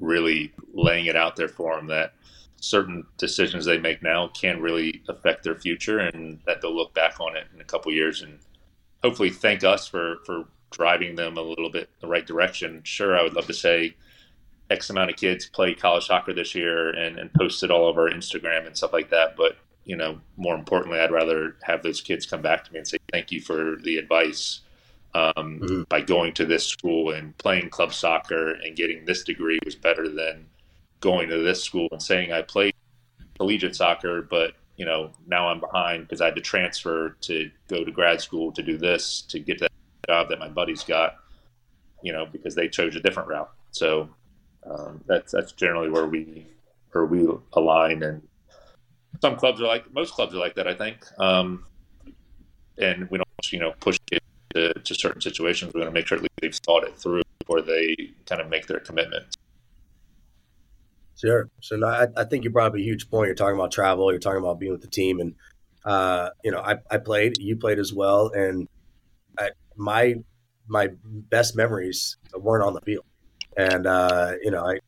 really 0.00 0.52
laying 0.74 1.06
it 1.06 1.16
out 1.16 1.36
there 1.36 1.48
for 1.48 1.76
them 1.76 1.86
that 1.86 2.12
certain 2.60 3.04
decisions 3.18 3.64
they 3.64 3.78
make 3.78 4.02
now 4.02 4.28
can 4.28 4.60
really 4.60 5.02
affect 5.08 5.44
their 5.44 5.54
future 5.54 5.98
and 5.98 6.40
that 6.46 6.60
they'll 6.60 6.74
look 6.74 6.94
back 6.94 7.20
on 7.20 7.36
it 7.36 7.46
in 7.54 7.60
a 7.60 7.64
couple 7.64 7.92
years 7.92 8.22
and 8.22 8.38
hopefully 9.02 9.30
thank 9.30 9.62
us 9.62 9.86
for 9.86 10.16
for 10.24 10.44
driving 10.70 11.14
them 11.14 11.36
a 11.36 11.42
little 11.42 11.70
bit 11.70 11.88
the 12.00 12.06
right 12.06 12.26
direction. 12.26 12.80
Sure 12.84 13.16
i 13.16 13.22
would 13.22 13.34
love 13.34 13.46
to 13.46 13.54
say 13.54 13.94
x 14.70 14.90
amount 14.90 15.10
of 15.10 15.16
kids 15.16 15.46
play 15.46 15.74
college 15.74 16.06
soccer 16.06 16.32
this 16.32 16.54
year 16.54 16.90
and, 16.90 17.18
and 17.18 17.32
post 17.34 17.62
it 17.62 17.70
all 17.70 17.86
over 17.86 18.10
instagram 18.10 18.66
and 18.66 18.76
stuff 18.76 18.92
like 18.92 19.10
that 19.10 19.36
but 19.36 19.56
you 19.86 19.96
know 19.96 20.20
more 20.36 20.54
importantly 20.54 20.98
i'd 20.98 21.10
rather 21.10 21.56
have 21.62 21.82
those 21.82 22.02
kids 22.02 22.26
come 22.26 22.42
back 22.42 22.64
to 22.64 22.72
me 22.72 22.78
and 22.78 22.86
say 22.86 22.98
thank 23.12 23.32
you 23.32 23.40
for 23.40 23.76
the 23.82 23.96
advice 23.96 24.60
um, 25.14 25.60
mm-hmm. 25.60 25.82
by 25.88 26.02
going 26.02 26.34
to 26.34 26.44
this 26.44 26.66
school 26.66 27.12
and 27.12 27.36
playing 27.38 27.70
club 27.70 27.94
soccer 27.94 28.50
and 28.50 28.76
getting 28.76 29.06
this 29.06 29.22
degree 29.22 29.58
was 29.64 29.74
better 29.74 30.08
than 30.10 30.44
going 31.00 31.28
to 31.28 31.38
this 31.38 31.62
school 31.62 31.88
and 31.90 32.02
saying 32.02 32.32
I 32.32 32.42
played 32.42 32.74
collegiate 33.38 33.76
soccer, 33.76 34.22
but 34.22 34.54
you 34.76 34.84
know 34.84 35.10
now 35.26 35.48
I'm 35.48 35.60
behind 35.60 36.02
because 36.02 36.20
I 36.20 36.26
had 36.26 36.34
to 36.34 36.42
transfer 36.42 37.16
to 37.22 37.50
go 37.68 37.84
to 37.84 37.90
grad 37.90 38.20
school 38.20 38.52
to 38.52 38.62
do 38.62 38.76
this 38.76 39.22
to 39.28 39.38
get 39.38 39.60
that 39.60 39.72
job 40.06 40.28
that 40.28 40.38
my 40.38 40.48
buddies 40.48 40.84
got, 40.84 41.16
you 42.02 42.12
know, 42.12 42.26
because 42.26 42.54
they 42.54 42.68
chose 42.68 42.94
a 42.94 43.00
different 43.00 43.28
route. 43.28 43.50
So 43.70 44.10
um, 44.68 45.02
that's 45.06 45.32
that's 45.32 45.52
generally 45.52 45.90
where 45.90 46.06
we 46.06 46.46
where 46.92 47.06
we 47.06 47.26
align, 47.54 48.02
and 48.02 48.22
some 49.20 49.36
clubs 49.36 49.60
are 49.60 49.66
like 49.66 49.92
most 49.92 50.12
clubs 50.12 50.34
are 50.34 50.38
like 50.38 50.54
that, 50.56 50.66
I 50.66 50.74
think. 50.74 51.04
Um, 51.18 51.64
and 52.78 53.08
we 53.10 53.18
don't 53.18 53.52
you 53.52 53.58
know 53.58 53.72
push 53.80 53.98
it 54.12 54.22
to, 54.54 54.74
to 54.74 54.94
certain 54.94 55.20
situations. 55.20 55.72
We're 55.74 55.80
going 55.80 55.92
to 55.92 55.98
make 55.98 56.06
sure 56.06 56.16
at 56.16 56.22
least 56.22 56.32
they've 56.40 56.54
thought 56.54 56.84
it 56.84 56.96
through 56.96 57.22
before 57.38 57.62
they 57.62 57.96
kind 58.26 58.40
of 58.40 58.48
make 58.48 58.66
their 58.66 58.80
commitment. 58.80 59.24
Sure. 61.16 61.48
So 61.60 61.76
no, 61.76 61.86
I, 61.86 62.08
I, 62.16 62.24
think 62.24 62.44
you 62.44 62.50
brought 62.50 62.68
up 62.68 62.74
a 62.74 62.80
huge 62.80 63.08
point. 63.08 63.28
You're 63.28 63.34
talking 63.34 63.54
about 63.54 63.72
travel. 63.72 64.12
You're 64.12 64.20
talking 64.20 64.40
about 64.40 64.58
being 64.58 64.72
with 64.72 64.82
the 64.82 64.88
team, 64.88 65.20
and 65.20 65.34
uh, 65.84 66.30
you 66.44 66.50
know, 66.50 66.60
I, 66.60 66.76
I 66.90 66.98
played. 66.98 67.38
You 67.38 67.56
played 67.56 67.78
as 67.78 67.92
well, 67.92 68.30
and 68.34 68.68
I, 69.38 69.50
my 69.76 70.16
my 70.68 70.88
best 71.02 71.56
memories 71.56 72.18
weren't 72.34 72.64
on 72.64 72.74
the 72.74 72.82
field. 72.82 73.04
And 73.56 73.86
uh, 73.86 74.34
you 74.42 74.50
know, 74.50 74.66
I 74.66 74.78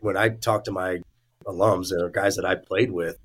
when 0.00 0.16
I 0.16 0.28
talk 0.28 0.64
to 0.64 0.72
my 0.72 0.98
alums 1.46 1.90
or 1.92 2.10
guys 2.10 2.36
that 2.36 2.44
I 2.44 2.54
played 2.54 2.90
with, 2.90 3.16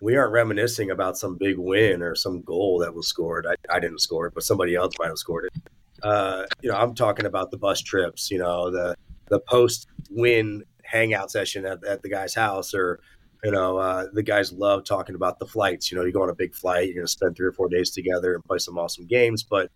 we 0.00 0.16
aren't 0.16 0.32
reminiscing 0.32 0.90
about 0.90 1.18
some 1.18 1.36
big 1.36 1.58
win 1.58 2.02
or 2.02 2.14
some 2.14 2.40
goal 2.42 2.78
that 2.78 2.94
was 2.94 3.06
scored. 3.06 3.46
I, 3.46 3.54
I 3.74 3.80
didn't 3.80 4.00
score 4.00 4.26
it, 4.26 4.34
but 4.34 4.42
somebody 4.42 4.74
else 4.74 4.94
might 4.98 5.08
have 5.08 5.18
scored 5.18 5.50
it. 5.52 5.62
Uh, 6.02 6.44
you 6.62 6.70
know, 6.70 6.76
I'm 6.76 6.94
talking 6.94 7.26
about 7.26 7.50
the 7.50 7.58
bus 7.58 7.80
trips. 7.80 8.30
You 8.30 8.38
know, 8.38 8.70
the 8.70 8.96
the 9.28 9.40
post 9.40 9.86
win 10.10 10.64
hangout 10.84 11.30
session 11.30 11.64
at, 11.66 11.84
at 11.84 12.02
the 12.02 12.08
guy's 12.08 12.34
house 12.34 12.74
or 12.74 13.00
you 13.44 13.50
know 13.52 13.78
uh, 13.78 14.06
the 14.12 14.22
guys 14.22 14.52
love 14.52 14.84
talking 14.84 15.14
about 15.14 15.38
the 15.38 15.46
flights 15.46 15.90
you 15.90 15.96
know 15.96 16.04
you 16.04 16.10
go 16.10 16.22
on 16.22 16.30
a 16.30 16.34
big 16.34 16.52
flight 16.52 16.86
you're 16.86 16.96
going 16.96 17.06
to 17.06 17.10
spend 17.12 17.36
three 17.36 17.46
or 17.46 17.52
four 17.52 17.68
days 17.68 17.90
together 17.90 18.34
and 18.34 18.44
play 18.44 18.58
some 18.58 18.76
awesome 18.76 19.06
games 19.06 19.44
but 19.44 19.70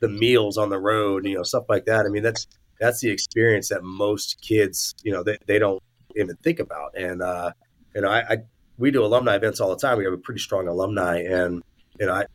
the 0.00 0.08
meals 0.08 0.56
on 0.56 0.70
the 0.70 0.78
road 0.78 1.26
you 1.26 1.34
know 1.34 1.42
stuff 1.42 1.64
like 1.68 1.84
that 1.84 2.06
i 2.06 2.08
mean 2.08 2.22
that's 2.22 2.46
that's 2.80 3.00
the 3.00 3.10
experience 3.10 3.68
that 3.68 3.84
most 3.84 4.40
kids 4.40 4.94
you 5.02 5.12
know 5.12 5.22
they, 5.22 5.36
they 5.46 5.58
don't 5.58 5.82
even 6.16 6.34
think 6.36 6.60
about 6.60 6.96
and 6.96 7.20
uh, 7.20 7.52
you 7.94 8.00
know, 8.00 8.08
I, 8.08 8.20
I 8.28 8.36
we 8.78 8.90
do 8.90 9.04
alumni 9.04 9.36
events 9.36 9.60
all 9.60 9.70
the 9.70 9.76
time. 9.76 9.98
We 9.98 10.04
have 10.04 10.12
a 10.12 10.18
pretty 10.18 10.40
strong 10.40 10.68
alumni, 10.68 11.18
and 11.20 11.62
you 11.98 12.06
know, 12.06 12.14
I 12.14 12.26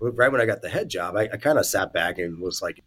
right 0.00 0.30
when 0.30 0.40
I 0.40 0.46
got 0.46 0.62
the 0.62 0.68
head 0.68 0.88
job, 0.88 1.16
I, 1.16 1.22
I 1.22 1.36
kind 1.36 1.58
of 1.58 1.66
sat 1.66 1.92
back 1.92 2.18
and 2.18 2.40
was 2.40 2.62
like, 2.62 2.82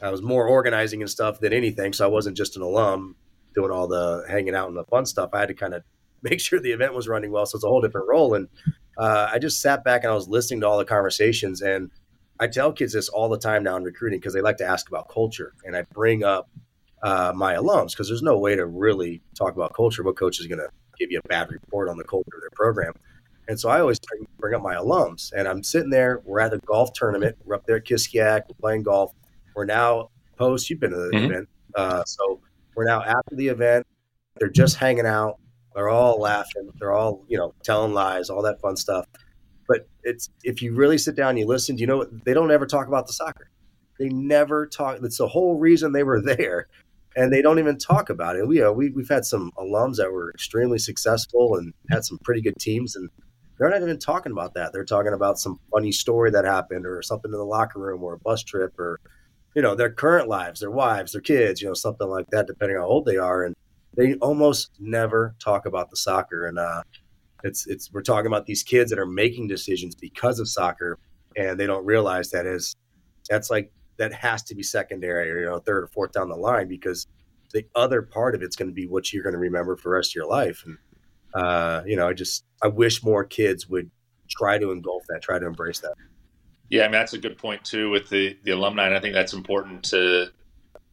I 0.00 0.10
was 0.10 0.22
more 0.22 0.46
organizing 0.46 1.02
and 1.02 1.10
stuff 1.10 1.40
than 1.40 1.52
anything. 1.52 1.92
So 1.92 2.04
I 2.04 2.08
wasn't 2.08 2.36
just 2.36 2.56
an 2.56 2.62
alum 2.62 3.16
doing 3.54 3.70
all 3.70 3.86
the 3.86 4.24
hanging 4.28 4.54
out 4.54 4.68
and 4.68 4.76
the 4.76 4.84
fun 4.84 5.06
stuff. 5.06 5.30
I 5.32 5.40
had 5.40 5.48
to 5.48 5.54
kind 5.54 5.74
of 5.74 5.82
make 6.22 6.40
sure 6.40 6.60
the 6.60 6.72
event 6.72 6.94
was 6.94 7.08
running 7.08 7.30
well. 7.30 7.46
So 7.46 7.56
it's 7.56 7.64
a 7.64 7.68
whole 7.68 7.80
different 7.80 8.08
role. 8.08 8.34
And 8.34 8.48
uh, 8.96 9.28
I 9.32 9.38
just 9.38 9.60
sat 9.60 9.84
back 9.84 10.04
and 10.04 10.12
I 10.12 10.14
was 10.14 10.28
listening 10.28 10.60
to 10.60 10.68
all 10.68 10.78
the 10.78 10.84
conversations. 10.84 11.62
And 11.62 11.90
I 12.40 12.46
tell 12.46 12.72
kids 12.72 12.92
this 12.92 13.08
all 13.08 13.28
the 13.28 13.38
time 13.38 13.62
now 13.62 13.76
in 13.76 13.84
recruiting 13.84 14.18
because 14.18 14.34
they 14.34 14.40
like 14.40 14.56
to 14.58 14.66
ask 14.66 14.88
about 14.88 15.08
culture. 15.08 15.52
And 15.64 15.76
I 15.76 15.82
bring 15.82 16.24
up 16.24 16.48
uh, 17.02 17.32
my 17.34 17.54
alums 17.54 17.90
because 17.90 18.08
there's 18.08 18.22
no 18.22 18.38
way 18.38 18.54
to 18.54 18.66
really 18.66 19.22
talk 19.36 19.54
about 19.54 19.74
culture. 19.74 20.02
What 20.02 20.16
coach 20.16 20.40
is 20.40 20.46
going 20.46 20.60
to 20.60 20.68
give 20.98 21.10
you 21.10 21.20
a 21.24 21.28
bad 21.28 21.50
report 21.50 21.88
on 21.88 21.96
the 21.96 22.04
culture 22.04 22.34
of 22.34 22.40
their 22.40 22.50
program? 22.54 22.92
And 23.48 23.58
so 23.58 23.68
I 23.68 23.80
always 23.80 23.98
bring 24.38 24.54
up 24.54 24.62
my 24.62 24.74
alums. 24.74 25.32
And 25.32 25.48
I'm 25.48 25.62
sitting 25.62 25.90
there, 25.90 26.22
we're 26.24 26.40
at 26.40 26.52
the 26.52 26.58
golf 26.58 26.92
tournament, 26.94 27.36
we're 27.44 27.56
up 27.56 27.66
there 27.66 27.76
at 27.76 27.84
Kiskiack, 27.84 28.42
we're 28.48 28.54
playing 28.60 28.84
golf. 28.84 29.12
We're 29.54 29.64
now 29.64 30.10
post, 30.36 30.70
you've 30.70 30.80
been 30.80 30.92
to 30.92 30.96
the 30.96 31.10
mm-hmm. 31.10 31.32
event. 31.32 31.48
Uh, 31.74 32.04
so 32.04 32.40
we're 32.74 32.84
now 32.84 33.02
after 33.02 33.34
the 33.34 33.48
event. 33.48 33.86
They're 34.38 34.48
just 34.48 34.76
hanging 34.76 35.06
out. 35.06 35.38
They're 35.74 35.88
all 35.88 36.20
laughing. 36.20 36.70
They're 36.78 36.92
all, 36.92 37.24
you 37.28 37.38
know, 37.38 37.54
telling 37.62 37.94
lies, 37.94 38.30
all 38.30 38.42
that 38.42 38.60
fun 38.60 38.76
stuff. 38.76 39.06
But 39.68 39.86
it's 40.02 40.30
if 40.42 40.62
you 40.62 40.74
really 40.74 40.98
sit 40.98 41.16
down 41.16 41.30
and 41.30 41.38
you 41.38 41.46
listen, 41.46 41.78
you 41.78 41.86
know 41.86 42.04
they 42.24 42.34
don't 42.34 42.50
ever 42.50 42.66
talk 42.66 42.88
about 42.88 43.06
the 43.06 43.12
soccer. 43.12 43.50
They 43.98 44.08
never 44.08 44.66
talk. 44.66 44.98
That's 45.00 45.18
the 45.18 45.28
whole 45.28 45.58
reason 45.58 45.92
they 45.92 46.02
were 46.02 46.20
there, 46.22 46.68
and 47.16 47.32
they 47.32 47.42
don't 47.42 47.58
even 47.58 47.78
talk 47.78 48.10
about 48.10 48.36
it. 48.36 48.46
We 48.46 48.62
uh, 48.62 48.72
we 48.72 48.90
we've 48.90 49.08
had 49.08 49.24
some 49.24 49.52
alums 49.58 49.96
that 49.96 50.12
were 50.12 50.30
extremely 50.30 50.78
successful 50.78 51.56
and 51.56 51.72
had 51.90 52.04
some 52.04 52.18
pretty 52.24 52.40
good 52.40 52.56
teams, 52.58 52.96
and 52.96 53.08
they're 53.58 53.70
not 53.70 53.82
even 53.82 53.98
talking 53.98 54.32
about 54.32 54.54
that. 54.54 54.72
They're 54.72 54.84
talking 54.84 55.12
about 55.12 55.38
some 55.38 55.60
funny 55.70 55.92
story 55.92 56.30
that 56.30 56.44
happened, 56.44 56.86
or 56.86 57.02
something 57.02 57.30
in 57.32 57.38
the 57.38 57.44
locker 57.44 57.78
room, 57.78 58.02
or 58.02 58.14
a 58.14 58.18
bus 58.18 58.42
trip, 58.42 58.78
or 58.78 59.00
you 59.54 59.62
know 59.62 59.74
their 59.74 59.90
current 59.90 60.28
lives, 60.28 60.60
their 60.60 60.70
wives, 60.70 61.12
their 61.12 61.20
kids, 61.20 61.60
you 61.60 61.68
know 61.68 61.74
something 61.74 62.08
like 62.08 62.26
that, 62.30 62.46
depending 62.46 62.76
on 62.76 62.82
how 62.82 62.88
old 62.88 63.06
they 63.06 63.18
are, 63.18 63.44
and 63.44 63.54
they 63.96 64.14
almost 64.14 64.70
never 64.78 65.34
talk 65.38 65.66
about 65.66 65.90
the 65.90 65.96
soccer. 65.96 66.46
And 66.46 66.58
uh, 66.58 66.82
it's 67.44 67.66
it's 67.66 67.92
we're 67.92 68.02
talking 68.02 68.26
about 68.26 68.46
these 68.46 68.62
kids 68.62 68.90
that 68.90 68.98
are 68.98 69.06
making 69.06 69.48
decisions 69.48 69.94
because 69.94 70.38
of 70.38 70.48
soccer, 70.48 70.98
and 71.36 71.58
they 71.60 71.66
don't 71.66 71.84
realize 71.84 72.30
that 72.30 72.46
is 72.46 72.74
that's 73.28 73.50
like 73.50 73.70
that 73.98 74.12
has 74.12 74.42
to 74.44 74.54
be 74.54 74.62
secondary 74.62 75.30
or 75.30 75.40
you 75.40 75.46
know 75.46 75.58
third 75.58 75.84
or 75.84 75.86
fourth 75.88 76.12
down 76.12 76.28
the 76.28 76.36
line 76.36 76.68
because 76.68 77.06
the 77.52 77.66
other 77.74 78.02
part 78.02 78.34
of 78.34 78.42
it's 78.42 78.56
going 78.56 78.68
to 78.68 78.74
be 78.74 78.86
what 78.86 79.12
you're 79.12 79.22
going 79.22 79.34
to 79.34 79.38
remember 79.38 79.76
for 79.76 79.90
the 79.90 79.94
rest 79.94 80.12
of 80.12 80.14
your 80.14 80.26
life. 80.26 80.64
And 80.64 80.78
uh, 81.34 81.82
you 81.86 81.96
know, 81.96 82.08
I 82.08 82.12
just 82.12 82.44
I 82.62 82.68
wish 82.68 83.02
more 83.02 83.24
kids 83.24 83.68
would 83.68 83.90
try 84.28 84.58
to 84.58 84.70
engulf 84.70 85.04
that, 85.08 85.22
try 85.22 85.38
to 85.38 85.46
embrace 85.46 85.80
that. 85.80 85.94
Yeah, 86.68 86.84
I 86.84 86.86
mean 86.86 86.92
that's 86.92 87.12
a 87.12 87.18
good 87.18 87.38
point 87.38 87.64
too 87.64 87.90
with 87.90 88.08
the 88.08 88.36
the 88.44 88.52
alumni, 88.52 88.86
and 88.86 88.96
I 88.96 89.00
think 89.00 89.14
that's 89.14 89.34
important 89.34 89.84
to 89.84 90.28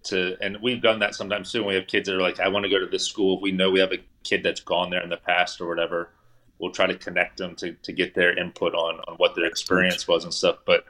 to. 0.04 0.36
And 0.42 0.58
we've 0.62 0.82
done 0.82 1.00
that 1.00 1.16
sometimes 1.16 1.52
too. 1.52 1.60
When 1.60 1.70
we 1.70 1.76
have 1.76 1.88
kids 1.88 2.08
that 2.08 2.16
are 2.16 2.22
like, 2.22 2.40
"I 2.40 2.50
want 2.50 2.64
to 2.64 2.70
go 2.70 2.80
to 2.80 2.86
this 2.86 3.06
school." 3.06 3.38
If 3.38 3.42
we 3.42 3.52
know 3.52 3.72
we 3.72 3.80
have 3.80 3.94
a 3.94 4.00
kid 4.24 4.44
that's 4.44 4.62
gone 4.62 4.90
there 4.90 5.02
in 5.02 5.10
the 5.10 5.18
past 5.18 5.62
or 5.62 5.68
whatever, 5.68 6.12
we'll 6.58 6.72
try 6.72 6.86
to 6.86 6.96
connect 6.96 7.38
them 7.38 7.56
to 7.56 7.74
to 7.74 7.94
get 7.94 8.14
their 8.14 8.38
input 8.38 8.76
on 8.76 9.00
on 9.08 9.16
what 9.16 9.36
their 9.36 9.46
experience 9.46 10.08
was 10.08 10.26
and 10.26 10.34
stuff. 10.34 10.58
But 10.66 10.84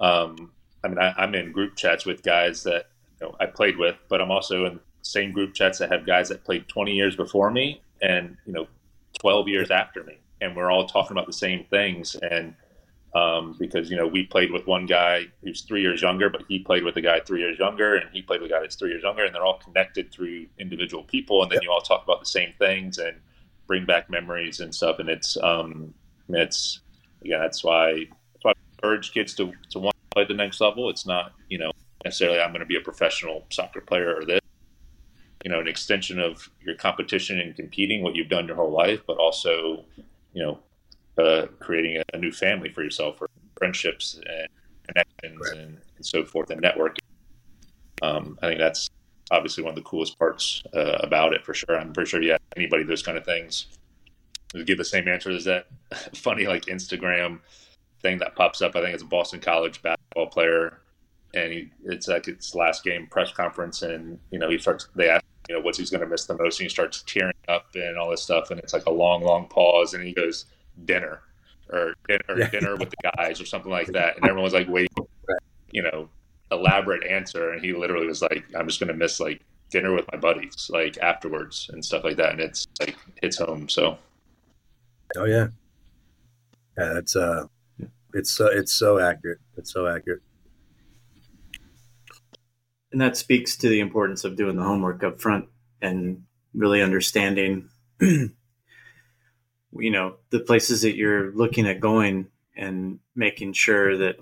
um, 0.00 0.52
I 0.84 0.88
mean, 0.88 0.98
I, 0.98 1.12
I'm 1.16 1.34
in 1.34 1.52
group 1.52 1.76
chats 1.76 2.06
with 2.06 2.22
guys 2.22 2.62
that 2.64 2.86
you 3.20 3.26
know 3.26 3.36
I 3.40 3.46
played 3.46 3.76
with, 3.76 3.96
but 4.08 4.20
I'm 4.20 4.30
also 4.30 4.64
in 4.66 4.80
same 5.02 5.32
group 5.32 5.54
chats 5.54 5.78
that 5.78 5.90
have 5.90 6.06
guys 6.06 6.28
that 6.28 6.44
played 6.44 6.68
20 6.68 6.92
years 6.92 7.16
before 7.16 7.50
me 7.50 7.82
and 8.02 8.36
you 8.46 8.52
know 8.52 8.66
12 9.20 9.48
years 9.48 9.70
after 9.70 10.04
me, 10.04 10.18
and 10.40 10.56
we're 10.56 10.70
all 10.70 10.86
talking 10.86 11.12
about 11.12 11.26
the 11.26 11.32
same 11.32 11.64
things. 11.64 12.14
And 12.16 12.54
um, 13.14 13.56
because 13.58 13.90
you 13.90 13.96
know 13.96 14.06
we 14.06 14.24
played 14.24 14.52
with 14.52 14.66
one 14.66 14.86
guy 14.86 15.26
who's 15.42 15.62
three 15.62 15.82
years 15.82 16.00
younger, 16.00 16.30
but 16.30 16.42
he 16.48 16.60
played 16.60 16.84
with 16.84 16.96
a 16.96 17.02
guy 17.02 17.20
three 17.20 17.40
years 17.40 17.58
younger, 17.58 17.96
and 17.96 18.08
he 18.12 18.22
played 18.22 18.40
with 18.40 18.50
a 18.50 18.54
guy 18.54 18.60
that's 18.60 18.76
three 18.76 18.90
years 18.90 19.02
younger, 19.02 19.24
and 19.24 19.34
they're 19.34 19.44
all 19.44 19.58
connected 19.58 20.12
through 20.12 20.46
individual 20.58 21.02
people, 21.02 21.42
and 21.42 21.50
then 21.50 21.56
yep. 21.56 21.64
you 21.64 21.72
all 21.72 21.80
talk 21.80 22.04
about 22.04 22.20
the 22.20 22.26
same 22.26 22.52
things 22.58 22.98
and 22.98 23.16
bring 23.66 23.84
back 23.84 24.10
memories 24.10 24.60
and 24.60 24.74
stuff, 24.74 24.98
and 24.98 25.08
it's 25.08 25.36
um, 25.42 25.92
it's 26.28 26.80
yeah, 27.22 27.38
that's 27.38 27.64
why 27.64 28.06
that's 28.32 28.44
why 28.44 28.52
I 28.52 28.86
urge 28.86 29.12
kids 29.12 29.34
to 29.34 29.52
to 29.70 29.78
want 29.78 29.96
play 30.12 30.22
at 30.22 30.28
the 30.28 30.34
next 30.34 30.60
level. 30.60 30.90
It's 30.90 31.06
not 31.06 31.32
you 31.48 31.58
know 31.58 31.72
necessarily 32.04 32.40
I'm 32.40 32.50
going 32.50 32.60
to 32.60 32.66
be 32.66 32.76
a 32.76 32.80
professional 32.80 33.46
soccer 33.50 33.80
player 33.80 34.16
or 34.16 34.24
this, 34.24 34.40
you 35.44 35.50
know, 35.50 35.60
an 35.60 35.68
extension 35.68 36.18
of 36.18 36.50
your 36.60 36.74
competition 36.74 37.38
and 37.38 37.54
competing, 37.54 38.02
what 38.02 38.14
you've 38.14 38.28
done 38.28 38.46
your 38.46 38.56
whole 38.56 38.72
life, 38.72 39.00
but 39.06 39.16
also 39.18 39.84
you 40.32 40.42
know 40.42 40.58
uh, 41.18 41.46
creating 41.58 42.02
a, 42.12 42.16
new 42.18 42.32
family 42.32 42.70
for 42.70 42.82
yourself 42.82 43.20
or 43.20 43.28
friendships 43.56 44.18
and 44.26 44.48
connections 44.86 45.40
right. 45.40 45.58
and, 45.58 45.78
and, 45.96 46.06
so 46.06 46.24
forth 46.24 46.50
and 46.50 46.62
networking. 46.62 46.98
Um, 48.02 48.38
I 48.42 48.48
think 48.48 48.58
that's 48.58 48.88
obviously 49.30 49.62
one 49.62 49.70
of 49.70 49.76
the 49.76 49.82
coolest 49.82 50.18
parts 50.18 50.62
uh, 50.74 50.98
about 51.00 51.34
it 51.34 51.44
for 51.44 51.52
sure. 51.52 51.78
I'm 51.78 51.92
pretty 51.92 52.08
sure, 52.08 52.22
yeah, 52.22 52.38
anybody 52.56 52.84
those 52.84 53.02
kind 53.02 53.18
of 53.18 53.24
things 53.24 53.66
would 54.54 54.66
give 54.66 54.78
the 54.78 54.84
same 54.84 55.08
answer. 55.08 55.30
Is 55.30 55.44
that 55.44 55.66
funny, 56.14 56.46
like 56.46 56.66
Instagram 56.66 57.40
thing 58.02 58.18
that 58.18 58.34
pops 58.34 58.62
up? 58.62 58.76
I 58.76 58.82
think 58.82 58.94
it's 58.94 59.02
a 59.02 59.06
Boston 59.06 59.40
College 59.40 59.82
basketball 59.82 60.26
player, 60.26 60.80
and 61.34 61.52
he, 61.52 61.70
it's 61.84 62.08
like 62.08 62.28
its 62.28 62.54
last 62.54 62.84
game 62.84 63.06
press 63.10 63.32
conference, 63.32 63.82
and 63.82 64.18
you 64.30 64.38
know 64.38 64.50
he 64.50 64.58
starts. 64.58 64.88
They 64.94 65.08
ask, 65.08 65.24
you 65.48 65.56
know, 65.56 65.60
what's 65.60 65.78
he's 65.78 65.90
going 65.90 66.02
to 66.02 66.06
miss 66.06 66.26
the 66.26 66.36
most, 66.36 66.60
and 66.60 66.64
he 66.64 66.68
starts 66.68 67.02
tearing 67.02 67.34
up 67.48 67.66
and 67.74 67.98
all 67.98 68.10
this 68.10 68.22
stuff, 68.22 68.50
and 68.50 68.60
it's 68.60 68.72
like 68.72 68.86
a 68.86 68.90
long, 68.90 69.22
long 69.22 69.48
pause, 69.48 69.94
and 69.94 70.04
he 70.04 70.12
goes 70.12 70.46
dinner 70.84 71.22
or 71.72 71.94
dinner, 72.08 72.38
yeah. 72.38 72.50
dinner 72.50 72.76
with 72.76 72.90
the 72.90 73.10
guys 73.16 73.40
or 73.40 73.46
something 73.46 73.70
like 73.70 73.86
that. 73.88 74.16
And 74.16 74.24
everyone 74.24 74.44
was 74.44 74.54
like 74.54 74.68
waiting, 74.68 75.06
you 75.70 75.82
know, 75.82 76.08
elaborate 76.50 77.06
answer. 77.06 77.52
And 77.52 77.64
he 77.64 77.72
literally 77.72 78.06
was 78.06 78.22
like, 78.22 78.44
I'm 78.56 78.66
just 78.66 78.80
going 78.80 78.88
to 78.88 78.94
miss 78.94 79.20
like 79.20 79.40
dinner 79.70 79.94
with 79.94 80.06
my 80.12 80.18
buddies, 80.18 80.70
like 80.72 80.98
afterwards 80.98 81.70
and 81.72 81.84
stuff 81.84 82.04
like 82.04 82.16
that. 82.16 82.32
And 82.32 82.40
it's 82.40 82.66
like, 82.80 82.96
hits 83.22 83.38
home. 83.38 83.68
So. 83.68 83.98
Oh 85.16 85.24
yeah. 85.24 85.48
Yeah. 86.78 86.94
That's, 86.94 87.16
uh, 87.16 87.46
it's 88.14 88.30
so, 88.30 88.46
it's 88.46 88.72
so 88.72 88.98
accurate. 88.98 89.38
It's 89.56 89.72
so 89.72 89.86
accurate. 89.86 90.22
And 92.92 93.00
that 93.00 93.16
speaks 93.16 93.56
to 93.58 93.68
the 93.68 93.80
importance 93.80 94.24
of 94.24 94.36
doing 94.36 94.56
the 94.56 94.64
homework 94.64 95.04
up 95.04 95.20
front 95.20 95.46
and 95.80 96.24
really 96.54 96.82
understanding 96.82 97.68
you 98.00 99.90
know 99.90 100.16
the 100.30 100.40
places 100.40 100.82
that 100.82 100.96
you're 100.96 101.32
looking 101.32 101.66
at 101.66 101.80
going 101.80 102.26
and 102.56 102.98
making 103.14 103.52
sure 103.52 103.96
that 103.96 104.16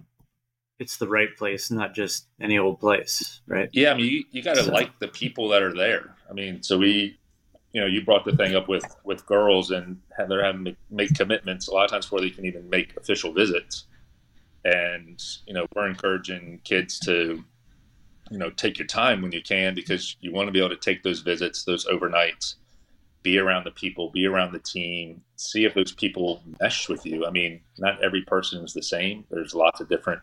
it's 0.79 0.97
the 0.99 1.09
right 1.09 1.37
place, 1.37 1.71
not 1.71 1.95
just 1.95 2.27
any 2.41 2.59
old 2.59 2.79
place, 2.79 3.41
right? 3.47 3.69
Yeah, 3.73 3.91
I 3.91 3.95
mean, 3.95 4.07
you, 4.07 4.25
you 4.31 4.43
got 4.43 4.55
to 4.57 4.65
so. 4.65 4.71
like 4.71 4.97
the 5.01 5.09
people 5.09 5.49
that 5.49 5.63
are 5.63 5.75
there. 5.75 6.15
I 6.31 6.35
mean, 6.35 6.63
so 6.63 6.79
we, 6.79 7.19
you 7.79 7.85
know, 7.85 7.91
you 7.91 8.05
brought 8.05 8.25
the 8.25 8.35
thing 8.35 8.57
up 8.57 8.67
with 8.69 8.85
with 9.05 9.25
girls 9.25 9.71
and 9.71 10.01
they're 10.27 10.45
having 10.45 10.65
to 10.65 10.75
make 10.91 11.15
commitments 11.15 11.69
a 11.69 11.73
lot 11.73 11.85
of 11.85 11.91
times 11.93 12.07
before 12.07 12.21
they 12.21 12.29
can 12.29 12.45
even 12.45 12.69
make 12.69 12.97
official 12.97 13.33
visits, 13.33 13.85
and 14.65 15.23
you 15.47 15.55
know, 15.55 15.65
we're 15.77 15.87
encouraging 15.87 16.61
kids 16.65 16.99
to, 16.99 17.45
you 18.33 18.39
know, 18.39 18.51
take 18.51 18.81
your 18.81 18.87
time 18.89 19.23
when 19.23 19.31
you 19.31 19.41
can 19.43 19.77
because 19.77 20.17
you 20.21 20.33
want 20.33 20.49
to 20.49 20.53
be 20.53 20.59
able 20.59 20.71
to 20.71 20.77
take 20.77 21.05
those 21.05 21.21
visits, 21.21 21.63
those 21.63 21.87
overnights, 21.87 22.57
be 23.23 23.39
around 23.39 23.63
the 23.63 23.71
people, 23.71 24.11
be 24.11 24.27
around 24.27 24.53
the 24.53 24.59
team, 24.59 25.23
see 25.37 25.65
if 25.65 25.75
those 25.75 25.93
people 25.93 26.43
mesh 26.61 26.89
with 26.89 27.07
you. 27.07 27.27
I 27.27 27.31
mean, 27.31 27.61
not 27.79 28.03
every 28.03 28.23
person 28.23 28.65
is 28.65 28.75
the 28.75 28.83
same. 28.83 29.25
There's 29.31 29.55
lots 29.55 29.81
of 29.81 29.89
different 29.89 30.21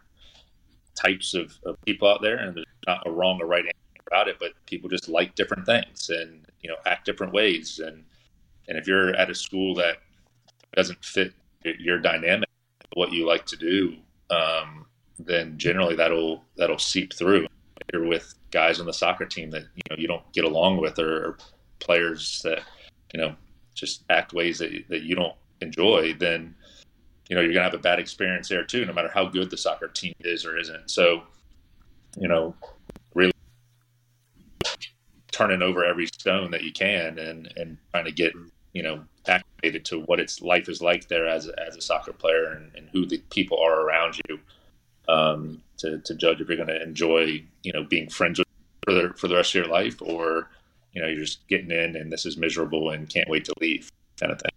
types 0.94 1.34
of, 1.34 1.58
of 1.66 1.78
people 1.86 2.10
out 2.10 2.22
there, 2.22 2.36
and 2.36 2.54
there's 2.54 2.66
not 2.86 3.08
a 3.08 3.12
wrong 3.12 3.42
or 3.42 3.46
right 3.46 3.64
answer 3.64 3.85
about 4.08 4.28
it, 4.28 4.38
but 4.40 4.52
people 4.66 4.90
just 4.90 5.10
like 5.10 5.36
different 5.36 5.66
things 5.66 6.10
and, 6.10 6.46
you 6.62 6.70
know, 6.70 6.76
act 6.86 7.06
different 7.06 7.34
ways. 7.34 7.80
And, 7.80 8.04
and 8.68 8.78
if 8.78 8.88
you're 8.88 9.16
at 9.16 9.30
a 9.30 9.36
school 9.36 9.76
that 9.76 9.98
doesn't 10.76 11.04
fit 11.04 11.34
your 11.64 12.00
dynamic, 12.00 12.50
what 12.94 13.12
you 13.12 13.26
like 13.26 13.46
to 13.48 13.56
do, 13.56 13.96
um, 14.30 14.86
then 15.18 15.58
generally 15.58 15.96
that'll, 15.96 16.44
that'll 16.58 16.78
seep 16.78 17.14
through. 17.14 17.46
If 17.46 17.88
you're 17.94 18.08
with 18.08 18.34
guys 18.52 18.80
on 18.80 18.86
the 18.86 18.94
soccer 18.94 19.26
team 19.26 19.50
that, 19.52 19.64
you 19.76 19.84
know, 19.90 19.96
you 19.98 20.08
don't 20.08 20.32
get 20.34 20.46
along 20.46 20.78
with 20.78 21.00
or, 21.00 21.26
or 21.26 21.38
players 21.80 22.42
that, 22.44 22.62
you 23.14 23.20
know, 23.20 23.36
just 23.74 24.04
act 24.10 24.34
ways 24.34 24.60
that, 24.60 24.72
that 24.90 25.04
you 25.04 25.16
don't 25.16 25.36
enjoy, 25.62 26.14
then, 26.14 26.56
you 27.30 27.36
know, 27.36 27.42
you're 27.42 27.54
to 27.54 27.64
have 27.64 27.74
a 27.74 27.80
bad 27.80 28.00
experience 28.00 28.48
there 28.50 28.64
too, 28.64 28.86
no 28.86 28.94
matter 28.94 29.10
how 29.14 29.26
good 29.26 29.50
the 29.50 29.58
soccer 29.58 29.88
team 29.88 30.14
is 30.20 30.46
or 30.46 30.58
isn't. 30.58 30.90
So, 30.90 31.24
you 32.18 32.28
know, 32.28 32.56
turning 35.32 35.62
over 35.62 35.84
every 35.84 36.08
stone 36.08 36.52
that 36.52 36.64
you 36.64 36.72
can 36.72 37.20
and, 37.20 37.52
and 37.56 37.78
trying 37.92 38.06
to 38.06 38.12
get, 38.12 38.34
you 38.74 38.84
know, 38.84 39.04
activated 39.28 39.84
to 39.86 40.02
what 40.02 40.20
its 40.20 40.42
life 40.42 40.70
is 40.70 40.82
like 40.82 41.08
there 41.08 41.28
as 41.28 41.48
a, 41.48 41.54
as 41.68 41.76
a 41.76 41.82
soccer 41.82 42.14
player 42.14 42.52
and, 42.52 42.72
and 42.76 42.90
who 42.92 43.06
the 43.06 43.18
people 43.32 43.58
are 43.60 43.82
around 43.82 44.20
you 44.30 44.40
um, 45.08 45.62
to, 45.78 46.00
to 46.00 46.16
judge 46.16 46.40
if 46.40 46.48
you're 46.48 46.58
going 46.58 46.70
to 46.70 46.82
enjoy, 46.82 47.44
you 47.64 47.74
know, 47.74 47.84
being 47.84 48.10
friends 48.10 48.40
with 48.40 48.48
for 48.86 48.94
the, 48.94 49.14
for 49.18 49.28
the 49.28 49.36
rest 49.36 49.54
of 49.54 49.56
your 49.56 49.68
life 49.68 50.02
or 50.02 50.50
you 50.94 51.02
know 51.02 51.08
you're 51.08 51.20
just 51.20 51.46
getting 51.48 51.72
in 51.72 51.96
and 51.96 52.12
this 52.12 52.26
is 52.26 52.38
miserable 52.38 52.92
and 52.92 53.10
can't 53.10 53.30
wait 53.30 53.44
to 53.46 53.54
leave 53.60 53.92
kind 54.20 54.32
of 54.32 54.40
thing. 54.40 54.52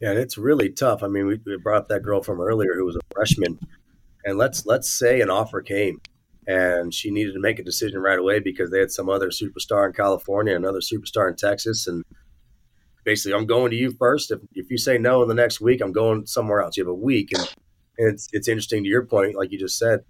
Yeah, 0.00 0.10
and 0.10 0.18
it's 0.18 0.38
really 0.38 0.70
tough. 0.70 1.02
I 1.02 1.08
mean, 1.08 1.26
we, 1.26 1.40
we 1.44 1.56
brought 1.56 1.78
up 1.78 1.88
that 1.88 2.02
girl 2.02 2.22
from 2.22 2.40
earlier 2.40 2.74
who 2.74 2.84
was 2.84 2.94
a 2.94 3.00
freshman, 3.12 3.58
and 4.24 4.38
let's 4.38 4.66
let's 4.66 4.90
say 4.90 5.20
an 5.20 5.30
offer 5.30 5.60
came, 5.60 6.00
and 6.48 6.94
she 6.94 7.10
needed 7.10 7.34
to 7.34 7.40
make 7.40 7.58
a 7.58 7.62
decision 7.62 8.00
right 8.00 8.18
away 8.18 8.40
because 8.40 8.70
they 8.70 8.80
had 8.80 8.90
some 8.90 9.10
other 9.10 9.28
superstar 9.28 9.86
in 9.86 9.92
California, 9.92 10.56
another 10.56 10.80
superstar 10.80 11.28
in 11.28 11.36
Texas, 11.36 11.86
and 11.86 12.02
basically, 13.04 13.38
I'm 13.38 13.46
going 13.46 13.70
to 13.70 13.76
you 13.76 13.92
first. 13.92 14.30
If 14.30 14.40
if 14.54 14.70
you 14.70 14.78
say 14.78 14.96
no 14.96 15.22
in 15.22 15.28
the 15.28 15.34
next 15.34 15.60
week, 15.60 15.82
I'm 15.82 15.92
going 15.92 16.26
somewhere 16.26 16.62
else. 16.62 16.76
You 16.76 16.84
have 16.84 16.90
a 16.90 16.94
week, 16.94 17.28
and, 17.34 17.54
and 17.98 18.14
it's 18.14 18.28
it's 18.32 18.48
interesting 18.48 18.82
to 18.82 18.88
your 18.88 19.04
point, 19.04 19.36
like 19.36 19.52
you 19.52 19.58
just 19.58 19.78
said, 19.78 20.00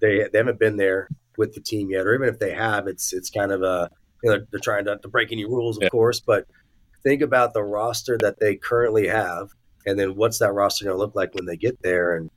they 0.00 0.28
they 0.32 0.38
haven't 0.38 0.60
been 0.60 0.76
there 0.76 1.08
with 1.36 1.54
the 1.54 1.60
team 1.60 1.90
yet, 1.90 2.06
or 2.06 2.14
even 2.14 2.28
if 2.28 2.38
they 2.38 2.52
have, 2.52 2.86
it's 2.86 3.12
it's 3.12 3.28
kind 3.28 3.50
of 3.50 3.62
a 3.62 3.90
you 4.22 4.30
know 4.30 4.38
they're 4.52 4.60
trying 4.60 4.84
to, 4.84 4.98
to 4.98 5.08
break 5.08 5.32
any 5.32 5.44
rules, 5.44 5.78
of 5.78 5.82
yeah. 5.82 5.88
course, 5.88 6.20
but 6.20 6.46
think 7.02 7.22
about 7.22 7.54
the 7.54 7.62
roster 7.62 8.16
that 8.18 8.38
they 8.38 8.54
currently 8.54 9.08
have, 9.08 9.48
and 9.84 9.98
then 9.98 10.14
what's 10.14 10.38
that 10.38 10.52
roster 10.52 10.84
going 10.84 10.96
to 10.96 10.98
look 10.98 11.16
like 11.16 11.34
when 11.34 11.46
they 11.46 11.56
get 11.56 11.82
there? 11.82 12.14
And 12.14 12.30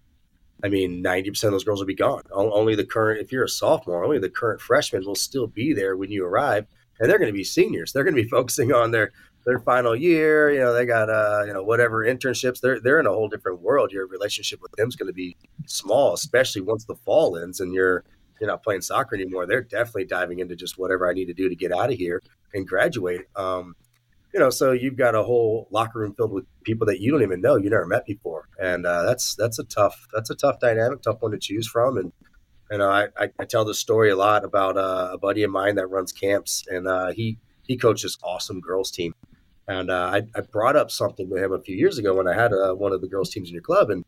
I 0.64 0.70
mean, 0.70 1.02
ninety 1.02 1.30
percent 1.30 1.50
of 1.50 1.54
those 1.54 1.64
girls 1.64 1.80
will 1.80 1.88
be 1.88 1.96
gone. 1.96 2.24
Only 2.32 2.76
the 2.76 2.86
current, 2.86 3.22
if 3.22 3.32
you're 3.32 3.46
a 3.46 3.50
sophomore, 3.50 4.04
only 4.04 4.20
the 4.20 4.30
current 4.30 4.62
freshmen 4.62 5.04
will 5.06 5.16
still 5.16 5.48
be 5.48 5.74
there 5.74 5.98
when 5.98 6.12
you 6.12 6.26
arrive, 6.26 6.68
and 7.00 7.10
they're 7.10 7.20
going 7.20 7.32
to 7.32 7.38
be 7.38 7.44
seniors. 7.44 7.92
They're 7.92 8.04
going 8.04 8.16
to 8.16 8.22
be 8.24 8.30
focusing 8.38 8.72
on 8.72 8.92
their 8.92 9.12
their 9.46 9.60
final 9.60 9.96
year. 9.96 10.52
You 10.52 10.60
know, 10.60 10.74
they 10.74 10.86
got 10.86 11.10
uh, 11.10 11.44
you 11.46 11.54
know, 11.54 11.64
whatever 11.64 12.06
internships. 12.06 12.62
They're 12.62 12.80
they're 12.80 13.00
in 13.00 13.08
a 13.08 13.12
whole 13.12 13.28
different 13.28 13.62
world. 13.62 13.92
Your 13.92 14.08
relationship 14.08 14.62
with 14.62 14.72
them 14.74 14.88
is 14.88 14.96
going 14.96 15.08
to 15.08 15.14
be 15.14 15.36
small, 15.66 16.14
especially 16.14 16.62
once 16.62 16.86
the 16.86 16.96
fall 16.96 17.38
ends 17.38 17.60
and 17.60 17.74
you're 17.74 18.04
you're 18.40 18.50
not 18.50 18.64
playing 18.64 18.82
soccer 18.82 19.16
anymore. 19.16 19.46
They're 19.46 19.62
definitely 19.62 20.06
diving 20.06 20.40
into 20.40 20.56
just 20.56 20.78
whatever 20.78 21.10
I 21.10 21.14
need 21.14 21.26
to 21.26 21.34
do 21.34 21.48
to 21.48 21.56
get 21.56 21.72
out 21.72 21.92
of 21.92 21.98
here 21.98 22.22
and 22.54 22.68
graduate. 22.68 23.28
Um, 23.36 23.76
you 24.34 24.40
know, 24.40 24.50
so 24.50 24.72
you've 24.72 24.96
got 24.96 25.16
a 25.16 25.24
whole 25.24 25.68
locker 25.72 26.00
room 26.00 26.14
filled 26.16 26.32
with 26.32 26.46
people 26.64 26.88
that 26.88 27.02
you 27.02 27.12
don't 27.12 27.22
even 27.22 27.42
know, 27.42 27.58
you 27.58 27.70
never 27.70 27.86
met 27.86 28.06
before, 28.06 28.48
and 28.60 28.86
uh, 28.86 29.04
that's 29.04 29.36
that's 29.36 29.60
a 29.60 29.64
tough 29.64 30.08
that's 30.14 30.30
a 30.30 30.36
tough 30.36 30.60
dynamic, 30.60 31.02
tough 31.02 31.22
one 31.22 31.32
to 31.32 31.38
choose 31.38 31.68
from. 31.68 31.98
And 31.98 32.14
you 32.72 32.78
know, 32.78 32.90
I, 32.90 33.08
I, 33.38 33.44
tell 33.44 33.66
this 33.66 33.80
story 33.80 34.10
a 34.10 34.16
lot 34.16 34.46
about 34.46 34.78
uh, 34.78 35.10
a 35.12 35.18
buddy 35.18 35.44
of 35.44 35.52
mine 35.52 35.76
that 35.76 35.88
runs 35.88 36.14
camps, 36.14 36.64
and 36.70 36.88
uh, 36.88 37.12
he 37.12 37.38
he 37.64 37.76
coaches 37.76 38.18
awesome 38.24 38.62
girls 38.62 38.90
team, 38.90 39.14
and 39.68 39.92
uh, 39.92 40.12
I, 40.14 40.22
I 40.34 40.42
brought 40.42 40.78
up 40.78 40.92
something 40.92 41.30
to 41.30 41.36
him 41.36 41.52
a 41.52 41.60
few 41.60 41.76
years 41.76 41.98
ago 41.98 42.16
when 42.16 42.28
I 42.28 42.34
had 42.34 42.54
uh, 42.54 42.74
one 42.74 42.94
of 42.94 43.02
the 43.02 43.10
girls 43.10 43.32
teams 43.32 43.50
in 43.50 43.54
your 43.54 43.64
club, 43.64 43.90
and 43.90 44.06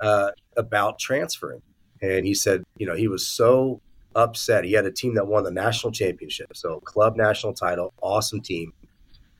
uh, 0.00 0.30
about 0.56 0.98
transferring, 0.98 1.60
and 2.00 2.24
he 2.24 2.32
said, 2.32 2.64
you 2.78 2.86
know, 2.86 2.94
he 2.94 3.08
was 3.08 3.26
so 3.26 3.82
upset. 4.14 4.64
He 4.64 4.72
had 4.72 4.86
a 4.86 4.90
team 4.90 5.14
that 5.16 5.26
won 5.26 5.44
the 5.44 5.50
national 5.50 5.92
championship, 5.92 6.56
so 6.56 6.80
club 6.80 7.16
national 7.18 7.52
title, 7.52 7.92
awesome 8.00 8.40
team 8.40 8.72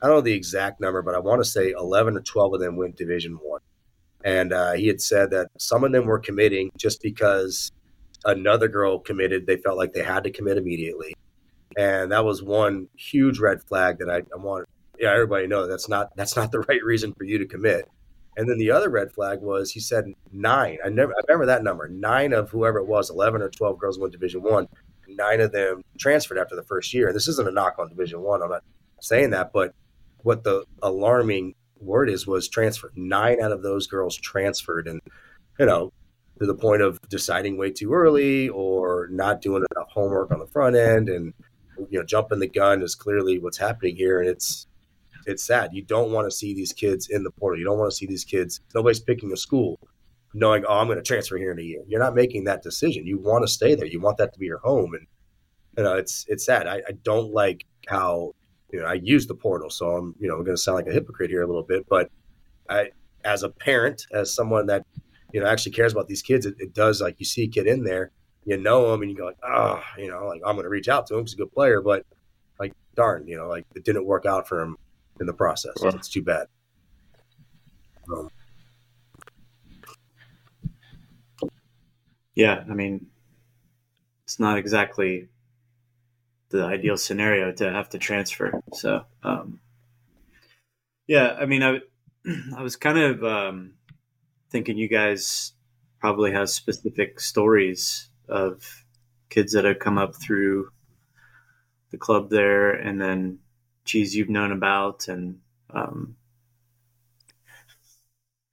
I 0.00 0.06
don't 0.06 0.16
know 0.16 0.20
the 0.20 0.32
exact 0.32 0.80
number, 0.80 1.02
but 1.02 1.14
I 1.14 1.18
want 1.18 1.40
to 1.42 1.48
say 1.48 1.70
11 1.70 2.16
or 2.16 2.20
12 2.20 2.54
of 2.54 2.60
them 2.60 2.76
went 2.76 2.96
Division 2.96 3.34
One. 3.42 3.60
And 4.24 4.52
uh, 4.52 4.72
he 4.72 4.86
had 4.86 5.00
said 5.00 5.30
that 5.30 5.48
some 5.58 5.84
of 5.84 5.92
them 5.92 6.06
were 6.06 6.18
committing 6.18 6.70
just 6.76 7.02
because 7.02 7.72
another 8.24 8.68
girl 8.68 8.98
committed. 8.98 9.46
They 9.46 9.56
felt 9.56 9.78
like 9.78 9.92
they 9.92 10.02
had 10.02 10.24
to 10.24 10.30
commit 10.30 10.58
immediately. 10.58 11.14
And 11.76 12.10
that 12.12 12.24
was 12.24 12.42
one 12.42 12.88
huge 12.96 13.38
red 13.38 13.62
flag 13.62 13.98
that 13.98 14.10
I, 14.10 14.18
I 14.18 14.36
want 14.36 14.68
yeah, 14.98 15.12
everybody 15.12 15.46
know 15.46 15.66
that's 15.66 15.88
not 15.88 16.14
that's 16.16 16.36
not 16.36 16.50
the 16.52 16.60
right 16.68 16.82
reason 16.82 17.12
for 17.14 17.24
you 17.24 17.38
to 17.38 17.46
commit. 17.46 17.88
And 18.36 18.48
then 18.48 18.58
the 18.58 18.70
other 18.70 18.88
red 18.88 19.12
flag 19.12 19.40
was 19.40 19.70
he 19.70 19.80
said 19.80 20.04
nine. 20.32 20.78
I 20.84 20.88
never 20.88 21.12
I 21.12 21.20
remember 21.28 21.46
that 21.46 21.62
number. 21.62 21.88
Nine 21.88 22.32
of 22.32 22.50
whoever 22.50 22.78
it 22.78 22.86
was, 22.86 23.10
eleven 23.10 23.42
or 23.42 23.48
twelve 23.48 23.78
girls 23.78 23.98
went 23.98 24.12
Division 24.12 24.42
One. 24.42 24.68
Nine 25.08 25.40
of 25.40 25.52
them 25.52 25.82
transferred 25.98 26.38
after 26.38 26.54
the 26.54 26.62
first 26.64 26.92
year. 26.92 27.08
And 27.08 27.16
this 27.16 27.28
isn't 27.28 27.48
a 27.48 27.50
knock 27.50 27.76
on 27.78 27.88
Division 27.88 28.20
One. 28.20 28.42
I'm 28.42 28.50
not 28.50 28.62
saying 29.00 29.30
that, 29.30 29.52
but 29.52 29.74
what 30.22 30.44
the 30.44 30.64
alarming 30.82 31.54
word 31.80 32.10
is 32.10 32.26
was 32.26 32.48
transferred. 32.48 32.92
Nine 32.96 33.40
out 33.40 33.52
of 33.52 33.62
those 33.62 33.86
girls 33.86 34.16
transferred, 34.16 34.88
and 34.88 35.00
you 35.58 35.66
know, 35.66 35.92
to 36.38 36.46
the 36.46 36.54
point 36.54 36.82
of 36.82 37.00
deciding 37.08 37.56
way 37.56 37.70
too 37.70 37.92
early 37.92 38.48
or 38.48 39.08
not 39.10 39.40
doing 39.40 39.64
enough 39.72 39.90
homework 39.90 40.30
on 40.30 40.38
the 40.38 40.46
front 40.46 40.76
end, 40.76 41.08
and 41.08 41.34
you 41.90 41.98
know, 41.98 42.04
jumping 42.04 42.40
the 42.40 42.48
gun 42.48 42.82
is 42.82 42.94
clearly 42.94 43.38
what's 43.38 43.58
happening 43.58 43.96
here, 43.96 44.20
and 44.20 44.28
it's 44.28 44.66
it's 45.26 45.44
sad. 45.44 45.70
You 45.72 45.82
don't 45.82 46.12
want 46.12 46.26
to 46.26 46.36
see 46.36 46.54
these 46.54 46.72
kids 46.72 47.08
in 47.08 47.22
the 47.22 47.30
portal. 47.30 47.58
You 47.58 47.64
don't 47.64 47.78
want 47.78 47.90
to 47.90 47.96
see 47.96 48.06
these 48.06 48.24
kids. 48.24 48.60
Nobody's 48.74 49.00
picking 49.00 49.32
a 49.32 49.36
school 49.36 49.78
knowing, 50.34 50.64
oh, 50.66 50.78
I'm 50.78 50.86
going 50.86 50.98
to 50.98 51.02
transfer 51.02 51.36
here 51.36 51.52
in 51.52 51.58
a 51.58 51.62
year. 51.62 51.82
You're 51.86 52.00
not 52.00 52.14
making 52.14 52.44
that 52.44 52.62
decision. 52.62 53.06
You 53.06 53.18
want 53.18 53.44
to 53.44 53.48
stay 53.48 53.74
there. 53.74 53.86
You 53.86 54.00
want 54.00 54.18
that 54.18 54.32
to 54.32 54.38
be 54.38 54.46
your 54.46 54.58
home, 54.58 54.94
and 54.94 55.06
you 55.76 55.84
know, 55.84 55.94
it's 55.94 56.24
it's 56.28 56.44
sad. 56.44 56.66
I, 56.66 56.76
I 56.88 56.92
don't 57.02 57.32
like 57.32 57.66
how 57.86 58.34
you 58.70 58.80
know, 58.80 58.86
I 58.86 58.94
use 58.94 59.26
the 59.26 59.34
portal, 59.34 59.70
so 59.70 59.96
I'm, 59.96 60.14
you 60.18 60.28
know, 60.28 60.34
I'm 60.34 60.44
going 60.44 60.56
to 60.56 60.62
sound 60.62 60.76
like 60.76 60.86
a 60.86 60.92
hypocrite 60.92 61.30
here 61.30 61.42
a 61.42 61.46
little 61.46 61.62
bit, 61.62 61.86
but 61.88 62.10
I, 62.68 62.90
as 63.24 63.42
a 63.42 63.48
parent, 63.48 64.06
as 64.12 64.34
someone 64.34 64.66
that, 64.66 64.84
you 65.32 65.40
know, 65.40 65.46
actually 65.46 65.72
cares 65.72 65.92
about 65.92 66.08
these 66.08 66.22
kids, 66.22 66.46
it, 66.46 66.54
it 66.58 66.74
does 66.74 67.00
like 67.00 67.16
you 67.18 67.26
see 67.26 67.44
a 67.44 67.48
kid 67.48 67.66
in 67.66 67.84
there, 67.84 68.12
you 68.44 68.56
know 68.56 68.92
him, 68.92 69.02
and 69.02 69.10
you 69.10 69.16
go 69.16 69.26
like, 69.26 69.38
oh, 69.42 69.82
you 69.96 70.10
know, 70.10 70.26
like 70.26 70.40
I'm 70.44 70.54
going 70.54 70.64
to 70.64 70.70
reach 70.70 70.88
out 70.88 71.06
to 71.08 71.16
him. 71.16 71.24
He's 71.24 71.34
a 71.34 71.36
good 71.36 71.52
player, 71.52 71.80
but 71.80 72.04
like, 72.58 72.72
darn, 72.94 73.26
you 73.26 73.36
know, 73.36 73.48
like 73.48 73.66
it 73.74 73.84
didn't 73.84 74.06
work 74.06 74.26
out 74.26 74.48
for 74.48 74.60
him 74.60 74.76
in 75.20 75.26
the 75.26 75.32
process. 75.32 75.72
Sure. 75.80 75.90
It's 75.90 76.08
too 76.08 76.22
bad. 76.22 76.46
Um, 78.12 78.30
yeah, 82.34 82.64
I 82.70 82.74
mean, 82.74 83.06
it's 84.24 84.38
not 84.38 84.58
exactly 84.58 85.28
the 86.50 86.64
ideal 86.64 86.96
scenario 86.96 87.52
to 87.52 87.70
have 87.70 87.90
to 87.90 87.98
transfer. 87.98 88.62
So, 88.72 89.04
um, 89.22 89.60
yeah, 91.06 91.36
I 91.38 91.46
mean, 91.46 91.62
I, 91.62 91.78
I 92.56 92.62
was 92.62 92.76
kind 92.76 92.98
of 92.98 93.24
um, 93.24 93.74
thinking 94.50 94.78
you 94.78 94.88
guys 94.88 95.52
probably 96.00 96.32
have 96.32 96.50
specific 96.50 97.20
stories 97.20 98.10
of 98.28 98.84
kids 99.30 99.52
that 99.52 99.64
have 99.64 99.78
come 99.78 99.98
up 99.98 100.14
through 100.14 100.70
the 101.90 101.98
club 101.98 102.30
there 102.30 102.70
and 102.70 103.00
then 103.00 103.38
cheese 103.84 104.14
you've 104.14 104.28
known 104.28 104.52
about 104.52 105.08
and 105.08 105.38
um, 105.70 106.16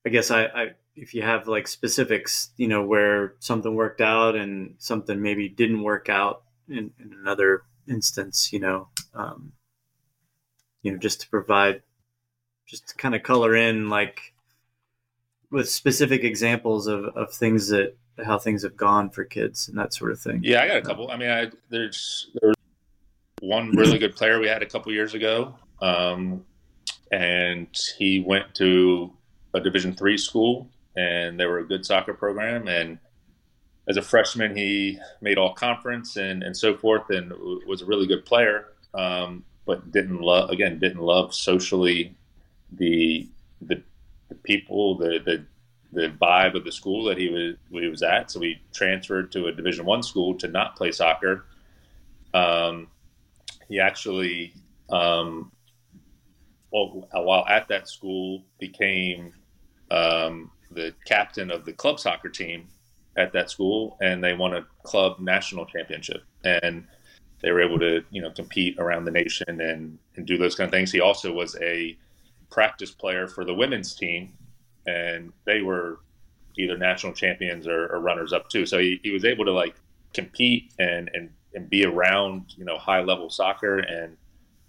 i 0.06 0.10
guess 0.10 0.32
I, 0.32 0.46
I 0.46 0.66
if 0.96 1.14
you 1.14 1.22
have 1.22 1.48
like 1.48 1.68
specifics 1.68 2.52
you 2.58 2.68
know 2.68 2.86
where 2.86 3.36
something 3.40 3.76
worked 3.76 4.02
out 4.02 4.36
and 4.36 4.76
something 4.78 5.22
maybe 5.22 5.50
didn't 5.50 5.84
work 5.84 6.10
out 6.10 6.44
in, 6.70 6.92
in 7.00 7.14
another 7.20 7.64
instance, 7.90 8.52
you 8.52 8.60
know, 8.60 8.88
um, 9.14 9.54
you 10.82 10.92
know, 10.92 10.98
just 10.98 11.22
to 11.22 11.30
provide, 11.30 11.82
just 12.68 12.90
to 12.90 12.96
kind 12.96 13.16
of 13.16 13.24
color 13.24 13.56
in 13.56 13.90
like 13.90 14.34
with 15.52 15.70
specific 15.70 16.24
examples 16.24 16.88
of, 16.88 17.06
of 17.16 17.34
things 17.34 17.70
that 17.70 17.96
how 18.26 18.40
things 18.40 18.64
have 18.64 18.78
gone 18.78 19.10
for 19.10 19.24
kids 19.24 19.68
and 19.68 19.78
that 19.78 19.94
sort 19.94 20.12
of 20.12 20.20
thing. 20.20 20.42
Yeah, 20.44 20.62
I 20.62 20.68
got 20.68 20.78
a 20.78 20.82
couple. 20.82 21.12
I 21.12 21.18
mean, 21.18 21.30
I, 21.30 21.52
there's 21.70 22.32
one 23.42 23.72
really 23.72 23.98
good 23.98 24.16
player 24.16 24.40
we 24.40 24.48
had 24.48 24.64
a 24.64 24.66
couple 24.66 24.92
years 24.94 25.14
ago, 25.14 25.56
um, 25.82 26.46
and 27.12 27.68
he 27.98 28.20
went 28.20 28.56
to 28.56 29.12
a 29.54 29.60
Division 29.60 29.94
three 29.94 30.18
school, 30.18 30.70
and 30.96 31.40
they 31.40 31.46
were 31.46 31.60
a 31.60 31.68
good 31.68 31.86
soccer 31.86 32.14
program, 32.14 32.68
and 32.68 33.00
as 33.88 33.98
a 33.98 34.02
freshman, 34.02 34.56
he 34.56 35.00
made 35.22 35.38
all 35.38 35.54
conference 35.54 36.16
and, 36.16 36.44
and 36.44 36.56
so 36.56 36.76
forth, 36.76 37.10
and 37.10 37.32
was 37.68 37.82
a 37.82 37.86
really 37.86 38.08
good 38.08 38.26
player. 38.26 38.68
Um, 38.94 39.44
but 39.66 39.92
didn't 39.92 40.22
love 40.22 40.50
again 40.52 40.80
didn't 40.80 41.02
love 41.02 41.34
socially 41.34 42.16
the 42.72 43.28
the, 43.62 43.82
the 44.30 44.36
people 44.36 44.98
the, 44.98 45.20
the 45.26 45.46
the 45.92 46.10
vibe 46.10 46.56
of 46.56 46.66
the 46.66 46.72
school 46.72 47.06
that 47.06 47.18
he 47.18 47.30
was 47.30 47.56
he 47.70 47.88
was 47.88 48.04
at. 48.04 48.30
So 48.32 48.42
he 48.42 48.62
transferred 48.74 49.32
to 49.32 49.48
a 49.48 49.52
Division 49.52 49.86
One 49.86 50.04
school 50.04 50.36
to 50.36 50.48
not 50.48 50.76
play 50.76 50.92
soccer. 50.92 51.46
Um, 52.34 52.88
he 53.70 53.80
actually, 53.80 54.54
um, 54.90 55.52
well, 56.72 57.08
while 57.14 57.46
at 57.48 57.70
that 57.70 57.88
school, 57.88 58.44
became 58.60 59.32
um, 59.90 60.52
the 60.70 60.94
captain 61.06 61.50
of 61.50 61.64
the 61.64 61.72
club 61.72 62.00
soccer 62.00 62.30
team 62.30 62.68
at 63.18 63.34
that 63.34 63.50
school, 63.50 63.98
and 64.02 64.24
they 64.24 64.34
won 64.34 64.54
a 64.54 64.66
club 64.84 65.20
national 65.20 65.66
championship, 65.66 66.24
and 66.44 66.86
they 67.42 67.52
were 67.52 67.62
able 67.62 67.80
to 67.80 68.04
you 68.12 68.22
know 68.22 68.32
compete 68.32 68.78
around 68.80 69.06
the 69.06 69.12
nation 69.12 69.62
and 69.62 69.98
and 70.16 70.26
do 70.26 70.38
those 70.38 70.56
kind 70.56 70.68
of 70.68 70.72
things. 70.72 70.92
He 70.92 71.02
also 71.02 71.32
was 71.32 71.56
a 71.62 71.98
practice 72.50 72.92
player 72.92 73.28
for 73.28 73.46
the 73.46 73.54
women's 73.54 73.96
team, 73.96 74.34
and 74.86 75.32
they 75.46 75.62
were 75.62 76.00
either 76.58 76.78
national 76.78 77.14
champions 77.14 77.68
or, 77.68 77.88
or 77.88 78.00
runners 78.00 78.32
up 78.32 78.50
too. 78.50 78.66
So 78.66 78.80
he, 78.80 79.00
he 79.04 79.12
was 79.12 79.26
able 79.26 79.46
to 79.46 79.52
like 79.52 79.76
compete 80.14 80.74
and 80.80 81.10
and 81.14 81.30
and 81.54 81.70
be 81.70 81.86
around 81.86 82.54
you 82.58 82.66
know 82.66 82.78
high 82.78 83.02
level 83.02 83.30
soccer 83.30 83.80
and 83.80 84.18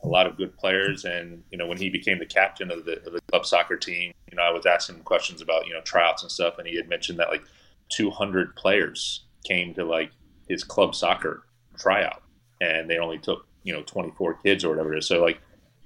a 0.02 0.08
lot 0.08 0.26
of 0.26 0.36
good 0.36 0.56
players. 0.56 1.04
And 1.04 1.42
you 1.50 1.58
know 1.58 1.66
when 1.66 1.78
he 1.78 1.90
became 1.90 2.18
the 2.18 2.26
captain 2.26 2.70
of 2.70 2.84
the, 2.84 2.98
of 3.06 3.12
the 3.12 3.20
club 3.30 3.46
soccer 3.46 3.76
team, 3.76 4.12
you 4.30 4.36
know 4.36 4.42
I 4.42 4.50
was 4.50 4.66
asking 4.66 4.96
him 4.96 5.02
questions 5.02 5.40
about 5.40 5.66
you 5.66 5.74
know 5.74 5.80
tryouts 5.80 6.22
and 6.22 6.30
stuff, 6.30 6.58
and 6.58 6.66
he 6.66 6.76
had 6.76 6.88
mentioned 6.88 7.18
that 7.18 7.28
like 7.28 7.44
200 7.90 8.54
players 8.56 9.24
came 9.44 9.74
to 9.74 9.84
like 9.84 10.10
his 10.48 10.64
club 10.64 10.94
soccer 10.94 11.44
tryout 11.78 12.22
and 12.60 12.88
they 12.88 12.98
only 12.98 13.18
took 13.18 13.46
you 13.62 13.72
know 13.72 13.82
24 13.82 14.34
kids 14.42 14.64
or 14.64 14.70
whatever 14.70 14.94
it 14.94 14.98
is 14.98 15.06
so 15.06 15.22
like 15.22 15.40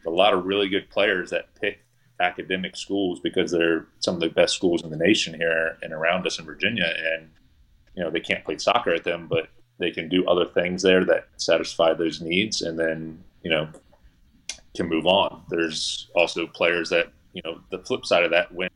a 0.07 0.11
lot 0.11 0.33
of 0.33 0.45
really 0.45 0.69
good 0.69 0.89
players 0.91 1.31
that 1.31 1.55
pick 1.61 1.81
academic 2.21 2.77
schools 2.77 3.19
because 3.21 3.51
they're 3.51 3.87
some 3.99 4.15
of 4.15 4.21
the 4.21 4.29
best 4.29 4.55
schools 4.55 4.83
in 4.83 4.91
the 4.91 4.97
nation 4.97 5.35
here 5.35 5.79
and 5.83 5.93
around 5.93 6.27
us 6.27 6.39
in 6.39 6.45
Virginia. 6.45 6.93
And, 7.15 7.31
you 7.95 8.05
know, 8.05 8.11
they 8.11 8.21
can't 8.21 8.45
play 8.45 8.59
soccer 8.59 8.95
at 8.95 9.05
them, 9.05 9.27
but 9.29 9.49
they 9.79 9.91
can 9.91 10.09
do 10.09 10.27
other 10.27 10.45
things 10.45 10.83
there 10.83 11.05
that 11.07 11.29
satisfy 11.37 11.95
those 11.95 12.21
needs 12.21 12.63
and 12.63 12.79
then, 12.79 13.23
you 13.43 13.51
know, 13.51 13.69
can 14.77 14.89
move 14.89 15.07
on. 15.07 15.43
There's 15.49 16.11
also 16.15 16.47
players 16.47 16.91
that, 16.91 17.13
you 17.33 17.43
know, 17.45 17.61
the 17.71 17.79
flip 17.79 18.05
side 18.05 18.25
of 18.25 18.31
that 18.31 18.53
when, 18.53 18.69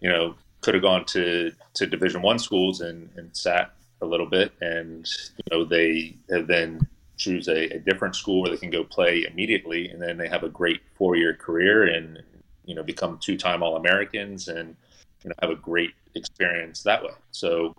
you 0.00 0.08
know, 0.08 0.36
could 0.64 0.74
have 0.74 0.82
gone 0.82 1.04
to, 1.04 1.52
to 1.74 1.86
division 1.86 2.22
one 2.22 2.38
schools 2.38 2.80
and, 2.80 3.10
and 3.16 3.36
sat 3.36 3.72
a 4.00 4.06
little 4.06 4.26
bit 4.26 4.52
and, 4.60 5.06
you 5.36 5.44
know, 5.50 5.64
they 5.64 6.16
then 6.28 6.80
choose 7.16 7.48
a, 7.48 7.76
a 7.76 7.78
different 7.78 8.16
school 8.16 8.42
where 8.42 8.50
they 8.50 8.56
can 8.56 8.70
go 8.70 8.82
play 8.82 9.24
immediately 9.30 9.88
and 9.88 10.02
then 10.02 10.16
they 10.16 10.28
have 10.28 10.42
a 10.42 10.48
great 10.48 10.80
four 10.94 11.16
year 11.16 11.34
career 11.34 11.84
and 11.84 12.22
you 12.64 12.74
know 12.74 12.82
become 12.82 13.18
two 13.18 13.36
time 13.36 13.62
All 13.62 13.76
Americans 13.76 14.48
and 14.48 14.74
you 15.22 15.28
know 15.28 15.34
have 15.40 15.50
a 15.50 15.56
great 15.56 15.92
experience 16.14 16.82
that 16.82 17.02
way. 17.02 17.12
So 17.30 17.74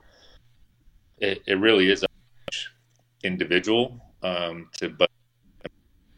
it, 1.17 1.43
it 1.45 1.55
really 1.55 1.89
is 1.89 2.03
a 2.03 2.07
individual 3.23 3.99
um, 4.21 4.69
to 4.77 4.89
but 4.89 5.09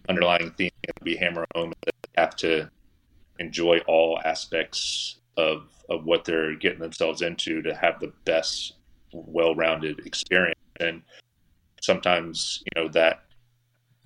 underlying 0.10 0.52
theme 0.52 0.70
be 1.04 1.16
hammer 1.16 1.46
home 1.56 1.74
that 1.86 1.96
have 2.18 2.36
to 2.36 2.70
enjoy 3.40 3.80
all 3.88 4.20
aspects 4.26 5.17
of 5.38 5.70
of 5.90 6.06
what 6.06 6.26
they're 6.26 6.56
getting 6.56 6.80
themselves 6.80 7.22
into 7.22 7.62
to 7.62 7.74
have 7.74 8.00
the 8.00 8.12
best 8.26 8.74
well-rounded 9.14 10.06
experience 10.06 10.60
and 10.82 11.02
sometimes 11.82 12.64
you 12.66 12.82
know 12.82 12.90
that 12.90 13.24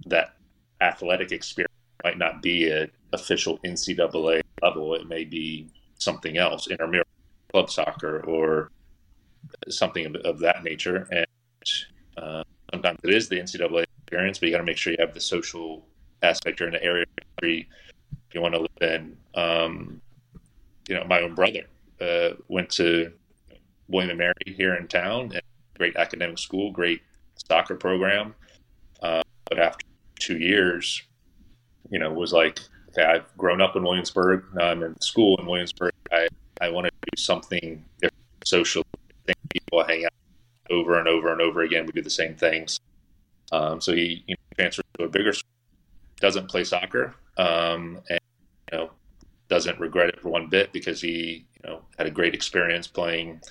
that 0.06 0.36
athletic 0.82 1.32
experience 1.32 1.74
might 2.04 2.18
not 2.18 2.42
be 2.42 2.70
a 2.70 2.88
official 3.14 3.60
NCAA 3.60 4.42
level. 4.62 4.94
It 4.96 5.08
may 5.08 5.24
be 5.24 5.70
something 5.98 6.38
else, 6.38 6.68
intramural 6.68 7.06
club 7.52 7.70
soccer 7.70 8.22
or 8.26 8.72
something 9.70 10.06
of, 10.06 10.16
of 10.18 10.40
that 10.40 10.64
nature. 10.64 11.08
And 11.12 11.26
uh, 12.18 12.44
sometimes 12.72 13.00
it 13.04 13.14
is 13.14 13.30
the 13.30 13.38
NCAA 13.40 13.86
experience, 14.02 14.40
but 14.40 14.48
you 14.48 14.52
got 14.52 14.60
to 14.60 14.64
make 14.64 14.78
sure 14.78 14.94
you 14.94 14.98
have 15.00 15.14
the 15.14 15.22
social 15.22 15.86
aspect 16.24 16.62
or 16.62 16.68
in 16.68 16.74
the 16.74 16.84
area 16.84 17.06
if 17.42 17.66
you 18.34 18.42
want 18.42 18.54
to 18.54 18.62
live 18.62 18.82
in. 18.82 19.18
Um, 19.36 20.02
you 20.88 20.96
know, 20.96 21.04
my 21.06 21.22
own 21.22 21.36
brother 21.36 21.66
uh, 22.00 22.30
went 22.48 22.70
to 22.72 23.12
William 23.88 24.12
and 24.12 24.20
Mary 24.20 24.34
here 24.46 24.76
in 24.76 24.88
town, 24.88 25.32
great 25.78 25.96
academic 25.96 26.38
school, 26.38 26.72
great 26.72 27.02
soccer 27.36 27.76
program. 27.76 28.34
Uh, 29.02 29.22
but 29.46 29.60
after 29.60 29.86
two 30.20 30.38
years, 30.38 31.04
you 31.90 32.00
know, 32.00 32.12
was 32.12 32.34
like, 32.34 32.60
okay, 32.90 33.04
I've 33.04 33.26
grown 33.38 33.62
up 33.62 33.76
in 33.76 33.84
Williamsburg. 33.84 34.46
Now 34.54 34.70
I'm 34.70 34.84
in 34.84 35.00
school 35.02 35.38
in 35.40 35.46
Williamsburg. 35.46 35.94
I, 36.12 36.28
I 36.62 36.70
want 36.70 36.86
to 36.86 36.92
do 36.92 37.22
something 37.22 37.84
different 38.02 38.18
social. 38.46 38.84
Thing. 39.26 39.36
People 39.50 39.84
hang 39.84 40.06
out 40.06 40.14
over 40.72 40.98
and 40.98 41.08
over 41.08 41.32
and 41.32 41.42
over 41.42 41.62
again. 41.62 41.86
We 41.86 41.92
do 41.92 42.02
the 42.02 42.10
same 42.10 42.36
things. 42.36 42.80
Um, 43.52 43.82
so 43.82 43.94
he 43.94 44.24
you 44.28 44.36
know, 44.36 44.56
transferred 44.56 44.86
to 44.98 45.06
a 45.06 45.10
bigger 45.10 45.34
school, 45.34 45.52
doesn't 46.20 46.48
play 46.50 46.64
soccer, 46.64 47.14
um, 47.38 48.00
and 48.10 48.20
you 48.72 48.78
know 48.78 48.92
doesn't 49.52 49.82
regret 49.82 50.08
it 50.08 50.22
for 50.22 50.30
one 50.30 50.48
bit 50.48 50.72
because 50.72 51.02
he 51.02 51.46
you 51.56 51.70
know 51.70 51.82
had 51.98 52.08
a 52.08 52.12
great 52.12 52.34
experience 52.34 52.88
playing, 52.88 53.42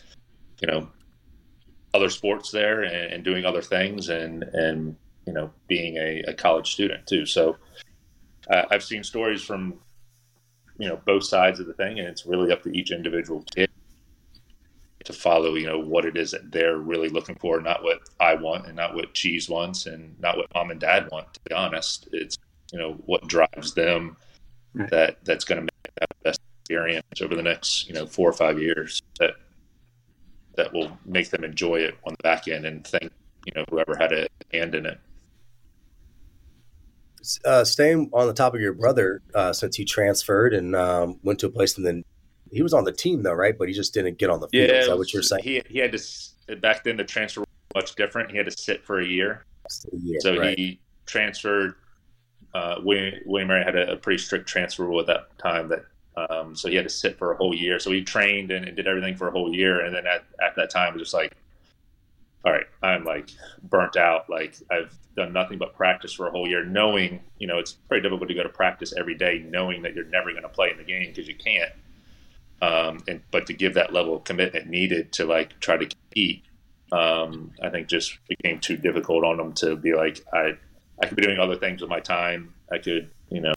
you 0.62 0.66
know, 0.66 0.88
other 1.92 2.08
sports 2.08 2.50
there 2.50 2.82
and, 2.82 3.12
and 3.12 3.22
doing 3.22 3.44
other 3.44 3.60
things 3.60 4.08
and 4.08 4.42
and 4.54 4.96
you 5.26 5.34
know 5.34 5.50
being 5.68 5.98
a, 5.98 6.22
a 6.26 6.32
college 6.32 6.72
student 6.72 7.06
too. 7.06 7.26
So 7.26 7.58
uh, 8.50 8.62
I've 8.70 8.82
seen 8.82 9.04
stories 9.04 9.42
from 9.42 9.78
you 10.78 10.88
know 10.88 10.98
both 11.04 11.24
sides 11.24 11.60
of 11.60 11.66
the 11.66 11.74
thing, 11.74 11.98
and 11.98 12.08
it's 12.08 12.24
really 12.24 12.50
up 12.50 12.62
to 12.62 12.70
each 12.70 12.92
individual 12.92 13.44
kid 13.54 13.68
to 15.04 15.12
follow 15.12 15.54
you 15.54 15.66
know 15.66 15.78
what 15.78 16.06
it 16.06 16.16
is 16.16 16.30
that 16.30 16.50
they're 16.50 16.78
really 16.78 17.10
looking 17.10 17.34
for, 17.34 17.60
not 17.60 17.84
what 17.84 18.00
I 18.18 18.36
want, 18.36 18.66
and 18.66 18.74
not 18.74 18.94
what 18.94 19.12
Cheese 19.12 19.50
wants, 19.50 19.84
and 19.84 20.18
not 20.18 20.38
what 20.38 20.46
mom 20.54 20.70
and 20.70 20.80
dad 20.80 21.10
want. 21.12 21.34
To 21.34 21.40
be 21.46 21.54
honest, 21.54 22.08
it's 22.12 22.38
you 22.72 22.78
know 22.78 22.94
what 23.04 23.28
drives 23.28 23.74
them 23.74 24.16
that 24.74 25.18
that's 25.24 25.44
going 25.44 25.66
to 25.66 25.69
that 25.98 26.08
best 26.22 26.40
experience 26.62 27.04
over 27.20 27.34
the 27.34 27.42
next 27.42 27.88
you 27.88 27.94
know 27.94 28.06
four 28.06 28.28
or 28.28 28.32
five 28.32 28.58
years 28.58 29.02
that 29.18 29.32
that 30.56 30.72
will 30.72 30.96
make 31.04 31.30
them 31.30 31.44
enjoy 31.44 31.76
it 31.76 31.94
on 32.04 32.12
the 32.12 32.22
back 32.22 32.48
end 32.48 32.64
and 32.64 32.86
thank 32.86 33.10
you 33.46 33.52
know 33.54 33.64
whoever 33.70 33.96
had 33.98 34.12
a 34.12 34.26
hand 34.52 34.74
in 34.74 34.86
it 34.86 34.98
uh, 37.44 37.64
staying 37.64 38.10
on 38.12 38.26
the 38.26 38.32
topic 38.32 38.58
of 38.58 38.62
your 38.62 38.72
brother, 38.72 39.22
uh, 39.34 39.52
since 39.52 39.76
he 39.76 39.84
transferred 39.84 40.54
and 40.54 40.74
um, 40.74 41.18
went 41.22 41.38
to 41.40 41.46
a 41.46 41.50
place, 41.50 41.76
and 41.76 41.86
then 41.86 42.04
he 42.50 42.62
was 42.62 42.72
on 42.72 42.84
the 42.84 42.92
team 42.92 43.22
though, 43.22 43.34
right? 43.34 43.56
But 43.58 43.68
he 43.68 43.74
just 43.74 43.94
didn't 43.94 44.18
get 44.18 44.30
on 44.30 44.40
the 44.40 44.48
field. 44.48 44.70
Yeah, 44.70 44.76
Is 44.76 44.86
that 44.88 44.98
what 44.98 45.12
you're 45.12 45.22
saying? 45.22 45.42
He 45.42 45.62
he 45.68 45.78
had 45.78 45.92
to 45.92 46.56
back 46.56 46.84
then 46.84 46.96
the 46.96 47.04
transfer 47.04 47.40
was 47.40 47.48
much 47.74 47.94
different. 47.94 48.30
He 48.30 48.36
had 48.36 48.46
to 48.46 48.52
sit 48.52 48.84
for 48.84 49.00
a 49.00 49.06
year, 49.06 49.44
a 49.92 49.96
year 49.96 50.20
so 50.20 50.38
right. 50.38 50.58
he 50.58 50.80
transferred. 51.06 51.74
Uh, 52.54 52.76
William, 52.82 53.20
William 53.26 53.48
Mary 53.48 53.64
had 53.64 53.76
a, 53.76 53.92
a, 53.92 53.96
pretty 53.96 54.18
strict 54.18 54.48
transfer 54.48 54.84
rule 54.84 55.00
at 55.00 55.06
that 55.06 55.38
time 55.38 55.68
that 55.68 55.84
um, 56.16 56.56
so 56.56 56.68
he 56.68 56.74
had 56.74 56.84
to 56.84 56.90
sit 56.90 57.16
for 57.16 57.32
a 57.32 57.36
whole 57.36 57.54
year. 57.54 57.78
So 57.78 57.92
he 57.92 58.02
trained 58.02 58.50
and, 58.50 58.64
and, 58.64 58.76
did 58.76 58.88
everything 58.88 59.16
for 59.16 59.28
a 59.28 59.30
whole 59.30 59.54
year, 59.54 59.84
and 59.84 59.94
then 59.94 60.06
at, 60.06 60.24
at 60.42 60.56
that 60.56 60.68
time 60.68 60.88
it 60.88 60.94
was 60.94 61.02
just 61.02 61.14
like 61.14 61.32
all 62.44 62.52
right, 62.52 62.66
I'm 62.82 63.04
like 63.04 63.30
burnt 63.62 63.96
out. 63.96 64.30
Like 64.30 64.56
I've 64.70 64.96
done 65.16 65.32
nothing 65.32 65.58
but 65.58 65.74
practice 65.74 66.12
for 66.12 66.26
a 66.26 66.30
whole 66.30 66.48
year, 66.48 66.64
knowing, 66.64 67.20
you 67.38 67.46
know, 67.46 67.58
it's 67.58 67.72
pretty 67.72 68.02
difficult 68.02 68.28
to 68.28 68.34
go 68.34 68.42
to 68.42 68.48
practice 68.48 68.94
every 68.96 69.14
day, 69.14 69.44
knowing 69.46 69.82
that 69.82 69.94
you're 69.94 70.06
never 70.06 70.30
going 70.30 70.42
to 70.42 70.48
play 70.48 70.70
in 70.70 70.78
the 70.78 70.84
game 70.84 71.08
because 71.08 71.28
you 71.28 71.34
can't. 71.34 71.72
Um, 72.62 73.02
and 73.08 73.22
but 73.30 73.46
to 73.46 73.52
give 73.52 73.74
that 73.74 73.92
level 73.92 74.16
of 74.16 74.24
commitment 74.24 74.68
needed 74.68 75.12
to 75.14 75.24
like 75.24 75.58
try 75.60 75.76
to 75.76 75.86
compete, 75.86 76.44
um, 76.92 77.52
I 77.62 77.68
think 77.68 77.88
just 77.88 78.18
became 78.28 78.60
too 78.60 78.76
difficult 78.76 79.24
on 79.24 79.36
them 79.36 79.52
to 79.54 79.76
be 79.76 79.94
like, 79.94 80.24
I, 80.32 80.56
I 81.02 81.06
could 81.06 81.16
be 81.16 81.22
doing 81.22 81.38
other 81.38 81.56
things 81.56 81.80
with 81.80 81.90
my 81.90 82.00
time. 82.00 82.54
I 82.72 82.78
could, 82.78 83.10
you 83.30 83.40
know, 83.40 83.54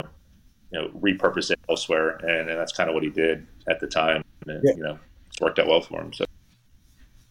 you 0.72 0.80
know, 0.80 0.88
repurpose 0.88 1.50
it 1.50 1.60
elsewhere, 1.68 2.16
and, 2.16 2.48
and 2.48 2.58
that's 2.58 2.72
kind 2.72 2.88
of 2.88 2.94
what 2.94 3.02
he 3.02 3.10
did 3.10 3.46
at 3.68 3.80
the 3.80 3.86
time. 3.86 4.24
And 4.46 4.62
yeah. 4.64 4.74
you 4.76 4.82
know, 4.82 4.98
it's 5.26 5.40
worked 5.40 5.58
out 5.58 5.66
well 5.66 5.80
for 5.80 6.00
him. 6.00 6.12
So. 6.12 6.24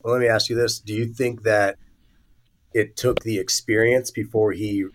Well, 0.02 0.14
let 0.14 0.22
me 0.22 0.28
ask 0.28 0.50
you 0.50 0.56
this: 0.56 0.80
Do 0.80 0.94
you 0.94 1.06
think 1.06 1.44
that 1.44 1.78
it 2.74 2.96
took 2.96 3.22
the 3.24 3.38
experience 3.38 4.12
before 4.12 4.52
he 4.52 4.86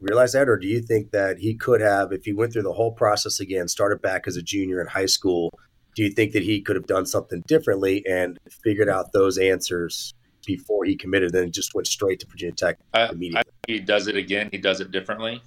realized 0.00 0.34
that, 0.34 0.48
or 0.48 0.56
do 0.56 0.66
you 0.66 0.80
think 0.80 1.10
that 1.12 1.38
he 1.38 1.54
could 1.54 1.80
have, 1.80 2.12
if 2.12 2.24
he 2.24 2.32
went 2.32 2.52
through 2.52 2.62
the 2.62 2.72
whole 2.72 2.92
process 2.92 3.40
again, 3.40 3.68
started 3.68 4.02
back 4.02 4.26
as 4.26 4.36
a 4.36 4.42
junior 4.42 4.80
in 4.80 4.86
high 4.86 5.06
school? 5.06 5.58
Do 5.94 6.02
you 6.02 6.10
think 6.10 6.32
that 6.32 6.42
he 6.42 6.60
could 6.60 6.76
have 6.76 6.86
done 6.86 7.06
something 7.06 7.42
differently 7.46 8.04
and 8.06 8.38
figured 8.64 8.88
out 8.88 9.12
those 9.12 9.38
answers 9.38 10.12
before 10.44 10.84
he 10.84 10.96
committed, 10.96 11.32
then 11.32 11.50
just 11.50 11.74
went 11.74 11.86
straight 11.86 12.20
to 12.20 12.26
Virginia 12.26 12.54
Tech 12.54 12.78
immediately? 13.10 13.36
I, 13.36 13.40
I 13.40 13.72
he 13.72 13.80
does 13.80 14.06
it 14.06 14.16
again. 14.16 14.48
He 14.52 14.58
does 14.58 14.80
it 14.80 14.90
differently. 14.90 15.42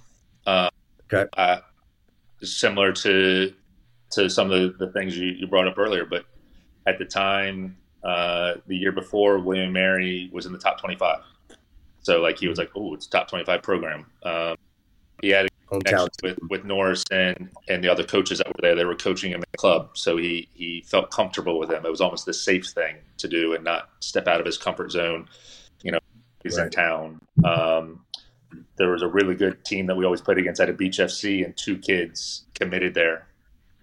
Uh, 0.46 0.70
okay. 1.12 1.28
Uh, 1.36 1.60
similar 2.42 2.92
to 2.92 3.52
to 4.10 4.30
some 4.30 4.50
of 4.50 4.78
the, 4.78 4.86
the 4.86 4.92
things 4.92 5.16
you, 5.16 5.28
you 5.28 5.46
brought 5.46 5.68
up 5.68 5.78
earlier, 5.78 6.06
but 6.06 6.24
at 6.86 6.98
the 6.98 7.04
time 7.04 7.76
uh, 8.02 8.54
the 8.66 8.76
year 8.76 8.92
before, 8.92 9.38
William 9.38 9.72
Mary 9.72 10.30
was 10.32 10.46
in 10.46 10.52
the 10.52 10.58
top 10.58 10.80
25. 10.80 11.18
So 12.00 12.20
like 12.20 12.38
he 12.38 12.48
was 12.48 12.58
like, 12.58 12.70
oh, 12.74 12.94
it's 12.94 13.06
top 13.06 13.28
25 13.28 13.62
program. 13.62 14.06
Um, 14.22 14.56
he 15.20 15.28
had 15.28 15.47
a 15.70 16.08
with 16.22 16.38
with 16.48 16.64
Norris 16.64 17.04
and 17.10 17.50
and 17.68 17.82
the 17.82 17.88
other 17.88 18.04
coaches 18.04 18.38
that 18.38 18.48
were 18.48 18.60
there. 18.60 18.74
They 18.74 18.84
were 18.84 18.94
coaching 18.94 19.30
him 19.30 19.38
in 19.38 19.44
the 19.50 19.58
club, 19.58 19.90
so 19.94 20.16
he 20.16 20.48
he 20.54 20.82
felt 20.86 21.10
comfortable 21.10 21.58
with 21.58 21.68
them. 21.68 21.84
It 21.84 21.90
was 21.90 22.00
almost 22.00 22.26
the 22.26 22.34
safe 22.34 22.68
thing 22.68 22.96
to 23.18 23.28
do 23.28 23.54
and 23.54 23.64
not 23.64 23.90
step 24.00 24.26
out 24.26 24.40
of 24.40 24.46
his 24.46 24.58
comfort 24.58 24.90
zone. 24.92 25.28
You 25.82 25.92
know, 25.92 25.98
he's 26.42 26.58
right. 26.58 26.66
in 26.66 26.70
town. 26.70 27.20
Um, 27.44 28.00
there 28.76 28.90
was 28.90 29.02
a 29.02 29.08
really 29.08 29.34
good 29.34 29.64
team 29.64 29.86
that 29.86 29.96
we 29.96 30.04
always 30.04 30.20
played 30.20 30.38
against 30.38 30.60
at 30.60 30.70
a 30.70 30.72
Beach 30.72 30.98
FC, 30.98 31.44
and 31.44 31.56
two 31.56 31.78
kids 31.78 32.44
committed 32.54 32.94
there 32.94 33.26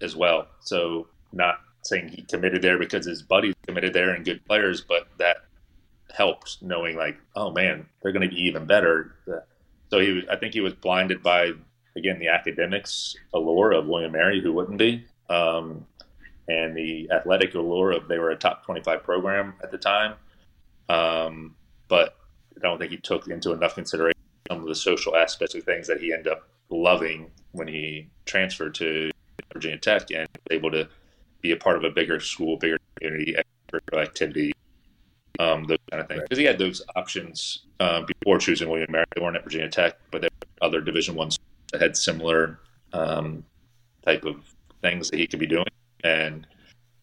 as 0.00 0.16
well. 0.16 0.48
So 0.60 1.08
not 1.32 1.60
saying 1.82 2.08
he 2.08 2.22
committed 2.22 2.62
there 2.62 2.78
because 2.78 3.06
his 3.06 3.22
buddies 3.22 3.54
committed 3.66 3.92
there 3.92 4.10
and 4.10 4.24
good 4.24 4.44
players, 4.44 4.80
but 4.80 5.06
that 5.18 5.36
helps 6.14 6.58
knowing 6.62 6.96
like, 6.96 7.16
oh 7.34 7.50
man, 7.52 7.86
they're 8.02 8.12
going 8.12 8.28
to 8.28 8.34
be 8.34 8.42
even 8.42 8.66
better. 8.66 9.14
So 9.90 10.00
he, 10.00 10.12
was, 10.12 10.24
I 10.30 10.36
think 10.36 10.54
he 10.54 10.60
was 10.60 10.74
blinded 10.74 11.22
by 11.22 11.52
again 11.96 12.18
the 12.18 12.28
academics 12.28 13.16
allure 13.34 13.72
of 13.72 13.86
William 13.86 14.12
Mary, 14.12 14.40
who 14.40 14.52
wouldn't 14.52 14.78
be, 14.78 15.04
um, 15.28 15.86
and 16.48 16.76
the 16.76 17.10
athletic 17.10 17.54
allure 17.54 17.92
of 17.92 18.06
they 18.08 18.18
were 18.18 18.30
a 18.30 18.36
top 18.36 18.64
twenty-five 18.64 19.02
program 19.02 19.54
at 19.62 19.70
the 19.70 19.78
time. 19.78 20.14
Um, 20.88 21.56
but 21.88 22.16
I 22.56 22.60
don't 22.60 22.78
think 22.78 22.92
he 22.92 22.98
took 22.98 23.28
into 23.28 23.52
enough 23.52 23.74
consideration 23.74 24.20
some 24.48 24.60
of 24.60 24.66
the 24.66 24.74
social 24.74 25.16
aspects 25.16 25.54
of 25.56 25.64
things 25.64 25.88
that 25.88 26.00
he 26.00 26.12
ended 26.12 26.32
up 26.32 26.48
loving 26.70 27.30
when 27.52 27.66
he 27.66 28.08
transferred 28.24 28.74
to 28.76 29.10
Virginia 29.52 29.78
Tech 29.78 30.10
and 30.10 30.28
was 30.32 30.56
able 30.56 30.70
to 30.70 30.88
be 31.40 31.52
a 31.52 31.56
part 31.56 31.76
of 31.76 31.84
a 31.84 31.90
bigger 31.90 32.20
school, 32.20 32.56
bigger 32.56 32.78
community, 32.96 33.36
activity, 33.92 34.52
um, 35.38 35.64
those 35.64 35.78
kind 35.90 36.00
of 36.00 36.08
things. 36.08 36.22
Because 36.22 36.38
right. 36.38 36.42
he 36.42 36.46
had 36.46 36.58
those 36.58 36.82
options 36.94 37.64
um, 37.80 38.06
before 38.06 38.38
choosing 38.38 38.68
William 38.68 38.90
Mary. 38.90 39.04
They 39.14 39.22
weren't 39.22 39.36
at 39.36 39.44
Virginia 39.44 39.68
Tech, 39.68 39.98
but 40.10 40.20
there 40.20 40.30
were 40.40 40.66
other 40.66 40.80
Division 40.80 41.14
One 41.14 41.30
that 41.72 41.80
had 41.80 41.96
similar 41.96 42.58
um, 42.92 43.44
type 44.04 44.24
of 44.24 44.36
things 44.82 45.10
that 45.10 45.18
he 45.18 45.26
could 45.26 45.40
be 45.40 45.46
doing. 45.46 45.66
And 46.04 46.46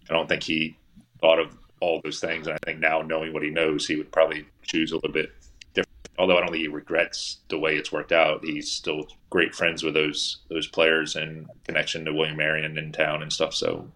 I 0.09 0.13
don't 0.13 0.27
think 0.27 0.43
he 0.43 0.77
thought 1.19 1.39
of 1.39 1.57
all 1.79 2.01
those 2.03 2.19
things. 2.19 2.47
And 2.47 2.55
I 2.55 2.65
think 2.65 2.79
now, 2.79 3.01
knowing 3.01 3.33
what 3.33 3.43
he 3.43 3.49
knows, 3.49 3.87
he 3.87 3.95
would 3.95 4.11
probably 4.11 4.45
choose 4.63 4.91
a 4.91 4.95
little 4.95 5.11
bit 5.11 5.31
different. 5.73 5.89
Although 6.17 6.37
I 6.37 6.41
don't 6.41 6.51
think 6.51 6.61
he 6.61 6.69
regrets 6.69 7.39
the 7.49 7.59
way 7.59 7.75
it's 7.75 7.91
worked 7.91 8.11
out. 8.11 8.43
He's 8.43 8.71
still 8.71 9.07
great 9.29 9.53
friends 9.53 9.83
with 9.83 9.93
those 9.93 10.39
those 10.49 10.67
players 10.67 11.15
and 11.15 11.49
connection 11.65 12.05
to 12.05 12.13
William 12.13 12.37
Marion 12.37 12.77
in 12.77 12.91
town 12.91 13.21
and 13.21 13.33
stuff. 13.33 13.53
So 13.53 13.91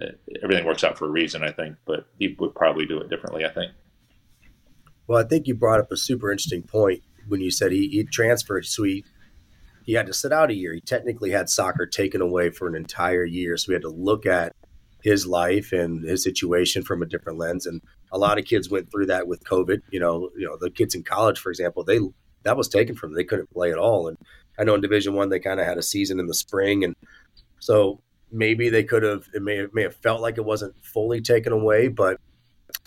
uh, 0.00 0.06
everything 0.42 0.64
works 0.64 0.84
out 0.84 0.98
for 0.98 1.06
a 1.06 1.10
reason, 1.10 1.44
I 1.44 1.52
think. 1.52 1.76
But 1.84 2.06
he 2.18 2.34
would 2.38 2.54
probably 2.54 2.86
do 2.86 3.00
it 3.00 3.10
differently, 3.10 3.44
I 3.44 3.50
think. 3.50 3.72
Well, 5.06 5.24
I 5.24 5.28
think 5.28 5.46
you 5.46 5.54
brought 5.54 5.78
up 5.78 5.92
a 5.92 5.96
super 5.96 6.32
interesting 6.32 6.62
point 6.62 7.02
when 7.28 7.40
you 7.40 7.50
said 7.50 7.70
he, 7.70 7.88
he 7.88 8.04
transferred. 8.04 8.66
So 8.66 8.82
he 8.82 9.04
he 9.86 9.92
had 9.92 10.06
to 10.06 10.12
sit 10.12 10.32
out 10.32 10.50
a 10.50 10.54
year. 10.54 10.74
He 10.74 10.80
technically 10.80 11.30
had 11.30 11.48
soccer 11.48 11.86
taken 11.86 12.20
away 12.20 12.50
for 12.50 12.66
an 12.66 12.74
entire 12.74 13.24
year. 13.24 13.56
So 13.56 13.66
we 13.68 13.74
had 13.74 13.82
to 13.82 13.88
look 13.88 14.26
at 14.26 14.54
his 15.00 15.26
life 15.26 15.72
and 15.72 16.02
his 16.02 16.24
situation 16.24 16.82
from 16.82 17.02
a 17.02 17.06
different 17.06 17.38
lens. 17.38 17.66
And 17.66 17.80
a 18.10 18.18
lot 18.18 18.38
of 18.38 18.44
kids 18.44 18.68
went 18.68 18.90
through 18.90 19.06
that 19.06 19.28
with 19.28 19.44
COVID. 19.44 19.82
You 19.90 20.00
know, 20.00 20.30
you 20.36 20.44
know, 20.44 20.56
the 20.60 20.70
kids 20.70 20.96
in 20.96 21.04
college, 21.04 21.38
for 21.38 21.50
example, 21.50 21.84
they 21.84 22.00
that 22.42 22.56
was 22.56 22.68
taken 22.68 22.96
from 22.96 23.10
them. 23.10 23.16
They 23.16 23.24
couldn't 23.24 23.50
play 23.50 23.70
at 23.70 23.78
all. 23.78 24.08
And 24.08 24.18
I 24.58 24.64
know 24.64 24.74
in 24.74 24.80
Division 24.80 25.14
One 25.14 25.28
they 25.28 25.38
kind 25.38 25.60
of 25.60 25.66
had 25.66 25.78
a 25.78 25.82
season 25.82 26.18
in 26.18 26.26
the 26.26 26.34
spring, 26.34 26.82
and 26.82 26.96
so 27.60 28.00
maybe 28.32 28.68
they 28.68 28.82
could 28.82 29.04
have. 29.04 29.28
It 29.34 29.42
may 29.42 29.66
may 29.72 29.82
have 29.82 29.96
felt 29.96 30.20
like 30.20 30.38
it 30.38 30.44
wasn't 30.44 30.74
fully 30.84 31.20
taken 31.20 31.52
away, 31.52 31.88
but 31.88 32.20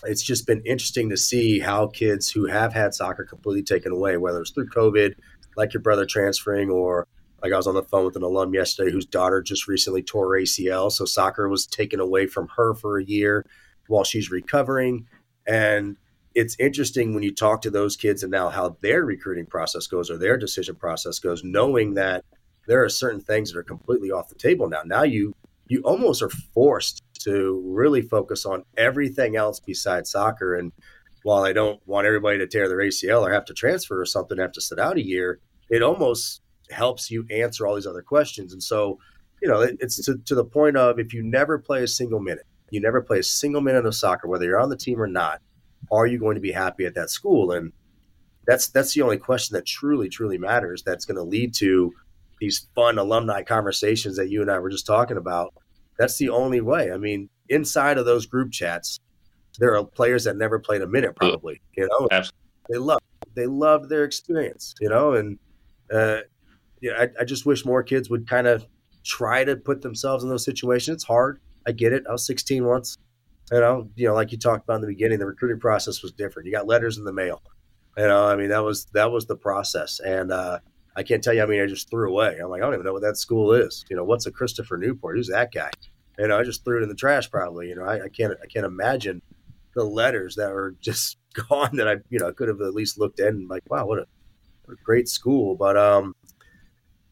it's 0.04 0.22
just 0.22 0.46
been 0.46 0.62
interesting 0.66 1.08
to 1.10 1.16
see 1.16 1.60
how 1.60 1.86
kids 1.86 2.30
who 2.30 2.46
have 2.46 2.72
had 2.72 2.94
soccer 2.94 3.24
completely 3.24 3.62
taken 3.62 3.92
away, 3.92 4.16
whether 4.16 4.40
it's 4.40 4.50
through 4.50 4.68
COVID, 4.68 5.14
like 5.56 5.74
your 5.74 5.82
brother 5.82 6.06
transferring, 6.06 6.70
or 6.70 7.06
like 7.42 7.52
I 7.52 7.56
was 7.56 7.66
on 7.66 7.74
the 7.74 7.82
phone 7.82 8.04
with 8.04 8.16
an 8.16 8.22
alum 8.22 8.54
yesterday 8.54 8.90
whose 8.90 9.06
daughter 9.06 9.42
just 9.42 9.68
recently 9.68 10.02
tore 10.02 10.36
ACL. 10.36 10.92
So 10.92 11.04
soccer 11.04 11.48
was 11.48 11.66
taken 11.66 12.00
away 12.00 12.26
from 12.26 12.48
her 12.56 12.74
for 12.74 12.98
a 12.98 13.04
year 13.04 13.46
while 13.86 14.04
she's 14.04 14.30
recovering. 14.30 15.06
And 15.46 15.96
it's 16.34 16.56
interesting 16.58 17.14
when 17.14 17.22
you 17.22 17.34
talk 17.34 17.62
to 17.62 17.70
those 17.70 17.96
kids 17.96 18.22
and 18.22 18.30
now 18.30 18.50
how 18.50 18.76
their 18.82 19.04
recruiting 19.04 19.46
process 19.46 19.86
goes 19.86 20.10
or 20.10 20.16
their 20.16 20.36
decision 20.36 20.76
process 20.76 21.18
goes, 21.18 21.42
knowing 21.42 21.94
that 21.94 22.24
there 22.66 22.84
are 22.84 22.88
certain 22.88 23.20
things 23.20 23.50
that 23.50 23.58
are 23.58 23.64
completely 23.64 24.10
off 24.10 24.28
the 24.28 24.34
table 24.34 24.68
now. 24.68 24.82
Now 24.84 25.02
you 25.02 25.34
you 25.66 25.80
almost 25.82 26.20
are 26.20 26.28
forced 26.28 27.00
to 27.20 27.62
really 27.64 28.02
focus 28.02 28.44
on 28.44 28.64
everything 28.76 29.36
else 29.36 29.60
besides 29.60 30.10
soccer. 30.10 30.54
And 30.54 30.72
while 31.22 31.44
I 31.44 31.52
don't 31.52 31.80
want 31.86 32.06
everybody 32.06 32.38
to 32.38 32.46
tear 32.46 32.68
their 32.68 32.78
ACL 32.78 33.22
or 33.22 33.32
have 33.32 33.44
to 33.46 33.54
transfer 33.54 34.00
or 34.00 34.06
something, 34.06 34.38
have 34.38 34.52
to 34.52 34.60
sit 34.60 34.78
out 34.78 34.96
a 34.96 35.04
year, 35.04 35.40
it 35.68 35.82
almost 35.82 36.42
helps 36.70 37.10
you 37.10 37.26
answer 37.30 37.66
all 37.66 37.74
these 37.74 37.86
other 37.86 38.02
questions. 38.02 38.52
And 38.52 38.62
so, 38.62 38.98
you 39.42 39.48
know, 39.48 39.60
it's 39.60 40.04
to, 40.04 40.16
to 40.26 40.34
the 40.34 40.44
point 40.44 40.76
of 40.76 40.98
if 40.98 41.12
you 41.12 41.22
never 41.22 41.58
play 41.58 41.82
a 41.82 41.88
single 41.88 42.20
minute, 42.20 42.46
you 42.70 42.80
never 42.80 43.02
play 43.02 43.18
a 43.18 43.24
single 43.24 43.60
minute 43.60 43.86
of 43.86 43.94
soccer, 43.94 44.28
whether 44.28 44.44
you're 44.44 44.60
on 44.60 44.70
the 44.70 44.76
team 44.76 45.00
or 45.00 45.06
not, 45.06 45.40
are 45.90 46.06
you 46.06 46.18
going 46.18 46.36
to 46.36 46.40
be 46.40 46.52
happy 46.52 46.86
at 46.86 46.94
that 46.94 47.10
school? 47.10 47.52
And 47.52 47.72
that's 48.46 48.68
that's 48.68 48.94
the 48.94 49.02
only 49.02 49.18
question 49.18 49.54
that 49.54 49.66
truly, 49.66 50.08
truly 50.08 50.38
matters. 50.38 50.82
That's 50.82 51.04
going 51.04 51.16
to 51.16 51.22
lead 51.22 51.54
to 51.54 51.92
these 52.40 52.66
fun 52.74 52.98
alumni 52.98 53.42
conversations 53.42 54.16
that 54.16 54.30
you 54.30 54.40
and 54.40 54.50
I 54.50 54.58
were 54.58 54.70
just 54.70 54.86
talking 54.86 55.16
about. 55.16 55.54
That's 55.98 56.16
the 56.16 56.30
only 56.30 56.60
way. 56.60 56.90
I 56.90 56.96
mean, 56.96 57.28
inside 57.48 57.98
of 57.98 58.06
those 58.06 58.26
group 58.26 58.52
chats, 58.52 58.98
there 59.60 59.76
are 59.76 59.84
players 59.84 60.24
that 60.24 60.36
never 60.36 60.58
played 60.58 60.82
a 60.82 60.86
minute, 60.86 61.14
probably. 61.14 61.60
You 61.76 61.86
know, 61.86 62.08
Absolutely. 62.10 62.38
they 62.70 62.78
love 62.78 63.00
they 63.34 63.46
love 63.46 63.88
their 63.88 64.04
experience. 64.04 64.74
You 64.80 64.88
know, 64.88 65.12
and 65.12 65.38
uh, 65.92 66.20
yeah, 66.80 66.92
I, 66.98 67.08
I 67.20 67.24
just 67.24 67.46
wish 67.46 67.64
more 67.64 67.82
kids 67.82 68.10
would 68.10 68.28
kind 68.28 68.46
of 68.46 68.66
try 69.04 69.44
to 69.44 69.56
put 69.56 69.82
themselves 69.82 70.24
in 70.24 70.30
those 70.30 70.44
situations. 70.44 70.96
It's 70.96 71.04
hard. 71.04 71.40
I 71.66 71.72
get 71.72 71.92
it. 71.92 72.04
I 72.08 72.12
was 72.12 72.26
16 72.26 72.64
once. 72.64 72.96
You 73.52 73.60
know, 73.60 73.90
you 73.96 74.06
know, 74.06 74.14
like 74.14 74.32
you 74.32 74.38
talked 74.38 74.64
about 74.64 74.76
in 74.76 74.80
the 74.80 74.86
beginning, 74.86 75.18
the 75.18 75.26
recruiting 75.26 75.60
process 75.60 76.02
was 76.02 76.12
different. 76.12 76.46
You 76.46 76.52
got 76.52 76.66
letters 76.66 76.98
in 76.98 77.04
the 77.04 77.12
mail. 77.12 77.42
You 77.98 78.06
know, 78.06 78.26
I 78.26 78.36
mean, 78.36 78.48
that 78.48 78.62
was 78.62 78.86
that 78.94 79.10
was 79.10 79.26
the 79.26 79.36
process, 79.36 80.00
and 80.00 80.30
uh, 80.30 80.60
I 80.96 81.02
can't 81.02 81.22
tell 81.22 81.34
you. 81.34 81.42
I 81.42 81.46
mean, 81.46 81.60
I 81.60 81.66
just 81.66 81.90
threw 81.90 82.08
away. 82.08 82.38
I'm 82.38 82.48
like, 82.48 82.62
I 82.62 82.64
don't 82.64 82.74
even 82.74 82.86
know 82.86 82.92
what 82.92 83.02
that 83.02 83.16
school 83.16 83.52
is. 83.52 83.84
You 83.90 83.96
know, 83.96 84.04
what's 84.04 84.26
a 84.26 84.30
Christopher 84.30 84.76
Newport? 84.76 85.16
Who's 85.16 85.28
that 85.28 85.52
guy? 85.52 85.70
You 86.16 86.28
know, 86.28 86.38
I 86.38 86.44
just 86.44 86.64
threw 86.64 86.78
it 86.78 86.84
in 86.84 86.88
the 86.88 86.94
trash. 86.94 87.28
Probably. 87.28 87.68
You 87.68 87.74
know, 87.74 87.84
I, 87.84 88.04
I 88.04 88.08
can't 88.08 88.32
I 88.40 88.46
can't 88.46 88.64
imagine 88.64 89.20
the 89.74 89.84
letters 89.84 90.36
that 90.36 90.50
were 90.50 90.74
just 90.80 91.18
gone 91.48 91.76
that 91.76 91.88
I 91.88 91.96
you 92.08 92.18
know 92.18 92.28
I 92.28 92.32
could 92.32 92.48
have 92.48 92.60
at 92.60 92.74
least 92.74 92.98
looked 92.98 93.20
in 93.20 93.28
and 93.28 93.48
like, 93.48 93.62
wow, 93.68 93.86
what 93.86 93.98
a, 93.98 94.06
what 94.64 94.74
a 94.74 94.82
great 94.82 95.08
school. 95.08 95.56
But 95.56 95.76
um, 95.76 96.14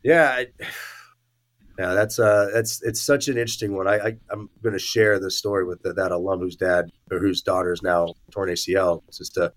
yeah. 0.02 0.30
I, 0.30 0.46
yeah, 1.78 1.94
that's 1.94 2.18
uh, 2.18 2.48
that's 2.52 2.82
it's 2.82 3.00
such 3.00 3.28
an 3.28 3.36
interesting 3.38 3.76
one. 3.76 3.86
I, 3.86 3.98
I 3.98 4.16
am 4.32 4.50
going 4.62 4.72
to 4.72 4.80
share 4.80 5.20
this 5.20 5.38
story 5.38 5.64
with 5.64 5.82
the, 5.82 5.92
that 5.92 6.10
alum 6.10 6.40
whose 6.40 6.56
dad 6.56 6.90
or 7.10 7.20
whose 7.20 7.40
daughter 7.40 7.72
is 7.72 7.82
now 7.82 8.14
torn 8.32 8.48
ACL, 8.48 9.02
just 9.16 9.34
to 9.34 9.52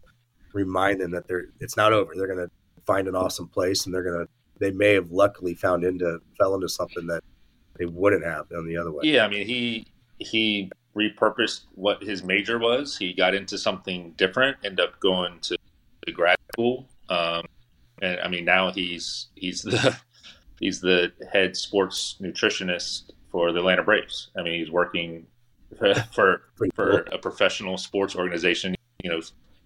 remind 0.53 1.01
them 1.01 1.11
that 1.11 1.27
they're 1.27 1.45
it's 1.59 1.75
not 1.75 1.93
over. 1.93 2.13
They're 2.15 2.27
going 2.27 2.47
to 2.47 2.51
find 2.85 3.07
an 3.07 3.15
awesome 3.15 3.47
place, 3.47 3.85
and 3.85 3.95
they're 3.95 4.03
going 4.03 4.25
to 4.25 4.31
they 4.59 4.71
may 4.71 4.93
have 4.93 5.09
luckily 5.11 5.55
found 5.55 5.83
into 5.83 6.19
fell 6.37 6.53
into 6.53 6.69
something 6.69 7.07
that 7.07 7.23
they 7.79 7.85
wouldn't 7.85 8.23
have 8.23 8.47
done 8.49 8.67
the 8.67 8.77
other 8.77 8.91
way. 8.91 9.01
Yeah, 9.03 9.25
I 9.25 9.27
mean 9.27 9.47
he 9.47 9.87
he 10.19 10.71
repurposed 10.95 11.61
what 11.75 12.03
his 12.03 12.23
major 12.23 12.59
was. 12.59 12.97
He 12.97 13.13
got 13.13 13.33
into 13.33 13.57
something 13.57 14.13
different. 14.17 14.57
Ended 14.63 14.85
up 14.85 14.99
going 14.99 15.39
to, 15.41 15.57
to 16.05 16.11
grad 16.11 16.37
school, 16.53 16.87
um, 17.09 17.45
and 18.01 18.19
I 18.19 18.27
mean 18.27 18.45
now 18.45 18.71
he's 18.71 19.27
he's 19.35 19.61
the 19.61 19.97
he's 20.59 20.81
the 20.81 21.11
head 21.31 21.55
sports 21.55 22.17
nutritionist 22.21 23.11
for 23.31 23.51
the 23.51 23.59
Atlanta 23.59 23.83
Braves. 23.83 24.29
I 24.37 24.43
mean, 24.43 24.59
he's 24.59 24.71
working 24.71 25.25
for 26.11 26.43
for, 26.55 26.67
for 26.75 26.97
a 27.11 27.17
professional 27.17 27.77
sports 27.77 28.15
organization. 28.15 28.75
You 29.03 29.09
know, 29.09 29.21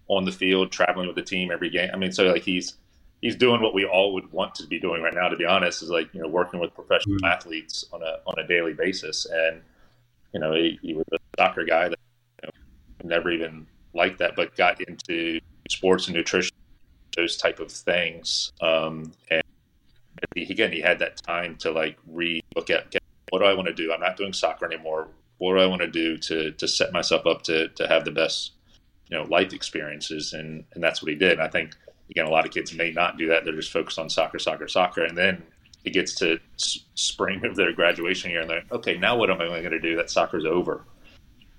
on 0.08 0.24
the 0.24 0.32
field, 0.32 0.72
traveling 0.72 1.08
with 1.08 1.16
the 1.16 1.24
team 1.24 1.52
every 1.52 1.70
game. 1.70 1.90
I 1.94 1.98
mean, 1.98 2.12
so 2.12 2.26
like 2.26 2.44
he's 2.44 2.76
he's 3.22 3.36
doing 3.36 3.62
what 3.62 3.74
we 3.74 3.86
all 3.86 4.14
would 4.14 4.32
want 4.32 4.54
to 4.56 4.68
be 4.68 4.80
doing 4.80 5.02
right 5.02 5.14
now. 5.14 5.28
To 5.28 5.36
be 5.36 5.46
honest, 5.46 5.82
is 5.82 5.90
like 5.90 6.14
you 6.14 6.22
know 6.22 6.28
working 6.28 6.60
with 6.60 6.74
professional 6.74 7.18
mm-hmm. 7.18 7.26
athletes 7.26 7.86
on 7.92 8.02
a 8.02 8.20
on 8.28 8.38
a 8.38 8.48
daily 8.48 8.74
basis. 8.74 9.26
And 9.26 9.62
you 10.36 10.42
know, 10.42 10.54
he, 10.54 10.78
he 10.82 10.94
was 10.94 11.06
a 11.14 11.18
soccer 11.40 11.64
guy 11.64 11.88
that 11.88 12.00
you 12.44 12.50
know, 12.50 13.16
never 13.16 13.32
even 13.32 13.66
liked 13.94 14.20
that, 14.20 14.36
but 14.36 14.54
got 14.58 14.82
into 14.82 15.40
sports 15.70 16.08
and 16.08 16.16
nutrition, 16.16 16.56
those 17.16 17.38
type 17.38 17.62
of 17.62 17.72
things. 17.72 18.52
Um, 18.60 19.14
and 19.32 19.42
again, 20.36 20.74
he 20.74 20.82
had 20.82 21.00
that 21.00 21.16
time 21.24 21.56
to 21.60 21.72
like 21.72 21.98
re-look 22.06 22.70
at 22.70 22.88
okay, 22.88 23.00
what 23.30 23.40
do 23.40 23.46
I 23.46 23.54
want 23.54 23.70
to 23.70 23.74
do. 23.74 23.94
I'm 23.94 24.02
not 24.02 24.18
doing 24.18 24.34
soccer 24.34 24.66
anymore. 24.66 25.08
What 25.38 25.54
do 25.54 25.60
I 25.62 25.68
want 25.68 25.82
to 25.82 25.88
do 25.88 26.18
to 26.18 26.52
to 26.52 26.68
set 26.68 26.92
myself 26.92 27.26
up 27.26 27.42
to 27.44 27.70
to 27.70 27.88
have 27.88 28.04
the 28.04 28.12
best 28.12 28.52
you 29.10 29.18
know 29.18 29.24
life 29.24 29.54
experiences? 29.54 30.34
And 30.34 30.66
and 30.74 30.84
that's 30.84 31.02
what 31.02 31.10
he 31.10 31.18
did. 31.18 31.34
And 31.34 31.42
I 31.42 31.48
think 31.48 31.76
again, 32.10 32.26
a 32.26 32.30
lot 32.30 32.46
of 32.46 32.52
kids 32.52 32.74
may 32.74 32.92
not 32.92 33.18
do 33.18 33.30
that. 33.30 33.46
They're 33.46 33.56
just 33.56 33.72
focused 33.72 34.00
on 34.00 34.10
soccer, 34.10 34.40
soccer, 34.40 34.68
soccer, 34.68 35.06
and 35.06 35.18
then 35.18 35.44
it 35.86 35.92
gets 35.94 36.16
to 36.16 36.40
spring 36.58 37.46
of 37.46 37.56
their 37.56 37.72
graduation 37.72 38.32
year, 38.32 38.42
and 38.42 38.50
they're 38.50 38.64
okay. 38.72 38.98
Now 38.98 39.16
what 39.18 39.30
am 39.30 39.40
I 39.42 39.48
going 39.48 39.72
to 39.72 39.80
do? 39.80 39.96
That 39.96 40.10
soccer's 40.10 40.46
over, 40.46 40.86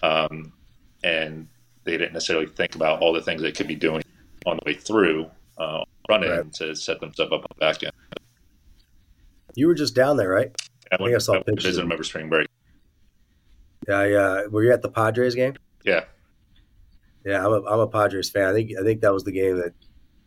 um, 0.02 0.52
and 1.04 1.48
they 1.84 1.92
didn't 1.92 2.12
necessarily 2.12 2.46
think 2.46 2.74
about 2.74 3.00
all 3.00 3.12
the 3.12 3.22
things 3.22 3.40
they 3.40 3.52
could 3.52 3.68
be 3.68 3.76
doing 3.76 4.02
on 4.44 4.56
the 4.56 4.62
way 4.66 4.74
through 4.74 5.30
uh, 5.58 5.84
running 6.08 6.30
right. 6.30 6.52
to 6.54 6.74
set 6.74 7.00
themselves 7.00 7.32
up 7.32 7.42
on 7.42 7.46
the 7.48 7.60
back 7.60 7.82
end. 7.82 7.92
You 9.54 9.68
were 9.68 9.74
just 9.74 9.94
down 9.94 10.16
there, 10.16 10.28
right? 10.28 10.50
I, 10.92 11.00
went, 11.00 11.14
I, 11.14 11.16
I 11.16 11.18
saw 11.18 11.42
pictures. 11.42 11.64
Visit 11.64 11.82
them 11.82 11.92
over 11.92 12.04
spring 12.04 12.28
break. 12.28 12.48
Yeah, 13.88 14.04
yeah. 14.04 14.46
Were 14.46 14.64
you 14.64 14.72
at 14.72 14.82
the 14.82 14.90
Padres 14.90 15.34
game? 15.34 15.54
Yeah. 15.84 16.04
Yeah, 17.24 17.44
I'm 17.44 17.52
a, 17.52 17.64
I'm 17.64 17.80
a 17.80 17.88
Padres 17.88 18.30
fan. 18.30 18.48
I 18.48 18.52
think 18.52 18.72
I 18.78 18.84
think 18.84 19.00
that 19.00 19.12
was 19.12 19.24
the 19.24 19.32
game 19.32 19.56
that 19.56 19.72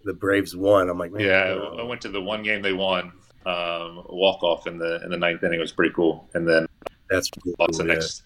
the 0.03 0.13
Braves 0.13 0.55
won. 0.55 0.89
I'm 0.89 0.97
like, 0.97 1.11
yeah, 1.17 1.57
I 1.77 1.83
went 1.83 2.01
to 2.01 2.09
the 2.09 2.21
one 2.21 2.43
game 2.43 2.61
they 2.61 2.73
won, 2.73 3.11
um, 3.45 4.05
walk 4.09 4.43
off 4.43 4.67
in 4.67 4.77
the 4.77 5.03
in 5.03 5.09
the 5.09 5.17
ninth 5.17 5.43
inning. 5.43 5.59
It 5.59 5.61
was 5.61 5.71
pretty 5.71 5.93
cool. 5.93 6.29
And 6.33 6.47
then 6.47 6.67
that's 7.09 7.29
cool, 7.29 7.53
the 7.71 7.83
next. 7.83 8.23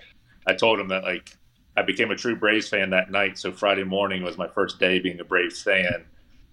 I 0.47 0.53
told 0.53 0.79
him 0.79 0.87
that 0.89 1.03
like 1.03 1.35
I 1.77 1.81
became 1.81 2.11
a 2.11 2.15
true 2.15 2.35
Braves 2.35 2.67
fan 2.67 2.89
that 2.91 3.11
night. 3.11 3.37
So 3.37 3.51
Friday 3.51 3.83
morning 3.83 4.23
was 4.23 4.37
my 4.37 4.47
first 4.47 4.79
day 4.79 4.99
being 4.99 5.19
a 5.19 5.23
Braves 5.23 5.61
fan 5.61 6.05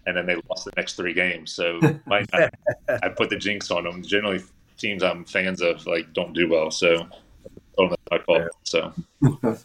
and 0.06 0.16
then 0.16 0.26
they 0.26 0.36
lost 0.48 0.64
the 0.64 0.72
next 0.76 0.94
three 0.94 1.12
games. 1.12 1.52
So 1.52 1.80
my, 2.06 2.24
I, 2.32 2.48
I, 2.88 3.08
put 3.08 3.30
the 3.30 3.36
jinx 3.36 3.70
on 3.70 3.84
them. 3.84 4.02
Generally, 4.02 4.42
teams 4.78 5.02
I'm 5.02 5.24
fans 5.24 5.60
of 5.60 5.86
like 5.86 6.12
don't 6.12 6.32
do 6.32 6.48
well, 6.48 6.70
so 6.70 7.06
my 7.78 8.18
fault. 8.26 8.48
So 8.64 8.92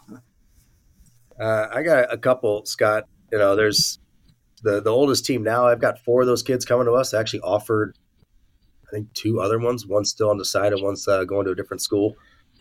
uh, 1.40 1.66
I 1.72 1.82
got 1.82 2.12
a 2.12 2.18
couple, 2.18 2.64
Scott. 2.64 3.04
You 3.32 3.38
know, 3.38 3.56
there's 3.56 3.98
the 4.62 4.80
the 4.80 4.90
oldest 4.90 5.26
team 5.26 5.42
now. 5.42 5.66
I've 5.66 5.80
got 5.80 5.98
four 6.00 6.20
of 6.20 6.26
those 6.26 6.42
kids 6.42 6.64
coming 6.64 6.86
to 6.86 6.92
us. 6.92 7.14
I 7.14 7.20
actually 7.20 7.40
offered, 7.40 7.96
I 8.88 8.96
think, 8.96 9.12
two 9.14 9.40
other 9.40 9.58
ones. 9.58 9.86
One's 9.86 10.10
still 10.10 10.30
undecided. 10.30 10.82
One's 10.82 11.06
uh, 11.08 11.24
going 11.24 11.46
to 11.46 11.52
a 11.52 11.56
different 11.56 11.82
school 11.82 12.14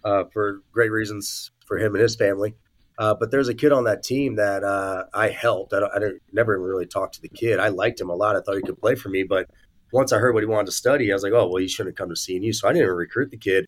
uh, 0.04 0.24
for 0.34 0.62
great 0.72 0.92
reasons 0.92 1.52
for 1.68 1.78
him 1.78 1.94
and 1.94 2.02
his 2.02 2.16
family. 2.16 2.56
Uh, 2.98 3.14
but 3.14 3.30
there's 3.30 3.50
a 3.50 3.54
kid 3.54 3.72
on 3.72 3.84
that 3.84 4.04
team 4.04 4.36
that 4.36 4.64
uh, 4.64 5.04
I 5.14 5.30
helped. 5.30 5.74
I, 5.74 5.80
I 5.80 6.00
never 6.32 6.58
really 6.60 6.86
talked 6.86 7.16
to 7.16 7.22
the 7.22 7.30
kid. 7.30 7.60
I 7.60 7.68
liked 7.68 8.00
him 8.00 8.10
a 8.10 8.16
lot. 8.16 8.36
I 8.36 8.40
thought 8.40 8.56
he 8.56 8.62
could 8.62 8.80
play 8.80 8.96
for 8.96 9.10
me. 9.10 9.24
But 9.24 9.50
once 9.92 10.14
I 10.14 10.18
heard 10.18 10.34
what 10.34 10.44
he 10.44 10.48
wanted 10.48 10.68
to 10.68 10.72
study, 10.72 11.12
I 11.12 11.16
was 11.16 11.24
like, 11.24 11.34
oh, 11.34 11.48
well, 11.48 11.62
he 11.62 11.68
shouldn't 11.68 11.98
come 11.98 12.10
to 12.10 12.16
CNU. 12.16 12.56
So 12.56 12.68
I 12.68 12.72
didn't 12.72 12.84
even 12.84 12.96
recruit 12.96 13.32
the 13.32 13.38
kid. 13.38 13.66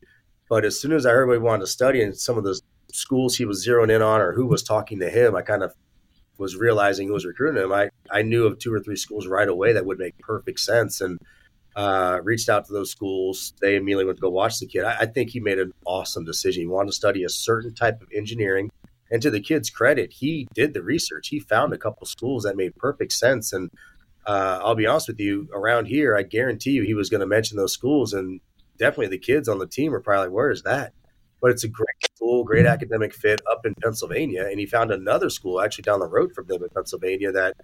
But 0.49 0.63
as 0.63 0.79
soon 0.79 0.93
as 0.93 1.05
I 1.05 1.11
heard 1.11 1.27
what 1.27 1.33
he 1.33 1.39
wanted 1.39 1.61
to 1.61 1.67
study 1.67 2.01
and 2.01 2.17
some 2.17 2.37
of 2.37 2.45
the 2.45 2.59
schools 2.91 3.35
he 3.35 3.45
was 3.45 3.67
zeroing 3.67 3.91
in 3.93 4.01
on 4.01 4.21
or 4.21 4.31
who 4.31 4.45
was 4.45 4.63
talking 4.63 4.99
to 4.99 5.09
him, 5.09 5.35
I 5.35 5.41
kind 5.41 5.61
of 5.61 5.73
was 6.37 6.55
realizing 6.55 7.07
who 7.07 7.13
was 7.13 7.25
recruiting 7.25 7.61
him. 7.61 7.73
I, 7.73 7.89
I 8.11 8.21
knew 8.21 8.45
of 8.45 8.59
two 8.59 8.73
or 8.73 8.79
three 8.79 8.95
schools 8.95 9.27
right 9.27 9.47
away 9.47 9.73
that 9.73 9.85
would 9.85 9.99
make 9.99 10.17
perfect 10.19 10.59
sense 10.59 11.01
and 11.01 11.19
uh, 11.77 12.19
reached 12.23 12.49
out 12.49 12.65
to 12.65 12.73
those 12.73 12.89
schools. 12.89 13.53
They 13.61 13.75
immediately 13.75 14.05
went 14.05 14.17
to 14.17 14.21
go 14.21 14.31
watch 14.31 14.57
the 14.59 14.65
kid. 14.65 14.83
I, 14.83 15.01
I 15.01 15.05
think 15.05 15.29
he 15.29 15.39
made 15.39 15.59
an 15.59 15.71
awesome 15.85 16.25
decision. 16.25 16.63
He 16.63 16.67
wanted 16.67 16.87
to 16.87 16.95
study 16.95 17.23
a 17.23 17.29
certain 17.29 17.75
type 17.75 18.01
of 18.01 18.07
engineering. 18.13 18.71
And 19.11 19.21
to 19.21 19.29
the 19.29 19.39
kid's 19.39 19.69
credit, 19.69 20.11
he 20.11 20.47
did 20.55 20.73
the 20.73 20.81
research. 20.81 21.27
He 21.27 21.39
found 21.39 21.73
a 21.73 21.77
couple 21.77 22.07
schools 22.07 22.43
that 22.43 22.57
made 22.57 22.75
perfect 22.77 23.13
sense. 23.13 23.53
And 23.53 23.69
uh, 24.25 24.59
I'll 24.63 24.73
be 24.73 24.87
honest 24.87 25.07
with 25.07 25.19
you, 25.19 25.47
around 25.53 25.85
here, 25.85 26.17
I 26.17 26.23
guarantee 26.23 26.71
you 26.71 26.81
he 26.81 26.95
was 26.95 27.11
going 27.11 27.21
to 27.21 27.27
mention 27.27 27.57
those 27.57 27.73
schools. 27.73 28.11
And 28.11 28.41
definitely 28.79 29.09
the 29.09 29.19
kids 29.19 29.47
on 29.47 29.59
the 29.59 29.67
team 29.67 29.93
are 29.93 30.01
probably 30.01 30.25
like, 30.25 30.35
where 30.35 30.49
is 30.49 30.63
that? 30.63 30.93
But 31.39 31.51
it's 31.51 31.63
a 31.63 31.69
great 31.69 31.87
school, 32.15 32.43
great 32.43 32.65
academic 32.65 33.13
fit 33.13 33.39
up 33.51 33.67
in 33.67 33.75
Pennsylvania. 33.83 34.47
And 34.49 34.59
he 34.59 34.65
found 34.65 34.89
another 34.89 35.29
school 35.29 35.61
actually 35.61 35.83
down 35.83 35.99
the 35.99 36.07
road 36.07 36.33
from 36.33 36.47
them 36.47 36.63
in 36.63 36.69
Pennsylvania 36.69 37.31
that 37.33 37.55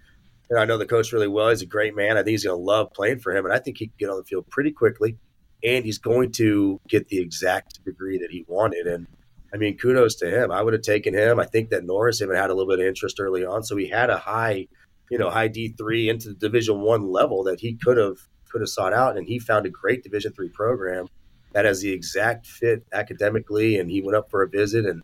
know, 0.51 0.61
I 0.61 0.65
know 0.65 0.77
the 0.77 0.85
coach 0.85 1.11
really 1.13 1.27
well. 1.27 1.49
He's 1.49 1.61
a 1.61 1.65
great 1.65 1.95
man. 1.95 2.17
I 2.17 2.23
think 2.23 2.29
he's 2.29 2.45
going 2.45 2.57
to 2.57 2.63
love 2.63 2.93
playing 2.93 3.19
for 3.19 3.35
him. 3.35 3.45
And 3.45 3.53
I 3.53 3.59
think 3.59 3.77
he 3.77 3.87
can 3.87 3.95
get 3.97 4.09
on 4.09 4.17
the 4.17 4.23
field 4.23 4.49
pretty 4.49 4.71
quickly. 4.71 5.17
And 5.63 5.85
he's 5.85 5.97
going 5.97 6.31
to 6.33 6.81
get 6.87 7.07
the 7.07 7.19
exact 7.19 7.83
degree 7.85 8.17
that 8.17 8.31
he 8.31 8.43
wanted. 8.47 8.85
And 8.85 9.07
I 9.53 9.57
mean, 9.57 9.77
kudos 9.77 10.15
to 10.15 10.29
him. 10.29 10.51
I 10.51 10.61
would 10.61 10.73
have 10.73 10.81
taken 10.81 11.13
him. 11.13 11.39
I 11.39 11.45
think 11.45 11.69
that 11.69 11.85
Norris 11.85 12.21
even 12.21 12.35
had 12.35 12.49
a 12.49 12.53
little 12.53 12.71
bit 12.71 12.81
of 12.81 12.85
interest 12.85 13.19
early 13.19 13.45
on. 13.45 13.63
So 13.63 13.77
he 13.77 13.87
had 13.87 14.09
a 14.09 14.17
high, 14.17 14.67
you 15.09 15.17
know, 15.17 15.29
high 15.29 15.47
D 15.47 15.69
three 15.77 16.09
into 16.09 16.29
the 16.29 16.35
division 16.35 16.81
one 16.81 17.09
level 17.09 17.43
that 17.43 17.59
he 17.59 17.75
could 17.75 17.97
have 17.97 18.17
could 18.51 18.61
have 18.61 18.69
sought 18.69 18.93
out. 18.93 19.15
And 19.15 19.27
he 19.27 19.39
found 19.39 19.65
a 19.65 19.69
great 19.69 20.03
division 20.03 20.33
three 20.33 20.49
program 20.49 21.07
that 21.53 21.65
has 21.65 21.81
the 21.81 21.91
exact 21.91 22.45
fit 22.45 22.85
academically. 22.91 23.77
And 23.77 23.89
he 23.89 24.01
went 24.01 24.17
up 24.17 24.29
for 24.29 24.41
a 24.41 24.49
visit 24.49 24.85
and 24.85 25.01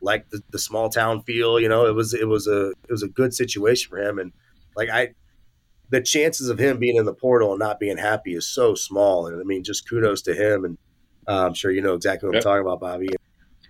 liked 0.00 0.32
the, 0.32 0.42
the 0.50 0.58
small 0.58 0.90
town 0.90 1.22
feel. 1.22 1.58
You 1.58 1.68
know, 1.68 1.86
it 1.86 1.94
was 1.94 2.12
it 2.12 2.28
was 2.28 2.46
a 2.46 2.70
it 2.70 2.90
was 2.90 3.04
a 3.04 3.08
good 3.08 3.32
situation 3.32 3.88
for 3.88 3.98
him. 3.98 4.18
And 4.18 4.32
like 4.76 4.88
I, 4.90 5.14
the 5.90 6.00
chances 6.00 6.48
of 6.48 6.58
him 6.58 6.78
being 6.78 6.96
in 6.96 7.04
the 7.04 7.14
portal 7.14 7.50
and 7.50 7.58
not 7.58 7.78
being 7.78 7.98
happy 7.98 8.34
is 8.34 8.46
so 8.46 8.74
small. 8.74 9.26
And 9.26 9.40
I 9.40 9.44
mean, 9.44 9.62
just 9.62 9.88
kudos 9.88 10.22
to 10.22 10.34
him. 10.34 10.64
And 10.64 10.78
uh, 11.28 11.46
I'm 11.46 11.54
sure 11.54 11.70
you 11.70 11.82
know 11.82 11.94
exactly 11.94 12.28
what 12.28 12.34
yep. 12.34 12.40
I'm 12.40 12.50
talking 12.50 12.66
about, 12.66 12.80
Bobby. 12.80 13.08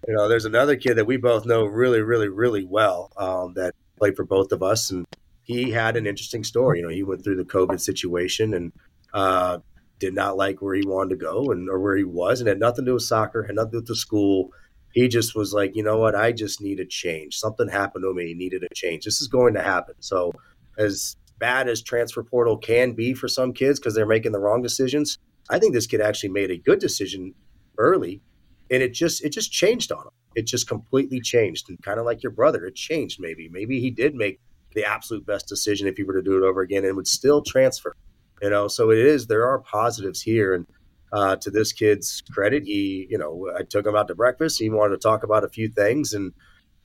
You 0.09 0.15
know, 0.15 0.29
there's 0.29 0.45
another 0.45 0.77
kid 0.77 0.95
that 0.95 1.07
we 1.07 1.17
both 1.17 1.47
know 1.47 1.65
really, 1.65 2.01
really, 2.01 2.29
really 2.29 2.65
well 2.65 3.13
um, 3.17 3.55
that 3.55 3.75
played 3.99 4.17
for 4.17 4.25
both 4.25 4.53
of 4.53 4.63
us, 4.63 4.91
and 4.91 5.07
he 5.43 5.71
had 5.71 5.97
an 5.97 6.07
interesting 6.07 6.45
story. 6.45 6.79
You 6.79 6.85
know, 6.85 6.91
he 6.91 7.03
went 7.03 7.23
through 7.23 7.37
the 7.37 7.45
COVID 7.45 7.81
situation 7.81 8.55
and 8.55 8.73
uh, 9.13 9.59
did 9.99 10.15
not 10.15 10.37
like 10.37 10.61
where 10.61 10.75
he 10.75 10.83
wanted 10.85 11.11
to 11.11 11.17
go 11.17 11.53
and 11.53 11.69
or 11.69 11.79
where 11.79 11.97
he 11.97 12.05
was, 12.05 12.41
and 12.41 12.49
had 12.49 12.59
nothing 12.59 12.85
to 12.85 12.91
do 12.91 12.95
with 12.95 13.05
soccer, 13.05 13.45
had 13.45 13.57
nothing 13.57 13.71
to 13.71 13.77
do 13.77 13.79
with 13.79 13.89
the 13.89 13.97
school. 13.97 14.51
He 14.93 15.09
just 15.09 15.35
was 15.35 15.55
like, 15.55 15.75
you 15.75 15.83
know 15.83 15.99
what, 15.99 16.15
I 16.15 16.33
just 16.33 16.61
need 16.61 16.79
a 16.79 16.85
change. 16.85 17.39
Something 17.39 17.69
happened 17.69 18.05
to 18.05 18.13
me. 18.13 18.29
He 18.29 18.35
needed 18.35 18.63
a 18.63 18.75
change. 18.75 19.05
This 19.05 19.23
is 19.23 19.29
going 19.29 19.55
to 19.55 19.63
happen. 19.63 19.95
So 20.01 20.33
as 20.79 21.17
bad 21.39 21.69
as 21.69 21.83
transfer 21.83 22.23
portal 22.23 22.57
can 22.57 22.93
be 22.93 23.15
for 23.15 23.29
some 23.29 23.53
kids 23.53 23.81
because 23.81 23.95
they're 23.95 24.07
making 24.07 24.33
the 24.33 24.39
wrong 24.39 24.63
decisions, 24.63 25.19
I 25.51 25.59
think 25.59 25.75
this 25.75 25.87
kid 25.87 26.01
actually 26.01 26.31
made 26.31 26.51
a 26.51 26.57
good 26.57 26.79
decision 26.79 27.35
early, 27.79 28.23
and 28.71 28.83
it 28.83 28.93
just 28.93 29.25
it 29.25 29.31
just 29.31 29.53
changed 29.53 29.93
on 29.93 30.07
him. 30.07 30.13
It 30.35 30.47
just 30.47 30.69
completely 30.69 31.21
changed, 31.21 31.69
and 31.69 31.83
kind 31.83 31.99
of 31.99 32.07
like 32.07 32.23
your 32.23 32.33
brother, 32.33 32.65
it 32.65 32.75
changed. 32.75 33.19
Maybe 33.21 33.49
maybe 33.49 33.81
he 33.81 33.91
did 33.91 34.15
make 34.15 34.41
the 34.75 34.85
absolute 34.85 35.27
best 35.27 35.49
decision 35.49 35.87
if 35.87 35.97
he 35.97 36.05
were 36.05 36.15
to 36.15 36.23
do 36.23 36.37
it 36.37 36.47
over 36.47 36.63
again, 36.63 36.85
and 36.85 36.97
would 36.97 37.09
still 37.09 37.43
transfer. 37.43 37.95
You 38.41 38.51
know, 38.51 38.69
so 38.69 38.91
it 38.91 38.99
is. 38.99 39.27
There 39.27 39.47
are 39.47 39.59
positives 39.59 40.23
here, 40.23 40.55
and 40.55 40.67
uh, 41.13 41.37
to 41.37 41.51
this 41.51 41.73
kid's 41.73 42.23
credit, 42.33 42.65
he 42.65 43.07
you 43.11 43.19
know 43.19 43.51
I 43.59 43.63
took 43.63 43.87
him 43.87 43.97
out 43.97 44.09
to 44.09 44.15
breakfast. 44.15 44.59
He 44.59 44.71
wanted 44.71 45.01
to 45.01 45.09
talk 45.09 45.23
about 45.23 45.45
a 45.45 45.49
few 45.49 45.69
things, 45.69 46.15
and 46.15 46.33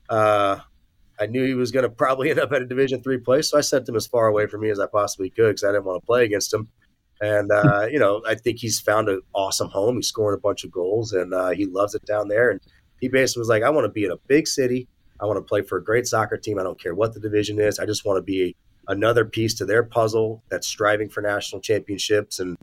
uh, 0.09 0.59
I 1.20 1.26
knew 1.26 1.45
he 1.45 1.53
was 1.53 1.72
going 1.72 1.84
to 1.84 1.89
probably 1.89 2.30
end 2.32 2.39
up 2.39 2.51
at 2.51 2.61
a 2.61 2.65
Division 2.65 3.01
three 3.01 3.18
place, 3.18 3.49
so 3.49 3.57
I 3.57 3.61
sent 3.61 3.88
him 3.88 3.95
as 3.95 4.07
far 4.07 4.28
away 4.28 4.47
from 4.47 4.61
me 4.61 4.70
as 4.70 4.80
I 4.80 4.88
possibly 4.88 5.30
could 5.30 5.49
because 5.49 5.63
I 5.63 5.72
didn't 5.72 5.86
want 5.86 6.01
to 6.01 6.05
play 6.05 6.26
against 6.26 6.53
him. 6.53 6.70
And 7.22 7.51
uh, 7.51 7.88
you 7.89 7.99
know, 7.99 8.22
I 8.28 8.36
think 8.36 8.59
he's 8.59 8.80
found 8.80 9.09
an 9.09 9.22
awesome 9.34 9.70
home. 9.70 9.95
He's 9.95 10.07
scoring 10.07 10.38
a 10.38 10.41
bunch 10.41 10.63
of 10.63 10.72
goals, 10.72 11.13
and 11.13 11.34
uh, 11.34 11.49
he 11.49 11.65
loves 11.65 11.95
it 11.95 12.05
down 12.05 12.28
there. 12.28 12.51
And 12.51 12.61
he 12.99 13.07
basically 13.07 13.41
was 13.41 13.49
like, 13.49 13.63
"I 13.63 13.70
want 13.70 13.86
to 13.86 13.91
be 13.91 14.05
in 14.05 14.11
a 14.11 14.18
big 14.28 14.47
city. 14.47 14.88
I 15.20 15.26
want 15.26 15.38
to 15.38 15.41
play 15.41 15.61
for 15.61 15.78
a 15.78 15.84
great 15.84 16.05
soccer 16.05 16.38
team. 16.38 16.59
I 16.59 16.63
don't 16.63 16.80
care 16.80 16.93
what 16.93 17.13
the 17.13 17.20
division 17.20 17.59
is. 17.59 17.80
I 17.80 17.86
just 17.86 18.05
want 18.05 18.18
to 18.18 18.22
be 18.22 18.55
another 18.88 19.26
piece 19.26 19.55
to 19.55 19.65
their 19.65 19.84
puzzle 19.84 20.43
that's 20.49 20.68
striving 20.68 21.09
for 21.09 21.22
national 21.22 21.61
championships, 21.61 22.39
and 22.39 22.55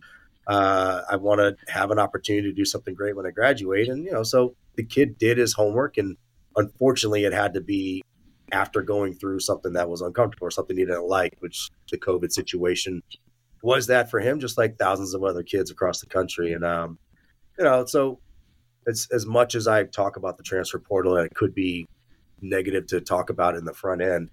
uh, 0.47 1.03
I 1.11 1.17
want 1.17 1.41
to 1.41 1.57
have 1.73 1.91
an 1.91 1.99
opportunity 1.99 2.49
to 2.49 2.55
do 2.55 2.65
something 2.65 2.95
great 2.95 3.17
when 3.17 3.27
I 3.27 3.31
graduate." 3.31 3.89
And 3.89 4.05
you 4.05 4.13
know, 4.13 4.23
so 4.23 4.55
the 4.77 4.85
kid 4.85 5.19
did 5.19 5.37
his 5.37 5.55
homework, 5.55 5.97
and 5.97 6.17
unfortunately, 6.55 7.25
it 7.25 7.33
had 7.33 7.55
to 7.55 7.61
be 7.61 8.05
after 8.53 8.83
going 8.83 9.15
through 9.15 9.41
something 9.41 9.73
that 9.73 9.89
was 9.89 10.01
uncomfortable 10.01 10.47
or 10.47 10.51
something 10.51 10.77
he 10.77 10.85
didn't 10.85 11.09
like, 11.09 11.37
which 11.41 11.71
the 11.91 11.99
COVID 11.99 12.33
situation 12.33 13.03
was 13.63 13.87
that 13.87 14.11
for 14.11 14.21
him, 14.21 14.41
just 14.41 14.59
like 14.59 14.77
thousands 14.79 15.15
of 15.15 15.25
other 15.25 15.43
kids 15.43 15.71
across 15.71 16.01
the 16.01 16.07
country. 16.07 16.53
And, 16.53 16.65
um, 16.65 16.99
you 17.59 17.65
know, 17.65 17.85
so 17.87 18.21
it's 18.87 19.09
as 19.11 19.25
much 19.27 19.55
as 19.55 19.67
I 19.67 19.85
talk 19.85 20.17
about 20.17 20.37
the 20.37 20.43
transfer 20.43 20.79
portal 20.79 21.17
and 21.17 21.27
it 21.27 21.35
could 21.35 21.55
be 21.55 21.87
negative 22.43 22.87
to 22.89 23.01
talk 23.01 23.31
about 23.31 23.57
in 23.57 23.65
the 23.65 23.73
front 23.73 24.03
end 24.03 24.31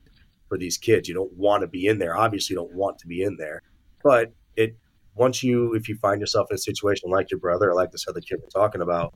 for 0.50 0.58
these 0.58 0.78
kids. 0.78 1.08
You 1.08 1.16
don't 1.16 1.34
want 1.34 1.62
to 1.62 1.68
be 1.68 1.88
in 1.88 2.00
there. 2.00 2.18
Obviously, 2.18 2.54
you 2.54 2.60
don't 2.60 2.76
want 2.76 3.00
to 3.00 3.08
be 3.08 3.24
in 3.24 3.38
there, 3.38 3.62
but 4.04 4.34
it, 4.58 4.76
once 5.16 5.44
you, 5.44 5.74
if 5.74 5.88
you 5.88 5.96
find 5.96 6.20
yourself 6.20 6.48
in 6.52 6.56
a 6.56 6.58
situation 6.58 7.10
like 7.10 7.32
your 7.32 7.40
brother 7.40 7.70
or 7.70 7.76
like 7.76 7.92
this 7.92 8.06
other 8.08 8.20
kid 8.20 8.40
we're 8.42 8.50
talking 8.50 8.82
about, 8.82 9.14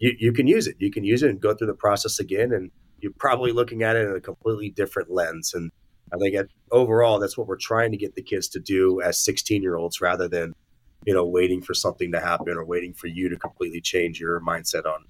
you, 0.00 0.14
you 0.18 0.32
can 0.32 0.48
use 0.48 0.66
it. 0.66 0.74
You 0.78 0.90
can 0.90 1.04
use 1.04 1.22
it 1.22 1.30
and 1.30 1.40
go 1.40 1.54
through 1.54 1.68
the 1.68 1.74
process 1.74 2.18
again 2.18 2.52
and 2.52 2.72
you're 3.04 3.12
probably 3.18 3.52
looking 3.52 3.82
at 3.82 3.96
it 3.96 4.08
in 4.08 4.16
a 4.16 4.20
completely 4.20 4.70
different 4.70 5.10
lens. 5.10 5.52
And 5.52 5.70
I 6.10 6.16
think 6.16 6.34
at, 6.34 6.46
overall, 6.72 7.18
that's 7.18 7.36
what 7.36 7.46
we're 7.46 7.56
trying 7.56 7.90
to 7.90 7.98
get 7.98 8.14
the 8.14 8.22
kids 8.22 8.48
to 8.48 8.58
do 8.58 9.02
as 9.02 9.22
16 9.22 9.60
year 9.62 9.76
olds 9.76 10.00
rather 10.00 10.26
than, 10.26 10.54
you 11.04 11.12
know, 11.12 11.26
waiting 11.26 11.60
for 11.60 11.74
something 11.74 12.10
to 12.12 12.20
happen 12.20 12.56
or 12.56 12.64
waiting 12.64 12.94
for 12.94 13.08
you 13.08 13.28
to 13.28 13.36
completely 13.36 13.82
change 13.82 14.18
your 14.18 14.40
mindset 14.40 14.86
on, 14.86 15.04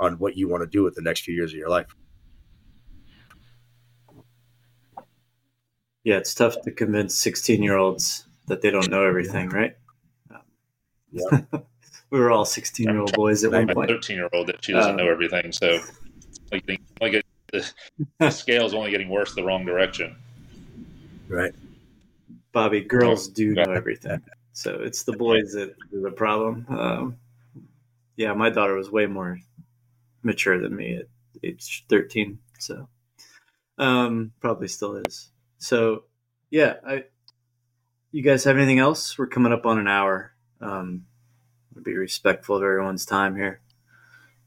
on 0.00 0.14
what 0.14 0.38
you 0.38 0.48
want 0.48 0.62
to 0.62 0.66
do 0.66 0.82
with 0.82 0.94
the 0.94 1.02
next 1.02 1.24
few 1.24 1.34
years 1.34 1.52
of 1.52 1.58
your 1.58 1.68
life. 1.68 1.94
Yeah, 6.02 6.16
it's 6.16 6.34
tough 6.34 6.58
to 6.62 6.70
convince 6.70 7.14
16 7.16 7.62
year 7.62 7.76
olds 7.76 8.26
that 8.46 8.62
they 8.62 8.70
don't 8.70 8.88
know 8.88 9.04
everything, 9.04 9.50
right? 9.50 9.76
Yeah. 11.12 11.40
we 12.10 12.18
were 12.18 12.30
all 12.30 12.46
16 12.46 12.88
year 12.88 12.98
old 12.98 13.12
boys 13.12 13.44
at 13.44 13.52
one 13.52 13.68
point. 13.68 13.90
13 13.90 14.16
year 14.16 14.30
old 14.32 14.46
that 14.46 14.64
she 14.64 14.72
doesn't 14.72 14.92
um, 14.92 14.96
know 14.96 15.10
everything. 15.10 15.52
So 15.52 15.80
like, 16.52 16.80
like 17.00 17.25
the, 17.52 17.70
the 18.18 18.30
scale 18.30 18.66
is 18.66 18.74
only 18.74 18.90
getting 18.90 19.08
worse 19.08 19.34
the 19.34 19.44
wrong 19.44 19.64
direction. 19.64 20.16
Right. 21.28 21.54
Bobby, 22.52 22.80
girls 22.80 23.28
do 23.28 23.52
know 23.52 23.72
everything. 23.72 24.22
So 24.52 24.80
it's 24.80 25.02
the 25.02 25.12
boys 25.12 25.52
that 25.52 25.70
are 25.70 26.00
the 26.00 26.10
problem. 26.10 26.66
Um, 26.68 27.16
yeah, 28.16 28.32
my 28.32 28.48
daughter 28.48 28.74
was 28.74 28.90
way 28.90 29.06
more 29.06 29.38
mature 30.22 30.58
than 30.58 30.74
me 30.74 30.96
at 30.96 31.06
age 31.42 31.84
13. 31.90 32.38
So 32.58 32.88
um, 33.78 34.32
probably 34.40 34.68
still 34.68 34.96
is. 34.96 35.30
So 35.58 36.04
yeah, 36.50 36.74
I, 36.86 37.04
you 38.12 38.22
guys 38.22 38.44
have 38.44 38.56
anything 38.56 38.78
else? 38.78 39.18
We're 39.18 39.26
coming 39.26 39.52
up 39.52 39.66
on 39.66 39.78
an 39.78 39.88
hour. 39.88 40.32
Um, 40.60 41.04
be 41.82 41.94
respectful 41.94 42.56
of 42.56 42.62
everyone's 42.62 43.04
time 43.04 43.36
here. 43.36 43.60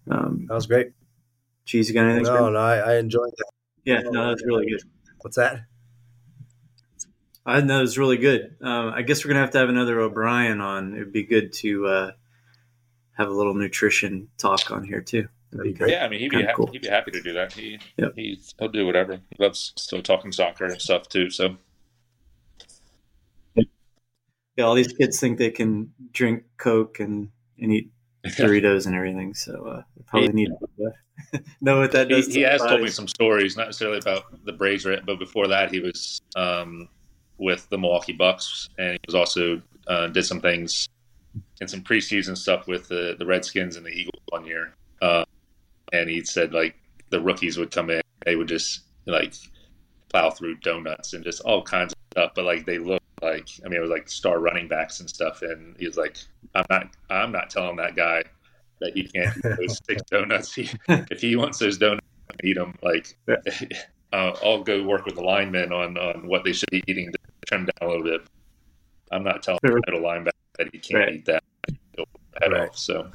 Um, 0.09 0.45
that 0.47 0.55
was 0.55 0.65
great. 0.65 0.93
Cheese, 1.69 1.87
you 1.87 1.93
got 1.93 2.05
anything? 2.05 2.23
No, 2.23 2.49
no, 2.49 2.57
I, 2.57 2.77
I 2.77 2.97
enjoyed 2.97 3.29
that. 3.29 3.51
Yeah, 3.85 4.01
no, 4.01 4.29
that's 4.29 4.43
really 4.43 4.65
good. 4.67 4.81
What's 5.19 5.35
that? 5.35 5.65
I 7.45 7.61
know 7.61 7.83
it's 7.83 7.95
really 7.95 8.17
good. 8.17 8.55
Um, 8.59 8.91
I 8.95 9.03
guess 9.03 9.23
we're 9.23 9.29
gonna 9.29 9.41
have 9.41 9.51
to 9.51 9.59
have 9.59 9.69
another 9.69 9.99
O'Brien 9.99 10.61
on. 10.61 10.95
It'd 10.95 11.13
be 11.13 11.21
good 11.21 11.53
to 11.53 11.85
uh, 11.85 12.11
have 13.19 13.27
a 13.27 13.31
little 13.31 13.53
nutrition 13.53 14.29
talk 14.39 14.71
on 14.71 14.83
here 14.83 15.01
too. 15.01 15.27
Yeah, 15.53 16.03
I 16.03 16.09
mean, 16.09 16.21
he'd 16.21 16.31
be 16.31 16.41
happy, 16.41 16.53
cool. 16.55 16.71
he'd 16.71 16.81
be 16.81 16.87
happy 16.87 17.11
to 17.11 17.21
do 17.21 17.33
that. 17.33 17.53
He 17.53 17.77
yep. 17.97 18.13
he's, 18.15 18.55
he'll 18.57 18.69
do 18.69 18.87
whatever. 18.87 19.19
He 19.29 19.35
loves 19.37 19.71
still 19.77 20.01
talking 20.01 20.31
soccer 20.31 20.65
and 20.65 20.81
stuff 20.81 21.07
too. 21.07 21.29
So 21.29 21.57
yeah, 23.55 24.63
all 24.63 24.73
these 24.73 24.93
kids 24.93 25.19
think 25.19 25.37
they 25.37 25.51
can 25.51 25.93
drink 26.13 26.45
Coke 26.57 26.99
and, 26.99 27.29
and 27.59 27.71
eat 27.71 27.91
Doritos 28.27 28.85
and 28.85 28.95
everything. 28.95 29.33
So 29.33 29.65
uh, 29.65 29.83
probably 30.07 30.29
need 30.29 30.49
to 30.49 31.41
know 31.61 31.79
what 31.79 31.91
that 31.91 32.09
does. 32.09 32.27
He, 32.27 32.33
he 32.33 32.41
has 32.41 32.61
body. 32.61 32.71
told 32.71 32.81
me 32.81 32.89
some 32.89 33.07
stories, 33.07 33.55
not 33.55 33.67
necessarily 33.67 33.99
about 33.99 34.45
the 34.45 34.53
Braves, 34.53 34.85
but 34.85 35.19
before 35.19 35.47
that, 35.47 35.71
he 35.71 35.79
was 35.79 36.21
um, 36.35 36.89
with 37.37 37.67
the 37.69 37.77
Milwaukee 37.77 38.13
Bucks, 38.13 38.69
and 38.77 38.93
he 38.93 38.99
was 39.05 39.15
also 39.15 39.61
uh, 39.87 40.07
did 40.07 40.25
some 40.25 40.41
things 40.41 40.89
in 41.61 41.67
some 41.67 41.81
preseason 41.81 42.37
stuff 42.37 42.67
with 42.67 42.87
the, 42.87 43.15
the 43.19 43.25
Redskins 43.25 43.75
and 43.75 43.85
the 43.85 43.91
Eagles 43.91 44.21
one 44.29 44.45
year. 44.45 44.73
Uh, 45.01 45.25
and 45.93 46.09
he 46.09 46.23
said 46.23 46.53
like 46.53 46.75
the 47.09 47.19
rookies 47.19 47.57
would 47.57 47.71
come 47.71 47.89
in, 47.89 48.01
they 48.25 48.35
would 48.35 48.47
just 48.47 48.81
like 49.05 49.33
plow 50.09 50.29
through 50.29 50.55
donuts 50.55 51.13
and 51.13 51.23
just 51.23 51.41
all 51.41 51.61
kinds 51.63 51.93
of 51.93 51.99
stuff, 52.11 52.31
but 52.35 52.45
like 52.45 52.65
they 52.65 52.77
look 52.77 52.98
like 53.21 53.47
I 53.65 53.69
mean 53.69 53.77
it 53.77 53.81
was 53.81 53.89
like 53.89 54.09
star 54.09 54.39
running 54.39 54.67
backs 54.67 54.99
and 54.99 55.09
stuff, 55.09 55.41
and 55.41 55.75
he 55.79 55.85
was 55.85 55.97
like, 55.97 56.17
I'm 56.55 56.65
not 56.69 56.87
I'm 57.09 57.31
not 57.31 57.49
telling 57.49 57.77
that 57.77 57.95
guy 57.95 58.23
that 58.81 58.93
he 58.93 59.03
can't 59.03 59.29
eat 59.35 59.45
those 59.57 59.79
six 59.89 60.01
donuts. 60.09 60.53
He, 60.53 60.69
if 60.87 61.21
he 61.21 61.35
wants 61.35 61.59
those 61.59 61.77
donuts, 61.77 62.05
eat 62.43 62.55
them. 62.55 62.75
Like 62.81 63.17
uh, 63.27 63.35
I'll 64.13 64.63
go 64.63 64.83
work 64.83 65.05
with 65.05 65.15
the 65.15 65.21
linemen 65.21 65.71
on 65.71 65.97
on 65.97 66.27
what 66.27 66.43
they 66.43 66.53
should 66.53 66.69
be 66.71 66.83
eating 66.87 67.11
to 67.11 67.17
trim 67.47 67.65
down 67.65 67.89
a 67.89 67.91
little 67.91 68.03
bit. 68.03 68.21
I'm 69.11 69.23
not 69.23 69.43
telling 69.43 69.59
the 69.63 69.81
middle 69.87 70.01
linebacker 70.01 70.31
that 70.57 70.69
he 70.71 70.79
can't 70.79 71.05
Right. 71.05 71.13
eat 71.15 71.25
that 71.25 71.43
at 72.41 72.51
Right. 72.51 72.69
off. 72.69 72.77
So 72.77 73.11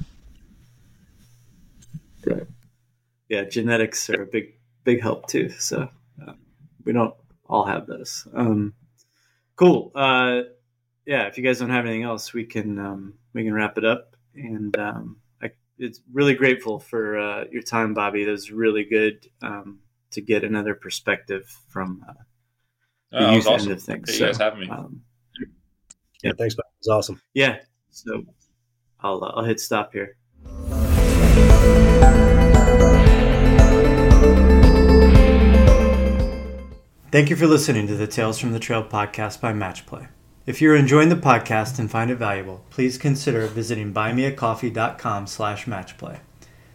yeah, 3.29 3.43
genetics 3.45 4.09
are 4.09 4.23
a 4.23 4.25
big 4.25 4.53
big 4.83 5.01
help 5.01 5.27
too. 5.27 5.49
So 5.49 5.89
uh, 6.25 6.33
we 6.83 6.93
don't 6.93 7.13
all 7.47 7.65
have 7.65 7.87
those. 7.87 8.27
Um, 8.33 8.73
cool. 9.55 9.91
Uh, 9.95 10.41
yeah, 11.05 11.27
if 11.27 11.37
you 11.37 11.43
guys 11.43 11.59
don't 11.59 11.69
have 11.69 11.85
anything 11.85 12.03
else, 12.03 12.33
we 12.33 12.45
can 12.45 12.79
um, 12.79 13.13
we 13.33 13.43
can 13.43 13.53
wrap 13.53 13.77
it 13.77 13.85
up. 13.85 14.15
And 14.33 14.75
um, 14.77 15.17
I, 15.41 15.51
it's 15.77 16.01
really 16.11 16.33
grateful 16.33 16.79
for 16.79 17.17
uh, 17.19 17.45
your 17.51 17.61
time, 17.61 17.93
Bobby. 17.93 18.25
That 18.25 18.31
was 18.31 18.51
really 18.51 18.83
good 18.83 19.27
um, 19.41 19.79
to 20.11 20.21
get 20.21 20.43
another 20.43 20.75
perspective 20.75 21.45
from 21.69 22.03
uh, 22.09 22.13
the 23.11 23.17
uh, 23.27 23.31
youth 23.31 23.37
was 23.37 23.47
awesome. 23.47 23.71
end 23.71 23.77
of 23.77 23.83
things. 23.83 23.99
Appreciate 24.09 24.17
So, 24.17 24.25
you 24.25 24.31
guys 24.31 24.37
having 24.39 24.59
me. 24.61 24.69
um, 24.69 25.01
Yeah, 26.23 26.31
thanks, 26.37 26.55
Bobby. 26.55 26.67
It 26.81 26.87
was 26.89 26.97
awesome. 26.97 27.21
yeah. 27.33 27.59
So 27.91 28.23
I'll 28.99 29.23
uh, 29.23 29.27
I'll 29.35 29.45
hit 29.45 29.59
stop 29.59 29.93
here. 29.93 30.17
Thank 37.11 37.29
you 37.29 37.35
for 37.35 37.47
listening 37.47 37.87
to 37.87 37.95
the 37.95 38.07
Tales 38.07 38.39
from 38.39 38.51
the 38.51 38.59
Trail 38.59 38.83
podcast 38.83 39.39
by 39.39 39.53
Matchplay. 39.53 40.07
If 40.45 40.59
you're 40.59 40.75
enjoying 40.75 41.09
the 41.09 41.15
podcast 41.15 41.77
and 41.77 41.89
find 41.89 42.09
it 42.09 42.15
valuable, 42.15 42.65
please 42.71 42.97
consider 42.97 43.45
visiting 43.47 43.93
buymeacoffee.com 43.93 45.27
slash 45.27 45.65
matchplay. 45.65 46.19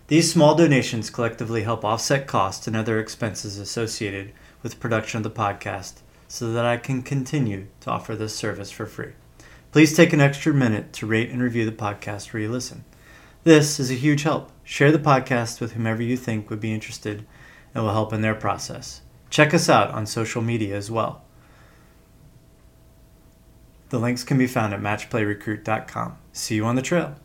These 0.06 0.32
small 0.32 0.54
donations 0.54 1.10
collectively 1.10 1.64
help 1.64 1.84
offset 1.84 2.26
costs 2.28 2.66
and 2.68 2.76
other 2.76 3.00
expenses 3.00 3.58
associated 3.58 4.32
with 4.62 4.80
production 4.80 5.18
of 5.18 5.24
the 5.24 5.30
podcast 5.30 5.94
so 6.28 6.52
that 6.52 6.64
I 6.64 6.76
can 6.76 7.02
continue 7.02 7.66
to 7.80 7.90
offer 7.90 8.14
this 8.14 8.34
service 8.34 8.70
for 8.70 8.86
free. 8.86 9.12
Please 9.72 9.94
take 9.94 10.12
an 10.12 10.20
extra 10.20 10.54
minute 10.54 10.92
to 10.94 11.06
rate 11.06 11.30
and 11.30 11.42
review 11.42 11.66
the 11.66 11.72
podcast 11.72 12.32
where 12.32 12.42
you 12.42 12.50
listen. 12.50 12.84
This 13.42 13.80
is 13.80 13.90
a 13.90 13.94
huge 13.94 14.22
help. 14.22 14.52
Share 14.62 14.92
the 14.92 14.98
podcast 14.98 15.60
with 15.60 15.72
whomever 15.72 16.02
you 16.02 16.16
think 16.16 16.48
would 16.48 16.60
be 16.60 16.72
interested 16.72 17.26
and 17.74 17.84
will 17.84 17.92
help 17.92 18.12
in 18.12 18.22
their 18.22 18.34
process. 18.34 19.02
Check 19.30 19.54
us 19.54 19.68
out 19.68 19.90
on 19.90 20.06
social 20.06 20.42
media 20.42 20.76
as 20.76 20.90
well. 20.90 21.22
The 23.90 23.98
links 23.98 24.22
can 24.22 24.38
be 24.38 24.46
found 24.46 24.74
at 24.74 24.80
matchplayrecruit.com. 24.80 26.18
See 26.32 26.56
you 26.56 26.64
on 26.64 26.76
the 26.76 26.82
trail. 26.82 27.16